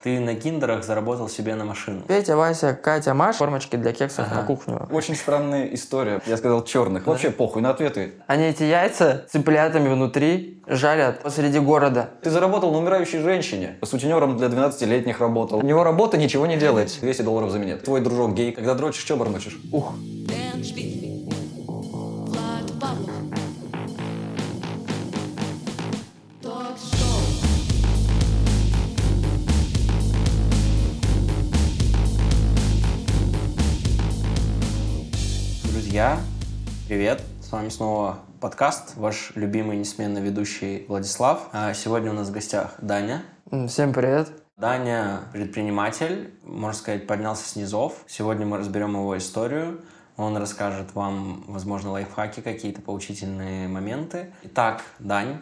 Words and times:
Ты 0.00 0.20
на 0.20 0.36
киндерах 0.36 0.84
заработал 0.84 1.28
себе 1.28 1.56
на 1.56 1.64
машину. 1.64 2.02
Петя, 2.06 2.36
Вася, 2.36 2.72
Катя, 2.72 3.14
Маша, 3.14 3.38
формочки 3.38 3.74
для 3.74 3.92
кексов 3.92 4.26
Ага. 4.28 4.36
на 4.36 4.46
кухню. 4.46 4.88
Очень 4.92 5.16
странная 5.16 5.66
история. 5.74 6.20
Я 6.24 6.36
сказал 6.36 6.62
черных. 6.62 7.04
Вообще 7.04 7.32
похуй 7.32 7.62
на 7.62 7.70
ответы. 7.70 8.12
Они 8.28 8.44
эти 8.44 8.62
яйца 8.62 9.26
цыплятами 9.28 9.88
внутри 9.92 10.62
жарят 10.68 11.20
посреди 11.24 11.58
города. 11.58 12.10
Ты 12.22 12.30
заработал 12.30 12.70
на 12.70 12.78
умирающей 12.78 13.18
женщине. 13.18 13.76
Сутенером 13.82 14.36
для 14.36 14.46
12-летних 14.46 15.18
работал. 15.18 15.58
У 15.58 15.62
него 15.62 15.82
работа 15.82 16.16
ничего 16.16 16.46
не 16.46 16.56
делает. 16.56 16.96
200 17.00 17.22
долларов 17.22 17.50
за 17.50 17.58
минет. 17.58 17.82
Твой 17.82 18.00
дружок 18.00 18.34
гей. 18.34 18.52
Когда 18.52 18.74
дрочишь, 18.74 19.02
что 19.02 19.16
бормочешь? 19.16 19.58
Ух. 19.72 19.94
Друзья, 35.98 36.20
привет! 36.86 37.22
С 37.42 37.50
вами 37.50 37.70
снова 37.70 38.20
подкаст, 38.40 38.94
ваш 38.94 39.32
любимый 39.34 39.76
несменно 39.76 40.18
ведущий 40.18 40.84
Владислав. 40.86 41.48
А 41.52 41.74
сегодня 41.74 42.12
у 42.12 42.14
нас 42.14 42.28
в 42.28 42.30
гостях 42.30 42.74
Даня. 42.80 43.24
Всем 43.66 43.92
привет. 43.92 44.30
Даня 44.56 45.22
предприниматель, 45.32 46.32
можно 46.44 46.78
сказать, 46.78 47.08
поднялся 47.08 47.48
с 47.48 47.56
низов. 47.56 48.04
Сегодня 48.06 48.46
мы 48.46 48.58
разберем 48.58 48.92
его 48.92 49.18
историю. 49.18 49.80
Он 50.16 50.36
расскажет 50.36 50.94
вам, 50.94 51.42
возможно, 51.48 51.90
лайфхаки, 51.90 52.42
какие-то 52.42 52.80
поучительные 52.80 53.66
моменты. 53.66 54.32
Итак, 54.44 54.82
Дань, 55.00 55.38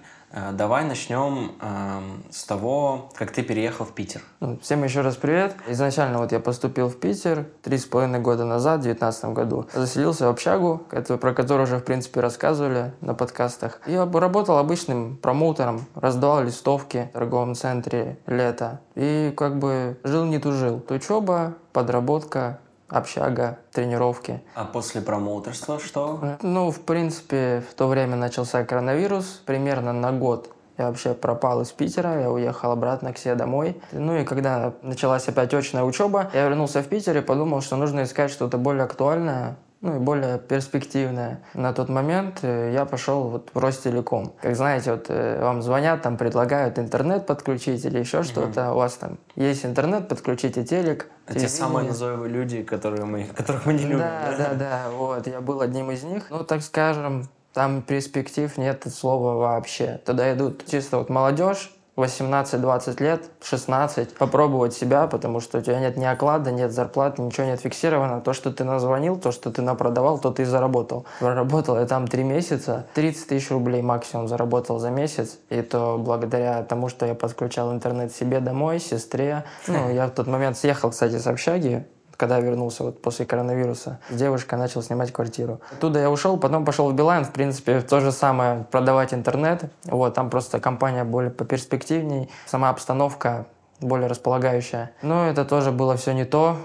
давай 0.53 0.85
начнем 0.85 1.53
эм, 1.61 2.25
с 2.31 2.45
того, 2.45 3.11
как 3.15 3.31
ты 3.31 3.43
переехал 3.43 3.85
в 3.85 3.93
Питер. 3.93 4.23
Ну, 4.41 4.59
Всем 4.61 4.85
еще 4.85 5.01
раз 5.01 5.17
привет. 5.17 5.55
Изначально 5.69 6.19
вот 6.19 6.33
я 6.33 6.41
поступил 6.41 6.89
в 6.89 6.99
Питер 6.99 7.47
три 7.63 7.79
с 7.79 7.85
половиной 7.85 8.21
года 8.21 8.45
назад, 8.45 8.81
в 8.81 8.83
2019 8.83 9.25
году. 9.27 9.67
Заселился 9.73 10.27
в 10.27 10.31
общагу, 10.31 10.83
про 10.89 11.33
которую 11.33 11.65
уже, 11.65 11.79
в 11.79 11.85
принципе, 11.85 12.21
рассказывали 12.21 12.93
на 13.01 13.15
подкастах. 13.15 13.81
Я 13.87 14.05
работал 14.11 14.59
обычным 14.59 15.17
промоутером, 15.17 15.87
раздавал 15.95 16.43
листовки 16.45 17.09
в 17.11 17.15
торговом 17.15 17.55
центре 17.55 18.19
лето. 18.27 18.81
И 18.95 19.33
как 19.37 19.59
бы 19.59 19.99
жил 20.05 20.25
не 20.25 20.39
тужил. 20.39 20.83
Учеба, 20.89 21.55
подработка, 21.73 22.59
общага, 22.89 23.59
тренировки. 23.73 24.43
А 24.55 24.65
после 24.65 25.01
промоутерства 25.01 25.79
что? 25.79 26.39
Ну, 26.43 26.71
в 26.71 26.81
принципе, 26.81 27.63
в 27.71 27.75
то 27.75 27.89
время 27.89 28.17
начался 28.17 28.65
коронавирус. 28.65 29.43
Примерно 29.45 29.93
на 29.93 30.13
год 30.13 30.51
я 30.79 30.89
вообще 30.89 31.15
пропал 31.15 31.63
из 31.63 31.73
Питера, 31.73 32.21
я 32.21 32.31
уехал 32.31 32.71
обратно 32.71 33.13
к 33.13 33.19
себе 33.19 33.35
домой. 33.35 33.81
Ну 33.93 34.17
и 34.17 34.25
когда 34.25 34.75
началась 34.83 35.27
опять 35.27 35.55
очная 35.55 35.85
учеба, 35.85 36.31
я 36.35 36.49
вернулся 36.49 36.83
в 36.83 36.89
Питер 36.89 37.17
и 37.17 37.23
подумал, 37.23 37.63
что 37.63 37.77
нужно 37.77 38.03
искать 38.03 38.31
что-то 38.31 38.59
более 38.59 38.85
актуальное, 38.85 39.57
ну 39.81 39.97
и 39.97 39.99
более 39.99 40.39
перспективное. 40.39 41.41
На 41.55 41.73
тот 41.73 41.89
момент 41.89 42.41
э, 42.43 42.73
я 42.73 42.85
пошел 42.85 43.25
вот 43.25 43.51
в 43.53 43.59
Ростелеком. 43.59 44.33
Как 44.41 44.57
знаете, 44.57 44.93
вот 44.93 45.07
э, 45.09 45.41
вам 45.41 45.63
звонят, 45.63 46.03
там 46.03 46.17
предлагают 46.17 46.79
интернет 46.79 47.27
подключить 47.27 47.85
или 47.85 47.99
еще 47.99 48.23
что-то. 48.23 48.73
У 48.73 48.77
вас 48.77 48.95
там 48.95 49.19
есть 49.35 49.65
интернет, 49.67 50.09
подключите 50.09 50.65
телек. 50.65 51.09
А 51.27 51.35
Те 51.35 51.49
самые 51.49 51.89
назойливые 51.89 52.31
люди, 52.31 52.63
которые 52.63 53.05
мы, 53.05 53.25
которых 53.37 53.67
мы 53.67 53.75
не 53.75 53.85
любим. 53.85 53.99
Да, 53.99 54.35
да, 54.39 54.55
да, 54.55 54.83
вот, 54.93 55.27
я 55.27 55.41
был 55.41 55.61
одним 55.61 55.91
из 55.91 56.03
них. 56.05 56.25
Ну, 56.31 56.43
так 56.45 56.63
скажем, 56.63 57.29
там 57.53 57.83
перспектив 57.83 58.57
нет 58.59 58.85
слова 58.93 59.35
вообще. 59.35 60.01
Туда 60.05 60.33
идут 60.35 60.67
чисто 60.67 60.99
вот 60.99 61.11
молодежь, 61.11 61.76
18-20 61.97 63.03
лет, 63.03 63.31
16, 63.43 64.15
попробовать 64.15 64.75
себя, 64.75 65.07
потому 65.07 65.41
что 65.41 65.59
у 65.59 65.61
тебя 65.63 65.81
нет 65.81 65.97
ни 65.97 66.05
оклада, 66.05 66.53
нет 66.53 66.73
зарплаты, 66.73 67.23
ничего 67.23 67.47
нет 67.47 67.61
фиксировано. 67.61 68.21
То, 68.21 68.35
что 68.35 68.53
ты 68.53 68.65
назвонил, 68.65 69.17
то, 69.17 69.33
что 69.33 69.51
ты 69.51 69.63
напродавал, 69.63 70.19
то 70.19 70.31
ты 70.31 70.43
и 70.43 70.45
заработал. 70.45 71.07
Проработал 71.21 71.79
я 71.79 71.87
там 71.87 72.07
3 72.07 72.23
месяца, 72.25 72.87
30 72.95 73.29
тысяч 73.29 73.51
рублей 73.51 73.81
максимум 73.81 74.29
заработал 74.29 74.79
за 74.79 74.91
месяц, 74.91 75.39
и 75.49 75.63
то 75.63 75.97
благодаря 75.99 76.63
тому, 76.63 76.89
что 76.89 77.07
я 77.07 77.15
подключал 77.15 77.73
интернет 77.73 78.13
себе 78.15 78.41
домой, 78.41 78.79
сестре. 78.79 79.45
Ну, 79.67 79.91
я 79.91 80.07
в 80.07 80.11
тот 80.11 80.27
момент 80.27 80.59
съехал, 80.59 80.91
кстати, 80.91 81.17
с 81.19 81.27
общаги, 81.27 81.87
когда 82.17 82.39
я 82.39 82.43
вернулся 82.43 82.83
вот 82.83 83.03
после 83.03 83.27
коронавируса, 83.27 83.99
с 84.11 84.15
девушкой 84.15 84.59
начал 84.59 84.83
снимать 84.83 85.13
квартиру. 85.13 85.61
Оттуда 85.73 86.01
я 86.01 86.11
ушел, 86.11 86.37
потом 86.39 86.65
пошел 86.65 86.91
в 86.91 86.95
Билайн, 86.95 87.25
в 87.25 87.33
принципе, 87.33 87.81
то 87.81 88.01
же 88.01 88.13
самое, 88.13 88.67
продавать 88.71 89.15
интернет. 89.15 89.65
Вот, 89.85 90.15
там 90.15 90.31
просто 90.31 90.61
компания 90.61 91.05
более 91.05 91.31
поперспективней, 91.31 92.31
сама 92.47 92.71
обстановка 92.71 93.47
более 93.81 94.09
располагающая. 94.09 94.93
Но 95.03 95.27
это 95.29 95.45
тоже 95.45 95.71
было 95.71 95.97
все 95.97 96.13
не 96.13 96.25
то, 96.25 96.57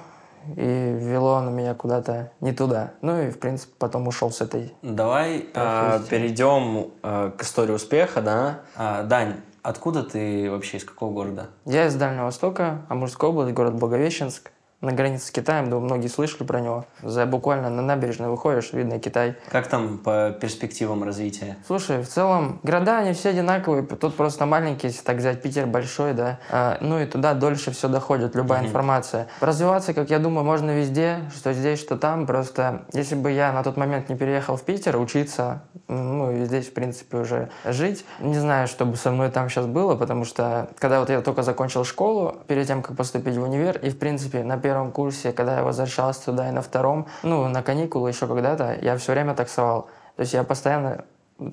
и 0.55 0.97
вело 0.99 1.35
оно 1.35 1.51
меня 1.51 1.73
куда-то 1.73 2.31
не 2.39 2.51
туда. 2.51 2.91
Ну 3.01 3.21
и, 3.21 3.29
в 3.29 3.39
принципе, 3.39 3.73
потом 3.77 4.07
ушел 4.07 4.31
с 4.31 4.41
этой. 4.41 4.73
Давай 4.81 5.39
Профессия. 5.53 6.09
перейдем 6.09 6.91
а, 7.03 7.31
к 7.31 7.43
истории 7.43 7.73
успеха, 7.73 8.21
да? 8.21 8.61
А, 8.75 9.03
Дань, 9.03 9.35
откуда 9.61 10.03
ты 10.03 10.49
вообще, 10.49 10.77
из 10.77 10.85
какого 10.85 11.13
города? 11.13 11.49
Я 11.65 11.87
из 11.87 11.95
Дальнего 11.95 12.25
Востока, 12.25 12.81
Амурская 12.89 13.29
область, 13.29 13.53
город 13.53 13.75
Благовещенск. 13.75 14.51
На 14.81 14.93
границе 14.93 15.27
с 15.27 15.31
Китаем, 15.31 15.69
думаю, 15.69 15.85
многие 15.85 16.07
слышали 16.07 16.43
про 16.43 16.59
него. 16.59 16.85
За 17.03 17.27
буквально 17.27 17.69
на 17.69 17.83
набережную 17.83 18.31
выходишь, 18.31 18.73
видно 18.73 18.97
Китай. 18.97 19.35
Как 19.51 19.67
там 19.67 19.99
по 19.99 20.31
перспективам 20.31 21.03
развития? 21.03 21.57
Слушай, 21.67 22.01
в 22.01 22.07
целом, 22.07 22.59
города, 22.63 22.97
они 22.97 23.13
все 23.13 23.29
одинаковые. 23.29 23.83
Тут 23.83 24.15
просто 24.15 24.47
маленький, 24.47 24.87
если 24.87 25.03
так 25.03 25.17
взять, 25.17 25.43
Питер 25.43 25.67
большой, 25.67 26.13
да. 26.13 26.39
А, 26.49 26.79
ну 26.81 26.99
и 26.99 27.05
туда 27.05 27.35
дольше 27.35 27.69
все 27.69 27.89
доходит, 27.89 28.33
любая 28.33 28.65
информация. 28.65 29.27
Развиваться, 29.39 29.93
как 29.93 30.09
я 30.09 30.17
думаю, 30.17 30.43
можно 30.43 30.71
везде, 30.71 31.19
что 31.35 31.53
здесь, 31.53 31.79
что 31.79 31.95
там. 31.95 32.25
Просто 32.25 32.85
если 32.91 33.13
бы 33.13 33.29
я 33.29 33.53
на 33.53 33.61
тот 33.61 33.77
момент 33.77 34.09
не 34.09 34.17
переехал 34.17 34.55
в 34.55 34.63
Питер 34.63 34.97
учиться, 34.97 35.61
ну 35.89 36.31
и 36.31 36.45
здесь, 36.45 36.69
в 36.69 36.73
принципе, 36.73 37.17
уже 37.17 37.49
жить, 37.65 38.03
не 38.19 38.39
знаю, 38.39 38.67
что 38.67 38.85
бы 38.85 38.95
со 38.95 39.11
мной 39.11 39.29
там 39.29 39.47
сейчас 39.47 39.67
было, 39.67 39.95
потому 39.95 40.25
что 40.25 40.69
когда 40.79 41.01
вот 41.01 41.11
я 41.11 41.21
только 41.21 41.43
закончил 41.43 41.83
школу, 41.85 42.37
перед 42.47 42.65
тем, 42.65 42.81
как 42.81 42.97
поступить 42.97 43.37
в 43.37 43.43
универ, 43.43 43.77
и, 43.77 43.91
в 43.91 43.99
принципе, 43.99 44.43
на 44.43 44.57
первом 44.71 44.91
курсе, 44.91 45.33
когда 45.33 45.57
я 45.57 45.63
возвращался 45.63 46.25
туда, 46.25 46.47
и 46.47 46.51
на 46.51 46.61
втором, 46.61 47.07
ну, 47.23 47.47
на 47.49 47.61
каникулы 47.61 48.09
еще 48.09 48.25
когда-то, 48.25 48.77
я 48.81 48.95
все 48.95 49.11
время 49.11 49.33
таксовал. 49.35 49.89
То 50.15 50.21
есть 50.21 50.33
я 50.33 50.43
постоянно 50.43 51.03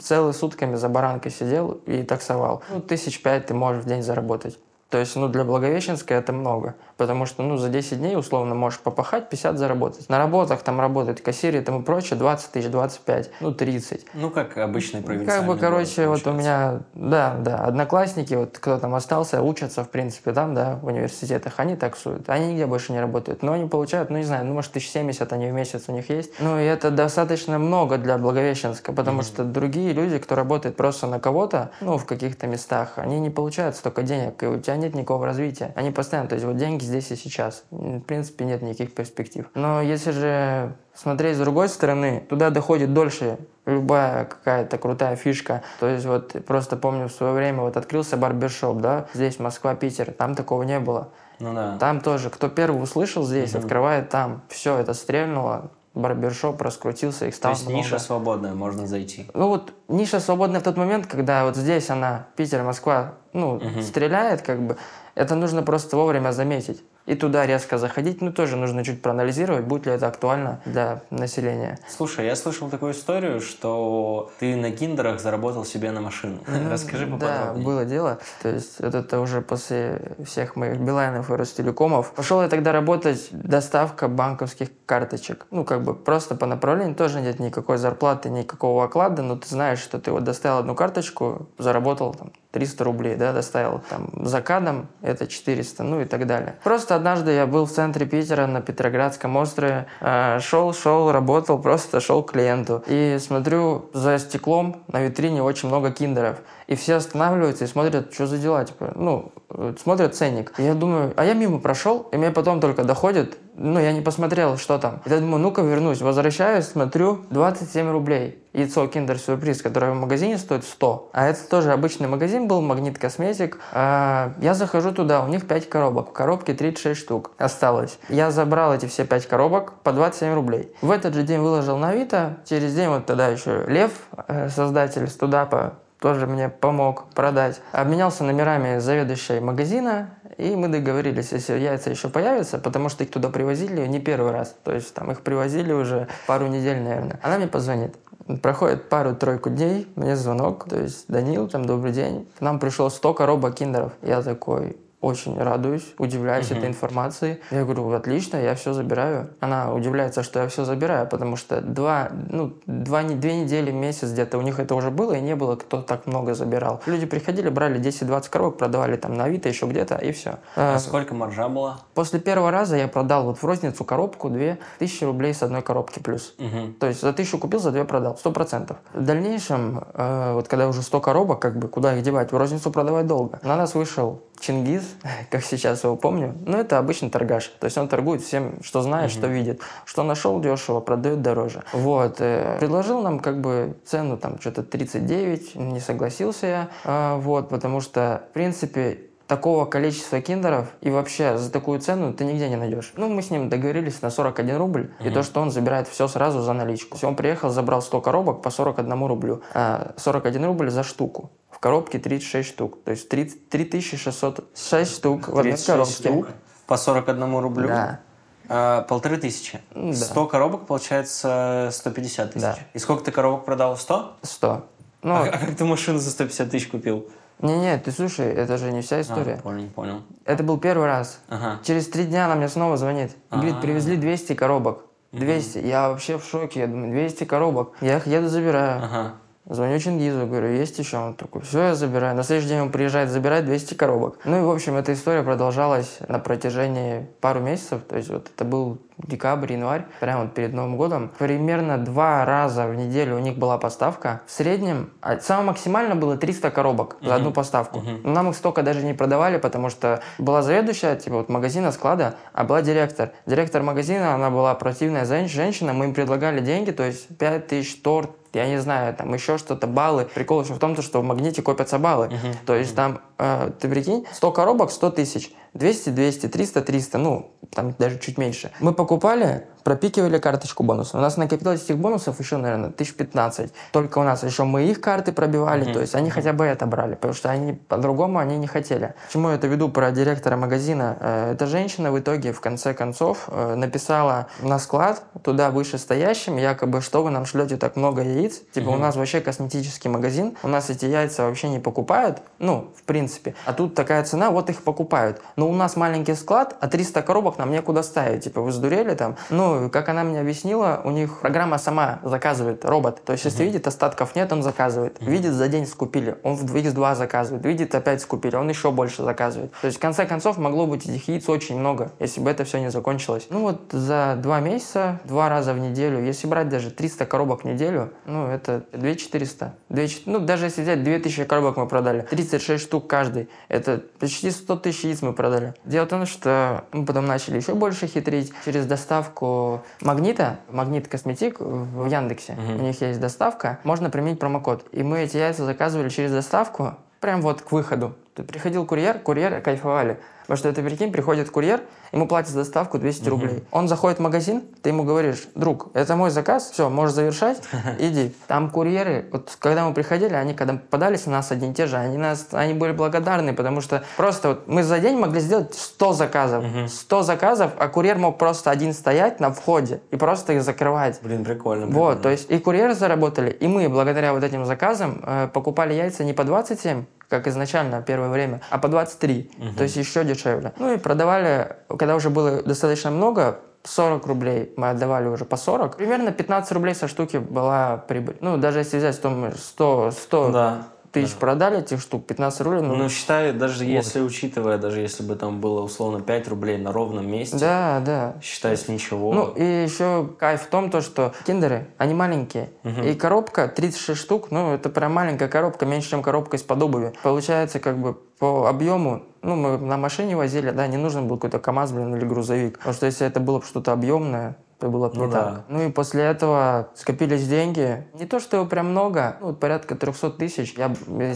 целые 0.00 0.32
сутками 0.32 0.76
за 0.76 0.88
баранкой 0.88 1.32
сидел 1.32 1.72
и 1.86 2.04
таксовал. 2.04 2.62
Ну, 2.70 2.80
тысяч 2.80 3.20
пять 3.20 3.46
ты 3.46 3.54
можешь 3.54 3.82
в 3.82 3.88
день 3.88 4.02
заработать. 4.02 4.58
То 4.90 4.96
есть, 4.96 5.16
ну, 5.16 5.28
для 5.28 5.44
Благовещенска 5.44 6.14
это 6.14 6.32
много. 6.32 6.74
Потому 6.96 7.26
что, 7.26 7.42
ну, 7.42 7.58
за 7.58 7.68
10 7.68 7.98
дней, 7.98 8.16
условно, 8.16 8.54
можешь 8.54 8.80
попахать, 8.80 9.28
50 9.28 9.58
заработать. 9.58 10.08
На 10.08 10.16
работах 10.16 10.62
там 10.62 10.80
работают 10.80 11.20
кассиры 11.20 11.58
и 11.58 11.60
тому 11.60 11.82
прочее, 11.82 12.18
20 12.18 12.50
тысяч, 12.50 12.68
25, 12.70 13.30
ну, 13.40 13.52
30. 13.52 14.06
Ну, 14.14 14.30
как 14.30 14.56
обычный 14.56 15.00
Как 15.00 15.06
провинциальный 15.06 15.46
бы, 15.46 15.58
короче, 15.58 16.06
город, 16.06 16.24
вот 16.24 16.32
у 16.32 16.36
меня, 16.36 16.80
да, 16.94 17.36
да, 17.38 17.56
одноклассники, 17.58 18.32
вот 18.32 18.58
кто 18.58 18.78
там 18.78 18.94
остался, 18.94 19.42
учатся, 19.42 19.84
в 19.84 19.90
принципе, 19.90 20.32
там, 20.32 20.54
да, 20.54 20.76
в 20.82 20.86
университетах, 20.86 21.54
они 21.58 21.76
таксуют. 21.76 22.28
Они 22.30 22.52
нигде 22.52 22.66
больше 22.66 22.92
не 22.92 23.00
работают. 23.00 23.42
Но 23.42 23.52
они 23.52 23.68
получают, 23.68 24.08
ну, 24.08 24.16
не 24.16 24.24
знаю, 24.24 24.46
ну, 24.46 24.54
может, 24.54 24.70
1070 24.70 25.32
они 25.34 25.48
в 25.48 25.52
месяц 25.52 25.84
у 25.88 25.92
них 25.92 26.08
есть. 26.08 26.32
Ну, 26.40 26.58
и 26.58 26.64
это 26.64 26.90
достаточно 26.90 27.58
много 27.58 27.98
для 27.98 28.16
Благовещенска, 28.16 28.92
потому 28.94 29.20
что 29.20 29.44
другие 29.44 29.92
люди, 29.92 30.18
кто 30.18 30.34
работает 30.34 30.76
просто 30.76 31.06
на 31.06 31.20
кого-то, 31.20 31.72
ну, 31.82 31.98
в 31.98 32.06
каких-то 32.06 32.46
местах, 32.46 32.94
они 32.96 33.20
не 33.20 33.28
получают 33.28 33.76
столько 33.76 34.02
денег, 34.02 34.42
и 34.42 34.46
у 34.46 34.58
тебя 34.58 34.77
нет 34.78 34.94
никакого 34.94 35.26
развития. 35.26 35.72
Они 35.76 35.90
постоянно, 35.90 36.28
то 36.28 36.34
есть 36.34 36.46
вот 36.46 36.56
деньги 36.56 36.84
здесь 36.84 37.10
и 37.10 37.16
сейчас. 37.16 37.64
В 37.70 38.00
принципе, 38.00 38.44
нет 38.44 38.62
никаких 38.62 38.94
перспектив. 38.94 39.46
Но 39.54 39.82
если 39.82 40.10
же 40.10 40.76
смотреть 40.94 41.36
с 41.36 41.40
другой 41.40 41.68
стороны, 41.68 42.24
туда 42.28 42.50
доходит 42.50 42.92
дольше 42.92 43.38
любая 43.66 44.24
какая-то 44.24 44.78
крутая 44.78 45.16
фишка. 45.16 45.62
То 45.78 45.88
есть 45.88 46.06
вот 46.06 46.34
просто 46.46 46.76
помню 46.76 47.08
в 47.08 47.12
свое 47.12 47.32
время 47.32 47.62
вот 47.62 47.76
открылся 47.76 48.16
барбершоп, 48.16 48.78
да, 48.80 49.06
здесь 49.14 49.38
Москва, 49.38 49.74
Питер, 49.74 50.12
там 50.12 50.34
такого 50.34 50.62
не 50.62 50.80
было. 50.80 51.10
Ну 51.40 51.54
да. 51.54 51.76
Там 51.78 52.00
тоже, 52.00 52.30
кто 52.30 52.48
первый 52.48 52.82
услышал 52.82 53.24
здесь, 53.24 53.54
открывает 53.54 54.08
там. 54.08 54.42
Все, 54.48 54.76
это 54.78 54.92
стрельнуло, 54.92 55.70
барбершоп 55.98 56.62
раскрутился, 56.62 57.26
их 57.26 57.34
То 57.34 57.36
стало 57.38 57.52
есть 57.52 57.64
много. 57.66 57.76
ниша 57.76 57.98
свободная, 57.98 58.54
можно 58.54 58.86
зайти. 58.86 59.26
Ну 59.34 59.48
вот 59.48 59.72
ниша 59.88 60.20
свободная 60.20 60.60
в 60.60 60.62
тот 60.62 60.76
момент, 60.76 61.06
когда 61.06 61.44
вот 61.44 61.56
здесь 61.56 61.90
она, 61.90 62.26
Питер, 62.36 62.62
Москва, 62.62 63.14
ну, 63.32 63.60
стреляет, 63.82 64.42
как 64.42 64.60
бы, 64.60 64.76
это 65.14 65.34
нужно 65.34 65.62
просто 65.62 65.96
вовремя 65.96 66.30
заметить. 66.32 66.82
И 67.08 67.14
туда 67.14 67.46
резко 67.46 67.78
заходить, 67.78 68.20
ну, 68.20 68.32
тоже 68.32 68.56
нужно 68.56 68.84
чуть 68.84 69.00
проанализировать, 69.00 69.64
будет 69.64 69.86
ли 69.86 69.92
это 69.92 70.08
актуально 70.08 70.60
для 70.66 71.00
населения. 71.08 71.78
Слушай, 71.88 72.26
я 72.26 72.36
слышал 72.36 72.68
такую 72.68 72.92
историю, 72.92 73.40
что 73.40 74.30
ты 74.38 74.54
на 74.56 74.70
киндерах 74.72 75.18
заработал 75.18 75.64
себе 75.64 75.90
на 75.90 76.02
машину. 76.02 76.40
Расскажи 76.70 77.06
Да, 77.06 77.12
поподробнее. 77.12 77.64
было 77.64 77.84
дело. 77.86 78.18
То 78.42 78.50
есть 78.50 78.78
вот 78.80 78.94
это 78.94 79.20
уже 79.20 79.40
после 79.40 80.16
всех 80.22 80.54
моих 80.56 80.78
Билайнов 80.80 81.30
и 81.30 81.34
Ростелекомов. 81.34 82.12
Пошел 82.12 82.42
я 82.42 82.48
тогда 82.48 82.72
работать 82.72 83.28
доставка 83.32 84.08
банковских 84.08 84.68
карточек. 84.84 85.46
Ну, 85.50 85.64
как 85.64 85.82
бы 85.82 85.94
просто 85.94 86.34
по 86.34 86.44
направлению 86.44 86.94
тоже 86.94 87.22
нет 87.22 87.40
никакой 87.40 87.78
зарплаты, 87.78 88.28
никакого 88.28 88.84
оклада, 88.84 89.22
но 89.22 89.36
ты 89.36 89.48
знаешь, 89.48 89.78
что 89.78 89.98
ты 89.98 90.12
вот 90.12 90.24
доставил 90.24 90.58
одну 90.58 90.74
карточку, 90.74 91.48
заработал 91.56 92.12
там 92.12 92.32
300 92.50 92.84
рублей, 92.84 93.16
да, 93.16 93.32
доставил 93.32 93.80
там 93.88 94.26
закадом 94.26 94.88
это 95.00 95.26
400, 95.26 95.84
ну 95.84 96.00
и 96.02 96.04
так 96.04 96.26
далее. 96.26 96.56
Просто 96.64 96.97
однажды 96.98 97.32
я 97.32 97.46
был 97.46 97.64
в 97.64 97.70
центре 97.70 98.06
Питера 98.06 98.46
на 98.46 98.60
Петроградском 98.60 99.36
острове, 99.36 99.86
э, 100.00 100.38
шел, 100.40 100.74
шел, 100.74 101.10
работал, 101.10 101.58
просто 101.58 102.00
шел 102.00 102.22
к 102.22 102.32
клиенту. 102.32 102.82
И 102.86 103.16
смотрю, 103.20 103.90
за 103.92 104.18
стеклом 104.18 104.82
на 104.88 105.00
витрине 105.00 105.42
очень 105.42 105.68
много 105.68 105.90
киндеров. 105.90 106.36
И 106.66 106.74
все 106.74 106.96
останавливаются 106.96 107.64
и 107.64 107.68
смотрят, 107.68 108.12
что 108.12 108.26
за 108.26 108.38
дела, 108.38 108.64
типа, 108.64 108.92
ну, 108.94 109.32
смотрят 109.80 110.14
ценник. 110.14 110.52
Я 110.58 110.74
думаю, 110.74 111.12
а 111.16 111.24
я 111.24 111.34
мимо 111.34 111.58
прошел, 111.58 112.08
и 112.12 112.16
мне 112.16 112.30
потом 112.30 112.60
только 112.60 112.84
доходит, 112.84 113.38
ну, 113.60 113.80
я 113.80 113.92
не 113.92 114.00
посмотрел, 114.00 114.56
что 114.56 114.78
там. 114.78 115.00
Я 115.04 115.18
думаю, 115.18 115.40
ну-ка 115.40 115.62
вернусь. 115.62 116.00
Возвращаюсь, 116.00 116.66
смотрю, 116.66 117.24
27 117.30 117.90
рублей. 117.90 118.38
Яйцо 118.52 118.84
Kinder 118.84 119.18
Сюрприз, 119.18 119.62
которое 119.62 119.90
в 119.92 119.96
магазине 119.96 120.38
стоит 120.38 120.64
100. 120.64 121.10
А 121.12 121.26
это 121.26 121.42
тоже 121.48 121.72
обычный 121.72 122.06
магазин 122.06 122.46
был, 122.46 122.60
Магнит 122.60 122.98
Косметик. 122.98 123.58
А, 123.72 124.32
я 124.40 124.54
захожу 124.54 124.92
туда, 124.92 125.24
у 125.24 125.28
них 125.28 125.46
5 125.48 125.68
коробок. 125.68 126.10
В 126.10 126.12
коробке 126.12 126.54
36 126.54 127.00
штук 127.00 127.32
осталось. 127.36 127.98
Я 128.08 128.30
забрал 128.30 128.74
эти 128.74 128.86
все 128.86 129.04
5 129.04 129.26
коробок 129.26 129.74
по 129.82 129.92
27 129.92 130.34
рублей. 130.34 130.72
В 130.80 130.92
этот 130.92 131.14
же 131.14 131.24
день 131.24 131.40
выложил 131.40 131.76
на 131.78 131.88
Авито. 131.88 132.38
Через 132.48 132.74
день 132.74 132.88
вот 132.88 133.06
тогда 133.06 133.26
еще 133.26 133.64
Лев, 133.66 133.90
э, 134.28 134.48
создатель 134.50 135.08
студапа, 135.08 135.74
тоже 136.00 136.26
мне 136.26 136.48
помог 136.48 137.06
продать. 137.14 137.60
Обменялся 137.72 138.24
номерами 138.24 138.78
заведующей 138.78 139.40
магазина, 139.40 140.10
и 140.36 140.54
мы 140.54 140.68
договорились, 140.68 141.32
если 141.32 141.58
яйца 141.58 141.90
еще 141.90 142.08
появятся, 142.08 142.58
потому 142.58 142.88
что 142.88 143.02
их 143.02 143.10
туда 143.10 143.28
привозили 143.28 143.86
не 143.86 143.98
первый 143.98 144.32
раз. 144.32 144.54
То 144.62 144.72
есть 144.72 144.94
там 144.94 145.10
их 145.10 145.22
привозили 145.22 145.72
уже 145.72 146.06
пару 146.26 146.46
недель, 146.46 146.80
наверное. 146.80 147.18
Она 147.22 147.38
мне 147.38 147.48
позвонит. 147.48 147.96
Проходит 148.42 148.88
пару-тройку 148.88 149.48
дней, 149.48 149.90
мне 149.96 150.14
звонок, 150.14 150.68
то 150.68 150.78
есть 150.78 151.06
Данил, 151.08 151.48
там, 151.48 151.64
добрый 151.64 151.92
день. 151.92 152.28
К 152.38 152.42
нам 152.42 152.58
пришло 152.58 152.90
100 152.90 153.14
коробок 153.14 153.54
киндеров. 153.54 153.92
Я 154.02 154.22
такой, 154.22 154.76
очень 155.00 155.38
радуюсь, 155.38 155.94
удивляюсь 155.98 156.50
этой 156.50 156.68
информации. 156.68 157.40
Я 157.50 157.64
говорю, 157.64 157.90
отлично, 157.92 158.36
я 158.36 158.54
все 158.54 158.72
забираю. 158.72 159.30
Она 159.40 159.72
удивляется, 159.72 160.22
что 160.24 160.40
я 160.40 160.48
все 160.48 160.64
забираю, 160.64 161.06
потому 161.06 161.36
что 161.36 161.60
два, 161.60 162.10
ну, 162.30 162.54
два, 162.66 163.02
две 163.02 163.42
недели, 163.42 163.70
месяц 163.70 164.10
где-то 164.10 164.38
у 164.38 164.42
них 164.42 164.58
это 164.58 164.74
уже 164.74 164.90
было, 164.90 165.12
и 165.12 165.20
не 165.20 165.36
было, 165.36 165.54
кто 165.54 165.82
так 165.82 166.06
много 166.06 166.34
забирал. 166.34 166.80
Люди 166.86 167.06
приходили, 167.06 167.48
брали 167.48 167.80
10-20 167.80 168.28
коробок, 168.28 168.58
продавали 168.58 168.96
там 168.96 169.14
на 169.14 169.24
Авито, 169.24 169.48
еще 169.48 169.66
где-то, 169.66 169.96
и 169.96 170.10
все. 170.12 170.38
А 170.56 170.78
сколько 170.78 171.14
маржа 171.14 171.48
была? 171.48 171.78
После 171.94 172.18
первого 172.18 172.50
раза 172.50 172.76
я 172.76 172.88
продал 172.88 173.24
вот 173.24 173.38
в 173.38 173.44
розницу 173.44 173.84
коробку 173.84 174.30
2000 174.30 175.04
рублей 175.04 175.32
с 175.32 175.42
одной 175.42 175.62
коробки 175.62 176.00
плюс. 176.00 176.34
Мгм. 176.38 176.74
То 176.74 176.88
есть 176.88 177.00
за 177.02 177.12
тысячу 177.12 177.38
купил, 177.38 177.60
за 177.60 177.70
две 177.70 177.84
продал, 177.84 178.16
сто 178.16 178.32
процентов. 178.32 178.78
В 178.94 179.04
дальнейшем, 179.04 179.84
э, 179.94 180.32
вот 180.34 180.48
когда 180.48 180.68
уже 180.68 180.82
100 180.82 181.00
коробок, 181.00 181.40
как 181.40 181.56
бы 181.56 181.68
куда 181.68 181.96
их 181.96 182.02
девать, 182.02 182.32
в 182.32 182.36
розницу 182.36 182.70
продавать 182.72 183.06
долго. 183.06 183.38
На 183.42 183.56
нас 183.56 183.74
вышел 183.74 184.22
Чингиз, 184.40 184.87
как 185.30 185.42
сейчас 185.42 185.84
его 185.84 185.96
помню, 185.96 186.34
но 186.46 186.58
это 186.58 186.78
обычный 186.78 187.10
торгаш. 187.10 187.52
То 187.60 187.64
есть 187.64 187.76
он 187.78 187.88
торгует 187.88 188.22
всем, 188.22 188.62
что 188.62 188.82
знает, 188.82 189.10
что 189.10 189.26
видит. 189.26 189.60
Что 189.84 190.02
нашел 190.02 190.40
дешево, 190.40 190.80
продает 190.80 191.22
дороже. 191.22 191.62
Вот. 191.72 192.20
э, 192.20 192.56
Предложил 192.60 193.00
нам 193.02 193.20
как 193.20 193.40
бы 193.40 193.76
цену 193.84 194.16
там 194.16 194.40
что-то 194.40 194.62
39, 194.62 195.54
не 195.56 195.80
согласился 195.80 196.46
я. 196.46 196.68
А, 196.84 197.16
Вот, 197.18 197.48
потому 197.48 197.80
что, 197.80 198.22
в 198.30 198.32
принципе, 198.34 199.07
такого 199.28 199.66
количества 199.66 200.20
киндеров 200.20 200.68
и 200.80 200.90
вообще 200.90 201.36
за 201.36 201.52
такую 201.52 201.80
цену 201.80 202.12
ты 202.14 202.24
нигде 202.24 202.48
не 202.48 202.56
найдешь. 202.56 202.92
Ну, 202.96 203.08
мы 203.08 203.22
с 203.22 203.30
ним 203.30 203.48
договорились 203.50 204.00
на 204.02 204.10
41 204.10 204.56
рубль, 204.56 204.90
и 205.00 205.10
то, 205.10 205.22
что 205.22 205.40
он 205.40 205.50
забирает 205.50 205.86
все 205.86 206.08
сразу 206.08 206.40
за 206.40 206.54
наличку. 206.54 206.94
Есть 206.94 207.04
он 207.04 207.14
приехал, 207.14 207.50
забрал 207.50 207.82
100 207.82 208.00
коробок 208.00 208.42
по 208.42 208.50
41 208.50 209.06
рублю, 209.06 209.42
а 209.54 209.92
41 209.98 210.44
рубль 210.46 210.70
за 210.70 210.82
штуку. 210.82 211.30
В 211.50 211.58
коробке 211.60 211.98
36 211.98 212.48
штук, 212.48 212.82
то 212.84 212.90
есть 212.90 213.08
30 213.08 213.48
3606 213.50 214.92
штук 214.92 215.28
в 215.28 215.38
одной 215.38 215.52
36 215.52 215.66
коробке. 215.66 215.92
штук 215.92 216.28
по 216.66 216.76
41 216.76 217.38
рублю? 217.38 217.68
Да. 217.68 218.00
А, 218.48 218.82
полторы 218.82 219.18
тысячи. 219.18 219.60
Ну, 219.74 219.90
да. 219.90 219.96
100 219.96 220.26
коробок, 220.26 220.66
получается 220.66 221.68
150 221.72 222.32
тысяч. 222.32 222.42
Да. 222.42 222.58
И 222.72 222.78
сколько 222.78 223.04
ты 223.04 223.12
коробок 223.12 223.44
продал? 223.44 223.76
100? 223.76 224.16
100. 224.22 224.64
Ну, 225.02 225.14
А 225.14 225.26
как 225.28 225.54
ты 225.54 225.64
машину 225.64 225.98
за 225.98 226.10
150 226.10 226.50
тысяч 226.50 226.68
купил? 226.68 227.08
Не-не, 227.40 227.78
ты 227.78 227.90
слушай, 227.92 228.26
это 228.26 228.56
же 228.58 228.72
не 228.72 228.80
вся 228.82 228.96
А, 228.96 229.00
история. 229.00 229.36
понял, 229.42 229.68
понял. 229.74 230.02
Это 230.24 230.42
был 230.42 230.58
первый 230.58 230.86
раз. 230.86 231.20
Ага. 231.28 231.58
Через 231.64 231.88
три 231.88 232.04
дня 232.04 232.26
она 232.26 232.34
мне 232.34 232.48
снова 232.48 232.76
звонит. 232.76 233.12
И 233.30 233.34
говорит, 233.34 233.56
А. 233.58 233.60
привезли 233.60 233.96
200 233.96 234.34
коробок. 234.34 234.80
200. 235.12 235.58
Я 235.58 235.88
вообще 235.88 236.18
в 236.18 236.24
шоке. 236.24 236.60
Я 236.60 236.66
думаю, 236.66 236.90
200 236.90 237.24
коробок. 237.24 237.72
Я 237.80 237.96
их 237.98 238.06
еду, 238.06 238.28
забираю. 238.28 238.82
Ага. 238.84 239.12
Звоню 239.50 239.78
Чингизу, 239.78 240.26
говорю, 240.26 240.52
есть 240.52 240.78
еще? 240.78 240.98
Он 240.98 241.14
такой, 241.14 241.40
все, 241.40 241.68
я 241.68 241.74
забираю. 241.74 242.14
На 242.14 242.22
следующий 242.22 242.50
день 242.50 242.60
он 242.60 242.70
приезжает 242.70 243.08
забирать 243.08 243.46
200 243.46 243.74
коробок. 243.74 244.18
Ну 244.24 244.38
и, 244.38 244.42
в 244.42 244.50
общем, 244.50 244.76
эта 244.76 244.92
история 244.92 245.22
продолжалась 245.22 246.00
на 246.06 246.18
протяжении 246.18 247.06
пару 247.22 247.40
месяцев. 247.40 247.80
То 247.88 247.96
есть 247.96 248.10
вот 248.10 248.30
это 248.34 248.44
был 248.44 248.78
декабрь, 248.98 249.52
январь, 249.52 249.86
прямо 250.00 250.24
вот 250.24 250.34
перед 250.34 250.52
Новым 250.52 250.76
годом. 250.76 251.10
Примерно 251.18 251.78
два 251.78 252.26
раза 252.26 252.66
в 252.66 252.74
неделю 252.74 253.16
у 253.16 253.20
них 253.20 253.38
была 253.38 253.56
поставка. 253.56 254.20
В 254.26 254.30
среднем, 254.30 254.90
а 255.00 255.18
самое 255.18 255.46
максимально 255.46 255.94
было 255.94 256.18
300 256.18 256.50
коробок 256.50 256.96
за 257.00 257.14
одну 257.14 257.32
поставку. 257.32 257.82
Но 258.02 258.12
нам 258.12 258.30
их 258.30 258.36
столько 258.36 258.62
даже 258.62 258.84
не 258.84 258.92
продавали, 258.92 259.38
потому 259.38 259.70
что 259.70 260.02
была 260.18 260.42
заведующая, 260.42 260.96
типа 260.96 261.16
вот 261.16 261.28
магазина, 261.28 261.72
склада, 261.72 262.16
а 262.34 262.44
была 262.44 262.60
директор. 262.60 263.12
Директор 263.24 263.62
магазина, 263.62 264.14
она 264.14 264.30
была 264.30 264.54
противная 264.54 265.06
женщина, 265.06 265.72
мы 265.72 265.86
им 265.86 265.94
предлагали 265.94 266.40
деньги, 266.40 266.70
то 266.70 266.82
есть 266.82 267.08
5000 267.16 267.82
торт, 267.82 268.10
я 268.32 268.48
не 268.48 268.60
знаю, 268.60 268.94
там 268.94 269.12
еще 269.14 269.38
что-то, 269.38 269.66
баллы. 269.66 270.04
Прикол 270.04 270.42
еще 270.42 270.54
в 270.54 270.58
том, 270.58 270.74
то, 270.74 270.82
что 270.82 271.00
в 271.00 271.04
магните 271.04 271.42
копятся 271.42 271.78
баллы. 271.78 272.10
То 272.46 272.54
есть 272.54 272.74
там, 272.74 273.00
э, 273.18 273.50
ты 273.58 273.68
прикинь, 273.68 274.06
100 274.12 274.32
коробок, 274.32 274.70
100 274.70 274.90
тысяч. 274.90 275.32
200, 275.54 275.90
200, 275.90 276.28
300, 276.28 276.62
300, 276.62 276.98
ну, 276.98 277.30
там 277.54 277.74
даже 277.78 277.98
чуть 277.98 278.18
меньше. 278.18 278.50
Мы 278.60 278.72
покупали, 278.72 279.46
пропикивали 279.64 280.18
карточку 280.18 280.62
бонусов. 280.62 280.94
У 280.94 280.98
нас 280.98 281.16
накопилось 281.16 281.64
этих 281.64 281.78
бонусов 281.78 282.20
еще, 282.20 282.36
наверное, 282.36 282.70
тысяч 282.70 282.94
15. 282.94 283.52
Только 283.72 283.98
у 283.98 284.02
нас 284.02 284.22
еще 284.22 284.44
мы 284.44 284.64
их 284.64 284.80
карты 284.80 285.12
пробивали, 285.12 285.72
то 285.72 285.80
есть 285.80 285.94
они 285.94 286.10
хотя 286.10 286.32
бы 286.32 286.44
это 286.44 286.66
брали, 286.66 286.94
потому 286.94 287.14
что 287.14 287.30
они 287.30 287.52
по-другому 287.52 288.18
они 288.18 288.36
не 288.38 288.46
хотели. 288.46 288.94
Почему 289.06 289.30
я 289.30 289.34
это 289.36 289.46
веду 289.46 289.68
про 289.68 289.90
директора 289.90 290.36
магазина? 290.36 290.96
Э, 291.00 291.32
Эта 291.32 291.46
женщина 291.46 291.92
в 291.92 291.98
итоге, 291.98 292.32
в 292.32 292.40
конце 292.40 292.74
концов, 292.74 293.28
э, 293.28 293.54
написала 293.54 294.28
на 294.40 294.58
склад, 294.58 295.02
туда 295.22 295.50
вышестоящим, 295.50 296.36
якобы, 296.36 296.80
что 296.80 297.02
вы 297.02 297.10
нам 297.10 297.26
шлете 297.26 297.56
так 297.56 297.76
много 297.76 298.02
яиц? 298.02 298.40
Типа, 298.52 298.70
у 298.70 298.76
нас 298.76 298.96
вообще 298.96 299.20
косметический 299.20 299.90
магазин, 299.90 300.36
у 300.42 300.48
нас 300.48 300.70
эти 300.70 300.86
яйца 300.86 301.24
вообще 301.24 301.48
не 301.48 301.58
покупают, 301.58 302.22
ну, 302.38 302.70
в 302.76 302.82
принципе. 302.84 303.34
А 303.44 303.52
тут 303.52 303.74
такая 303.74 304.02
цена, 304.04 304.30
вот 304.30 304.50
их 304.50 304.62
покупают. 304.62 305.20
Но 305.38 305.48
у 305.48 305.54
нас 305.54 305.76
маленький 305.76 306.14
склад, 306.14 306.56
а 306.58 306.66
300 306.66 307.00
коробок 307.02 307.38
нам 307.38 307.52
некуда 307.52 307.84
ставить. 307.84 308.24
Типа, 308.24 308.40
вы 308.40 308.50
сдурели 308.50 308.96
там? 308.96 309.14
Ну, 309.30 309.70
как 309.70 309.88
она 309.88 310.02
мне 310.02 310.18
объяснила, 310.18 310.80
у 310.82 310.90
них 310.90 311.20
программа 311.20 311.58
сама 311.58 312.00
заказывает, 312.02 312.64
робот. 312.64 313.04
То 313.04 313.12
есть, 313.12 313.24
если 313.24 313.44
видит, 313.44 313.68
остатков 313.68 314.16
нет, 314.16 314.32
он 314.32 314.42
заказывает. 314.42 314.96
Видит, 314.98 315.34
за 315.34 315.46
день 315.46 315.64
скупили, 315.68 316.18
он 316.24 316.34
в 316.34 316.56
x2 316.56 316.96
заказывает. 316.96 317.44
Видит, 317.46 317.72
опять 317.72 318.02
скупили, 318.02 318.34
он 318.34 318.48
еще 318.48 318.72
больше 318.72 319.04
заказывает. 319.04 319.52
То 319.60 319.68
есть, 319.68 319.78
в 319.78 319.80
конце 319.80 320.06
концов, 320.06 320.38
могло 320.38 320.66
быть 320.66 320.88
этих 320.88 321.06
яиц 321.06 321.28
очень 321.28 321.56
много, 321.56 321.92
если 322.00 322.20
бы 322.20 322.30
это 322.30 322.42
все 322.42 322.58
не 322.58 322.72
закончилось. 322.72 323.28
Ну, 323.30 323.42
вот 323.42 323.60
за 323.70 324.18
два 324.20 324.40
месяца, 324.40 324.98
два 325.04 325.28
раза 325.28 325.52
в 325.54 325.58
неделю, 325.60 326.02
если 326.02 326.26
брать 326.26 326.48
даже 326.48 326.72
300 326.72 327.06
коробок 327.06 327.42
в 327.42 327.44
неделю, 327.44 327.92
ну, 328.06 328.26
это 328.26 328.64
2400. 328.72 329.54
2400 329.68 330.10
ну, 330.10 330.18
даже 330.18 330.46
если 330.46 330.62
взять 330.62 330.82
2000 330.82 331.24
коробок 331.26 331.56
мы 331.56 331.68
продали, 331.68 332.00
36 332.00 332.64
штук 332.64 332.88
каждый, 332.88 333.28
это 333.48 333.84
почти 334.00 334.32
100 334.32 334.56
тысяч 334.56 334.82
яиц 334.82 335.00
мы 335.00 335.12
продали. 335.12 335.27
Дело 335.64 335.84
в 335.84 335.88
том, 335.88 336.06
что 336.06 336.64
мы 336.72 336.84
потом 336.84 337.06
начали 337.06 337.36
еще 337.36 337.54
больше 337.54 337.86
хитрить. 337.86 338.32
Через 338.44 338.66
доставку 338.66 339.62
магнита, 339.80 340.38
магнит 340.50 340.88
косметик 340.88 341.40
в 341.40 341.86
Яндексе, 341.86 342.36
у 342.36 342.62
них 342.62 342.80
есть 342.80 343.00
доставка, 343.00 343.58
можно 343.64 343.90
применить 343.90 344.18
промокод. 344.18 344.66
И 344.72 344.82
мы 344.82 345.00
эти 345.00 345.16
яйца 345.16 345.44
заказывали 345.44 345.88
через 345.88 346.12
доставку, 346.12 346.74
прям 347.00 347.20
вот 347.20 347.42
к 347.42 347.52
выходу. 347.52 347.94
Приходил 348.14 348.66
курьер, 348.66 348.98
курьеры 348.98 349.40
кайфовали. 349.40 349.98
Потому 350.28 350.40
что 350.40 350.48
это, 350.50 350.60
прикинь, 350.60 350.92
приходит 350.92 351.30
курьер, 351.30 351.62
ему 351.90 352.06
платят 352.06 352.32
за 352.32 352.40
доставку 352.40 352.76
200 352.76 353.08
рублей. 353.08 353.44
Он 353.50 353.66
заходит 353.66 353.96
в 353.96 354.02
магазин, 354.02 354.42
ты 354.62 354.68
ему 354.68 354.84
говоришь, 354.84 355.26
друг, 355.34 355.70
это 355.72 355.96
мой 355.96 356.10
заказ, 356.10 356.50
все, 356.50 356.68
можешь 356.68 356.94
завершать, 356.94 357.40
иди. 357.78 358.14
Там 358.26 358.50
курьеры, 358.50 359.08
вот 359.10 359.38
когда 359.40 359.66
мы 359.66 359.72
приходили, 359.72 360.12
они 360.12 360.34
когда 360.34 360.52
попадались 360.52 361.06
на 361.06 361.12
нас 361.12 361.32
одни 361.32 361.50
и 361.50 361.54
те 361.54 361.66
же, 361.66 361.78
они, 361.78 361.96
нас, 361.96 362.28
они 362.32 362.52
были 362.52 362.72
благодарны, 362.72 363.32
потому 363.32 363.62
что 363.62 363.84
просто 363.96 364.28
вот 364.28 364.48
мы 364.48 364.64
за 364.64 364.80
день 364.80 364.98
могли 364.98 365.18
сделать 365.20 365.54
100 365.54 365.94
заказов. 365.94 366.44
100 366.68 367.02
заказов, 367.04 367.52
а 367.58 367.68
курьер 367.68 367.96
мог 367.96 368.18
просто 368.18 368.50
один 368.50 368.74
стоять 368.74 369.20
на 369.20 369.32
входе 369.32 369.80
и 369.90 369.96
просто 369.96 370.34
их 370.34 370.42
закрывать. 370.42 371.00
Блин, 371.02 371.24
прикольно. 371.24 371.68
Вот, 371.68 371.72
прикольно. 371.72 372.02
то 372.02 372.10
есть 372.10 372.30
и 372.30 372.38
курьеры 372.38 372.74
заработали, 372.74 373.30
и 373.30 373.48
мы 373.48 373.66
благодаря 373.70 374.12
вот 374.12 374.22
этим 374.22 374.44
заказам 374.44 375.02
э, 375.06 375.28
покупали 375.32 375.72
яйца 375.72 376.04
не 376.04 376.12
по 376.12 376.24
27, 376.24 376.84
как 377.08 377.26
изначально 377.26 377.82
первое 377.82 378.10
время, 378.10 378.40
а 378.50 378.58
по 378.58 378.68
23, 378.68 379.30
то 379.56 379.62
есть 379.62 379.76
еще 379.76 380.04
дешевле. 380.04 380.52
Ну 380.58 380.72
и 380.72 380.78
продавали, 380.78 381.56
когда 381.68 381.96
уже 381.96 382.10
было 382.10 382.42
достаточно 382.42 382.90
много, 382.90 383.40
40 383.64 384.06
рублей 384.06 384.52
мы 384.56 384.70
отдавали 384.70 385.08
уже 385.08 385.24
по 385.24 385.36
40. 385.36 385.76
Примерно 385.76 386.12
15 386.12 386.52
рублей 386.52 386.74
со 386.74 386.88
штуки 386.88 387.16
была 387.16 387.76
прибыль. 387.76 388.16
Ну, 388.20 388.36
даже 388.36 388.60
если 388.60 388.78
взять 388.78 388.94
100, 388.94 389.32
100, 389.36 389.90
100 389.90 390.30
Да. 390.30 390.62
Тысяч 390.92 391.14
продали 391.14 391.58
этих 391.58 391.80
штук, 391.80 392.06
15 392.06 392.40
рублей, 392.42 392.62
ну, 392.62 392.76
Ну, 392.76 392.88
считай, 392.88 393.32
даже 393.32 393.64
если 393.64 394.00
учитывая, 394.00 394.58
даже 394.58 394.80
если 394.80 395.02
бы 395.02 395.16
там 395.16 395.40
было 395.40 395.62
условно 395.62 396.00
5 396.00 396.28
рублей 396.28 396.58
на 396.58 396.72
ровном 396.72 397.10
месте, 397.10 397.38
да, 397.38 397.82
да. 397.84 398.14
считай 398.22 398.56
с 398.56 398.68
ничего. 398.68 399.12
Ну, 399.12 399.32
и 399.32 399.44
еще 399.44 400.08
кайф 400.18 400.42
в 400.42 400.46
том, 400.46 400.70
то, 400.70 400.80
что 400.80 401.12
киндеры, 401.26 401.68
они 401.78 401.94
маленькие. 401.94 402.50
И 402.84 402.94
коробка 402.94 403.48
36 403.48 404.00
штук, 404.00 404.30
ну, 404.30 404.54
это 404.54 404.68
прям 404.68 404.92
маленькая 404.92 405.28
коробка, 405.28 405.66
меньше, 405.66 405.90
чем 405.90 406.02
коробка 406.02 406.36
из-под 406.36 406.62
обуви. 406.62 406.92
Получается, 407.02 407.60
как 407.60 407.78
бы 407.78 407.94
по 408.18 408.48
объему, 408.48 409.04
ну, 409.22 409.36
мы 409.36 409.58
на 409.58 409.76
машине 409.76 410.16
возили, 410.16 410.50
да, 410.50 410.66
не 410.66 410.76
нужен 410.76 411.06
был 411.06 411.16
какой-то 411.16 411.38
КАМАЗ, 411.38 411.72
блин, 411.72 411.94
или 411.96 412.04
грузовик. 412.04 412.58
Потому 412.58 412.74
что 412.74 412.86
если 412.86 413.06
это 413.06 413.20
было 413.20 413.38
бы 413.38 413.44
что-то 413.44 413.72
объемное, 413.72 414.36
то 414.58 414.68
было 414.68 414.88
бы 414.88 414.96
Ну 414.96 415.04
не 415.06 415.10
да. 415.12 415.24
так. 415.24 415.44
Ну 415.48 415.62
и 415.62 415.70
после 415.70 416.02
этого 416.02 416.70
скопились 416.74 417.26
деньги. 417.28 417.86
Не 417.94 418.06
то, 418.06 418.18
что 418.18 418.36
его 418.38 418.46
прям 418.46 418.70
много, 418.70 419.16
ну, 419.20 419.32
порядка 419.32 419.76
300 419.76 420.10
тысяч. 420.10 420.54
Я 420.54 420.74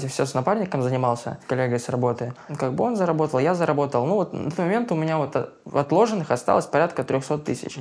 все 0.09 0.27
с 0.27 0.35
напарником 0.35 0.83
занимался, 0.83 1.39
с 1.45 1.47
коллегой 1.49 1.81
с 1.81 1.89
работы. 1.89 2.35
Ну, 2.49 2.57
как 2.57 2.75
бы 2.75 2.85
он 2.85 2.97
заработал, 2.97 3.41
я 3.41 3.55
заработал. 3.55 4.07
Ну 4.07 4.15
вот 4.15 4.33
на 4.33 4.51
тот 4.51 4.59
момент 4.59 4.93
у 4.93 4.95
меня 4.95 5.19
вот 5.19 5.35
от- 5.35 5.55
отложенных 5.73 6.31
осталось 6.31 6.67
порядка 6.67 7.03
300 7.05 7.39
тысяч. 7.39 7.79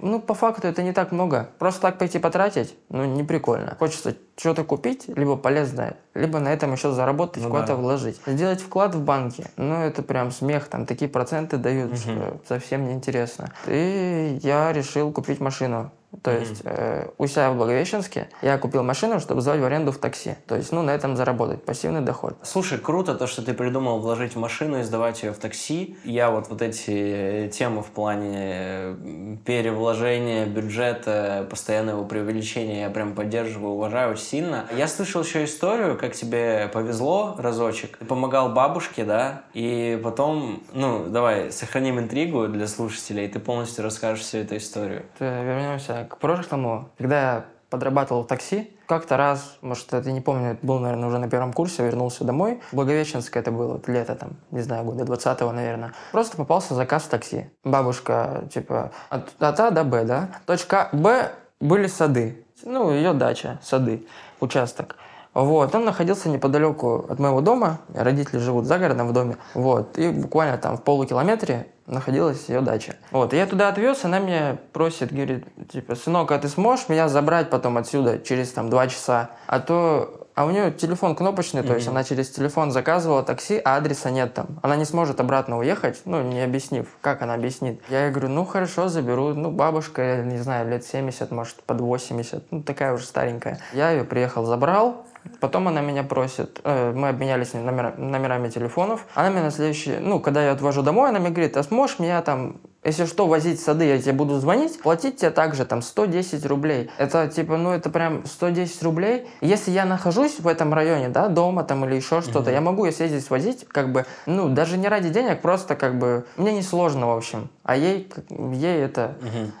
Ну, 0.00 0.20
по 0.20 0.34
факту 0.34 0.66
это 0.66 0.82
не 0.82 0.92
так 0.92 1.12
много. 1.12 1.48
Просто 1.58 1.80
так 1.82 1.98
пойти 1.98 2.18
потратить, 2.18 2.74
ну, 2.88 3.04
не 3.04 3.22
прикольно. 3.22 3.76
Хочется 3.78 4.16
что-то 4.36 4.64
купить, 4.64 5.04
либо 5.08 5.36
полезное, 5.36 5.96
либо 6.14 6.38
на 6.38 6.52
этом 6.52 6.72
еще 6.72 6.92
заработать, 6.92 7.42
Ну 7.42 7.50
куда-то 7.50 7.68
да. 7.68 7.76
вложить. 7.76 8.20
Сделать 8.26 8.60
вклад 8.60 8.94
в 8.94 9.02
банке, 9.02 9.46
ну, 9.56 9.82
это 9.82 10.02
прям 10.02 10.30
смех, 10.30 10.68
там 10.68 10.86
такие 10.86 11.10
проценты 11.10 11.56
дают, 11.56 11.98
что 11.98 12.38
совсем 12.48 12.86
неинтересно. 12.88 13.52
И 13.66 14.38
я 14.42 14.72
решил 14.72 15.12
купить 15.12 15.40
машину. 15.40 15.90
То 16.22 16.30
есть 16.30 16.62
э, 16.64 17.08
у 17.18 17.26
себя 17.26 17.50
в 17.50 17.56
Благовещенске 17.56 18.28
я 18.42 18.58
купил 18.58 18.82
машину, 18.82 19.20
чтобы 19.20 19.40
сдавать 19.40 19.60
в 19.60 19.64
аренду 19.64 19.92
в 19.92 19.98
такси. 19.98 20.36
То 20.46 20.56
есть, 20.56 20.72
ну, 20.72 20.82
на 20.82 20.90
этом 20.90 21.16
заработать, 21.16 21.64
пассивный 21.64 22.00
доход. 22.00 22.36
Слушай, 22.42 22.78
круто 22.78 23.14
то, 23.14 23.26
что 23.26 23.42
ты 23.42 23.54
придумал 23.54 24.00
вложить 24.00 24.34
в 24.34 24.38
машину 24.38 24.80
и 24.80 24.82
сдавать 24.82 25.22
ее 25.22 25.32
в 25.32 25.38
такси. 25.38 25.96
Я 26.04 26.30
вот 26.30 26.48
вот 26.48 26.62
эти 26.62 27.46
э, 27.46 27.48
темы 27.48 27.82
в 27.82 27.86
плане 27.86 29.38
перевложения 29.44 30.46
бюджета, 30.46 31.46
постоянного 31.50 32.04
преувеличения 32.04 32.82
я 32.82 32.90
прям 32.90 33.14
поддерживаю, 33.14 33.72
уважаю 33.72 34.12
очень 34.12 34.24
сильно. 34.24 34.66
Я 34.76 34.88
слышал 34.88 35.22
еще 35.22 35.44
историю, 35.44 35.96
как 35.98 36.14
тебе 36.14 36.68
повезло 36.72 37.34
разочек. 37.38 37.96
Ты 37.98 38.04
помогал 38.04 38.50
бабушке, 38.50 39.04
да, 39.04 39.42
и 39.52 40.00
потом, 40.02 40.62
ну, 40.72 41.06
давай, 41.08 41.50
сохраним 41.52 41.98
интригу 41.98 42.48
для 42.48 42.66
слушателей, 42.66 43.26
и 43.26 43.28
ты 43.28 43.38
полностью 43.38 43.84
расскажешь 43.84 44.24
всю 44.24 44.38
эту 44.38 44.56
историю. 44.56 45.04
Э, 45.18 45.44
Вернемся 45.44 46.03
к 46.04 46.18
прошлому. 46.18 46.90
Когда 46.98 47.20
я 47.20 47.44
подрабатывал 47.70 48.22
в 48.22 48.26
такси, 48.26 48.70
как-то 48.86 49.16
раз, 49.16 49.56
может, 49.62 49.92
это 49.92 50.12
не 50.12 50.20
помню, 50.20 50.58
был, 50.62 50.78
наверное, 50.78 51.08
уже 51.08 51.18
на 51.18 51.28
первом 51.28 51.52
курсе, 51.52 51.84
вернулся 51.84 52.24
домой. 52.24 52.60
Благовещенск 52.72 53.36
это 53.36 53.50
было, 53.50 53.80
лето 53.86 54.14
там, 54.14 54.32
не 54.50 54.60
знаю, 54.60 54.84
года 54.84 55.04
20-го, 55.04 55.50
наверное. 55.52 55.92
Просто 56.12 56.36
попался 56.36 56.74
заказ 56.74 57.04
в 57.04 57.08
такси. 57.08 57.50
Бабушка, 57.64 58.44
типа, 58.52 58.92
от, 59.08 59.30
от 59.38 59.60
А 59.60 59.70
до 59.70 59.84
Б, 59.84 60.04
да? 60.04 60.28
Точка 60.46 60.88
Б 60.92 61.32
были 61.60 61.86
сады. 61.86 62.44
Ну, 62.62 62.92
ее 62.92 63.12
дача, 63.12 63.58
сады, 63.62 64.06
участок. 64.40 64.96
Вот, 65.32 65.74
он 65.74 65.84
находился 65.84 66.28
неподалеку 66.28 67.06
от 67.08 67.18
моего 67.18 67.40
дома. 67.40 67.78
Родители 67.92 68.38
живут 68.38 68.66
за 68.66 68.78
городом 68.78 69.08
в 69.08 69.12
доме. 69.12 69.36
Вот, 69.54 69.98
и 69.98 70.08
буквально 70.10 70.58
там 70.58 70.76
в 70.76 70.82
полукилометре 70.82 71.66
находилась 71.86 72.48
ее 72.48 72.60
дача. 72.60 72.96
Вот, 73.10 73.32
и 73.34 73.36
я 73.36 73.46
туда 73.46 73.68
отвез, 73.68 74.04
она 74.04 74.18
меня 74.18 74.58
просит, 74.72 75.12
говорит, 75.12 75.44
типа, 75.70 75.94
сынок, 75.94 76.32
а 76.32 76.38
ты 76.38 76.48
сможешь 76.48 76.88
меня 76.88 77.08
забрать 77.08 77.50
потом 77.50 77.76
отсюда 77.76 78.18
через 78.18 78.52
там 78.52 78.70
два 78.70 78.86
часа? 78.86 79.30
А 79.46 79.60
то 79.60 80.24
а 80.34 80.46
у 80.46 80.50
нее 80.50 80.72
телефон 80.72 81.14
кнопочный, 81.14 81.62
то 81.62 81.74
есть 81.74 81.86
она 81.86 82.02
через 82.02 82.28
телефон 82.28 82.72
заказывала 82.72 83.22
такси, 83.22 83.60
а 83.64 83.76
адреса 83.76 84.10
нет 84.10 84.34
там. 84.34 84.58
Она 84.62 84.74
не 84.74 84.84
сможет 84.84 85.20
обратно 85.20 85.58
уехать, 85.58 86.02
ну, 86.06 86.22
не 86.22 86.40
объяснив, 86.40 86.88
как 87.00 87.22
она 87.22 87.34
объяснит. 87.34 87.80
Я 87.88 88.06
ей 88.06 88.10
говорю, 88.10 88.30
ну, 88.30 88.44
хорошо, 88.44 88.88
заберу. 88.88 89.28
Ну, 89.28 89.52
бабушка, 89.52 90.22
не 90.24 90.38
знаю, 90.38 90.68
лет 90.68 90.84
70, 90.84 91.30
может, 91.30 91.62
под 91.62 91.80
80, 91.80 92.50
ну, 92.50 92.62
такая 92.64 92.94
уже 92.94 93.04
старенькая. 93.04 93.60
Я 93.72 93.92
ее 93.92 94.02
приехал, 94.02 94.44
забрал, 94.44 95.06
Потом 95.40 95.68
она 95.68 95.80
меня 95.80 96.02
просит, 96.02 96.60
э, 96.64 96.92
мы 96.92 97.08
обменялись 97.08 97.54
номера- 97.54 97.94
номерами 97.96 98.48
телефонов. 98.48 99.06
Она 99.14 99.30
меня 99.30 99.42
на 99.42 99.50
следующий, 99.50 99.96
ну, 99.98 100.20
когда 100.20 100.44
я 100.44 100.52
отвожу 100.52 100.82
домой, 100.82 101.08
она 101.08 101.18
мне 101.18 101.30
говорит, 101.30 101.56
а 101.56 101.62
сможешь 101.62 101.98
меня 101.98 102.22
там, 102.22 102.60
если 102.84 103.06
что, 103.06 103.26
возить 103.26 103.60
сады, 103.60 103.86
я 103.86 103.98
тебе 103.98 104.12
буду 104.12 104.38
звонить, 104.38 104.80
платить 104.80 105.16
тебе 105.16 105.30
также 105.30 105.64
там 105.64 105.82
110 105.82 106.44
рублей. 106.46 106.90
Это 106.98 107.28
типа, 107.28 107.56
ну, 107.56 107.70
это 107.70 107.90
прям 107.90 108.24
110 108.26 108.82
рублей. 108.82 109.26
Если 109.40 109.70
я 109.70 109.84
нахожусь 109.86 110.38
в 110.38 110.46
этом 110.46 110.74
районе, 110.74 111.08
да, 111.08 111.28
дома 111.28 111.64
там 111.64 111.84
или 111.86 111.96
еще 111.96 112.20
что-то, 112.20 112.50
я 112.50 112.60
могу 112.60 112.84
ее 112.84 112.92
съездить 112.92 113.24
свозить, 113.24 113.66
как 113.66 113.90
бы, 113.92 114.04
ну, 114.26 114.48
даже 114.48 114.76
не 114.76 114.88
ради 114.88 115.08
денег, 115.08 115.40
просто 115.40 115.76
как 115.76 115.98
бы, 115.98 116.26
мне 116.36 116.52
не 116.52 116.62
сложно, 116.62 117.08
в 117.08 117.16
общем. 117.16 117.48
А 117.62 117.76
ей, 117.76 118.12
ей 118.28 118.82
это 118.82 119.14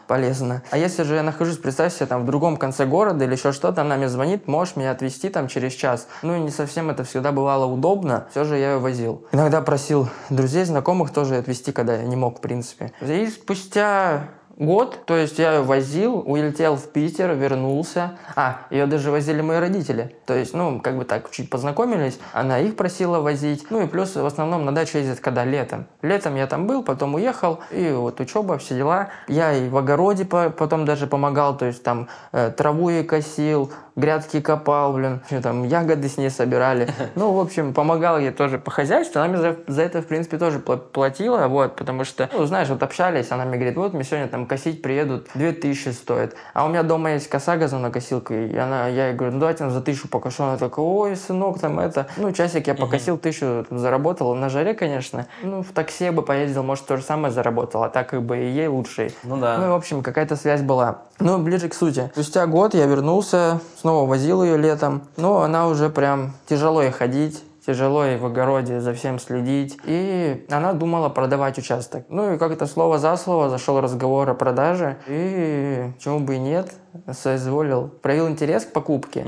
полезно. 0.06 0.62
А 0.70 0.76
если 0.76 1.04
же 1.04 1.14
я 1.14 1.22
нахожусь, 1.22 1.56
представь 1.56 1.94
себе, 1.94 2.06
там 2.06 2.22
в 2.22 2.26
другом 2.26 2.58
конце 2.58 2.84
города 2.84 3.24
или 3.24 3.32
еще 3.32 3.52
что-то, 3.52 3.80
она 3.80 3.96
мне 3.96 4.10
звонит, 4.10 4.46
можешь 4.46 4.76
меня 4.76 4.90
отвезти 4.90 5.30
там 5.30 5.48
через 5.48 5.72
час. 5.72 6.08
Ну, 6.22 6.36
и 6.36 6.40
не 6.40 6.50
совсем 6.50 6.90
это 6.90 7.04
всегда 7.04 7.32
бывало 7.32 7.64
удобно, 7.64 8.26
все 8.30 8.44
же 8.44 8.58
я 8.58 8.72
ее 8.72 8.78
возил. 8.78 9.24
Иногда 9.32 9.62
просил 9.62 10.08
друзей, 10.28 10.64
знакомых 10.64 11.10
тоже 11.12 11.36
отвезти, 11.36 11.72
когда 11.72 11.96
я 11.96 12.02
не 12.02 12.16
мог, 12.16 12.38
в 12.38 12.40
принципе. 12.42 12.92
И 13.14 13.28
спустя 13.28 14.30
год, 14.56 15.06
то 15.06 15.16
есть 15.16 15.38
я 15.38 15.54
ее 15.54 15.62
возил, 15.62 16.18
улетел 16.18 16.74
в 16.74 16.90
Питер, 16.90 17.32
вернулся. 17.34 18.18
А, 18.34 18.62
ее 18.70 18.86
даже 18.86 19.12
возили 19.12 19.40
мои 19.40 19.58
родители. 19.58 20.16
То 20.26 20.34
есть, 20.34 20.52
ну, 20.52 20.80
как 20.80 20.98
бы 20.98 21.04
так, 21.04 21.30
чуть 21.30 21.48
познакомились. 21.48 22.18
Она 22.32 22.58
их 22.58 22.74
просила 22.74 23.20
возить. 23.20 23.70
Ну 23.70 23.84
и 23.84 23.86
плюс 23.86 24.16
в 24.16 24.26
основном 24.26 24.64
на 24.64 24.74
дачу 24.74 24.98
ездят, 24.98 25.20
когда 25.20 25.44
летом. 25.44 25.86
Летом 26.02 26.34
я 26.34 26.48
там 26.48 26.66
был, 26.66 26.82
потом 26.82 27.14
уехал, 27.14 27.60
и 27.70 27.92
вот 27.92 28.18
учеба, 28.18 28.58
все 28.58 28.74
дела. 28.74 29.10
Я 29.28 29.52
и 29.52 29.68
в 29.68 29.76
огороде 29.76 30.24
по- 30.24 30.50
потом 30.50 30.84
даже 30.84 31.06
помогал, 31.06 31.56
то 31.56 31.66
есть 31.66 31.84
там 31.84 32.08
э, 32.32 32.50
траву 32.50 32.88
ей 32.88 33.04
косил, 33.04 33.72
грядки 33.96 34.40
копал, 34.40 34.92
блин, 34.92 35.20
там, 35.42 35.64
ягоды 35.64 36.08
с 36.08 36.16
ней 36.16 36.30
собирали. 36.30 36.88
Ну, 37.14 37.32
в 37.32 37.40
общем, 37.40 37.72
помогал 37.74 38.18
ей 38.18 38.30
тоже 38.30 38.58
по 38.58 38.70
хозяйству. 38.70 39.20
Она 39.20 39.28
мне 39.28 39.38
за, 39.38 39.56
за 39.66 39.82
это, 39.82 40.02
в 40.02 40.06
принципе, 40.06 40.36
тоже 40.36 40.58
пла- 40.58 40.78
платила, 40.78 41.46
вот, 41.46 41.76
потому 41.76 42.04
что, 42.04 42.28
ну, 42.32 42.44
знаешь, 42.44 42.68
вот 42.68 42.82
общались, 42.82 43.30
она 43.30 43.44
мне 43.44 43.56
говорит, 43.56 43.76
вот, 43.76 43.94
мне 43.94 44.04
сегодня 44.04 44.26
там 44.28 44.46
косить 44.46 44.82
приедут, 44.82 45.28
2000 45.34 45.90
стоит. 45.90 46.34
А 46.54 46.64
у 46.64 46.68
меня 46.68 46.82
дома 46.82 47.12
есть 47.12 47.28
коса 47.28 47.56
газонокосилка, 47.56 48.34
и 48.34 48.56
она, 48.56 48.88
я 48.88 49.08
ей 49.08 49.14
говорю, 49.14 49.34
ну, 49.34 49.40
давайте 49.40 49.68
за 49.70 49.80
тысячу 49.80 50.08
покошу. 50.08 50.44
Она 50.44 50.56
такая, 50.56 50.84
ой, 50.84 51.16
сынок, 51.16 51.60
там 51.60 51.78
это. 51.78 52.08
Ну, 52.16 52.32
часик 52.32 52.66
я 52.66 52.74
покосил, 52.74 53.16
тысячу 53.16 53.64
там 53.68 53.78
заработал, 53.78 54.34
на 54.34 54.48
жаре, 54.48 54.74
конечно. 54.74 55.26
Ну, 55.42 55.62
в 55.62 55.72
такси 55.72 56.10
бы 56.10 56.22
поездил, 56.22 56.62
может, 56.62 56.86
то 56.86 56.96
же 56.96 57.02
самое 57.02 57.32
заработал, 57.32 57.84
а 57.84 57.88
так 57.88 58.08
как 58.08 58.22
бы 58.22 58.38
и 58.38 58.46
ей 58.50 58.66
лучше. 58.66 59.12
Ну 59.22 59.36
да. 59.36 59.58
Ну, 59.58 59.66
и, 59.66 59.68
в 59.68 59.74
общем, 59.74 60.02
какая-то 60.02 60.36
связь 60.36 60.62
была. 60.62 61.02
Ну, 61.20 61.38
ближе 61.38 61.68
к 61.68 61.74
сути. 61.74 62.10
Спустя 62.12 62.46
год 62.46 62.74
я 62.74 62.86
вернулся, 62.86 63.60
снова 63.84 64.08
возил 64.08 64.42
ее 64.42 64.56
летом. 64.56 65.02
Но 65.18 65.42
она 65.42 65.68
уже 65.68 65.90
прям 65.90 66.32
тяжело 66.46 66.80
ей 66.80 66.90
ходить. 66.90 67.44
Тяжело 67.66 68.02
ей 68.04 68.16
в 68.16 68.24
огороде 68.24 68.80
за 68.80 68.94
всем 68.94 69.18
следить. 69.18 69.78
И 69.84 70.46
она 70.50 70.72
думала 70.72 71.10
продавать 71.10 71.58
участок. 71.58 72.06
Ну 72.08 72.32
и 72.32 72.38
как-то 72.38 72.66
слово 72.66 72.98
за 72.98 73.14
слово 73.18 73.50
зашел 73.50 73.82
разговор 73.82 74.30
о 74.30 74.34
продаже. 74.34 74.96
И 75.06 75.92
чему 75.98 76.20
бы 76.20 76.36
и 76.36 76.38
нет, 76.38 76.72
соизволил. 77.12 77.88
Проявил 78.00 78.28
интерес 78.28 78.64
к 78.64 78.72
покупке. 78.72 79.26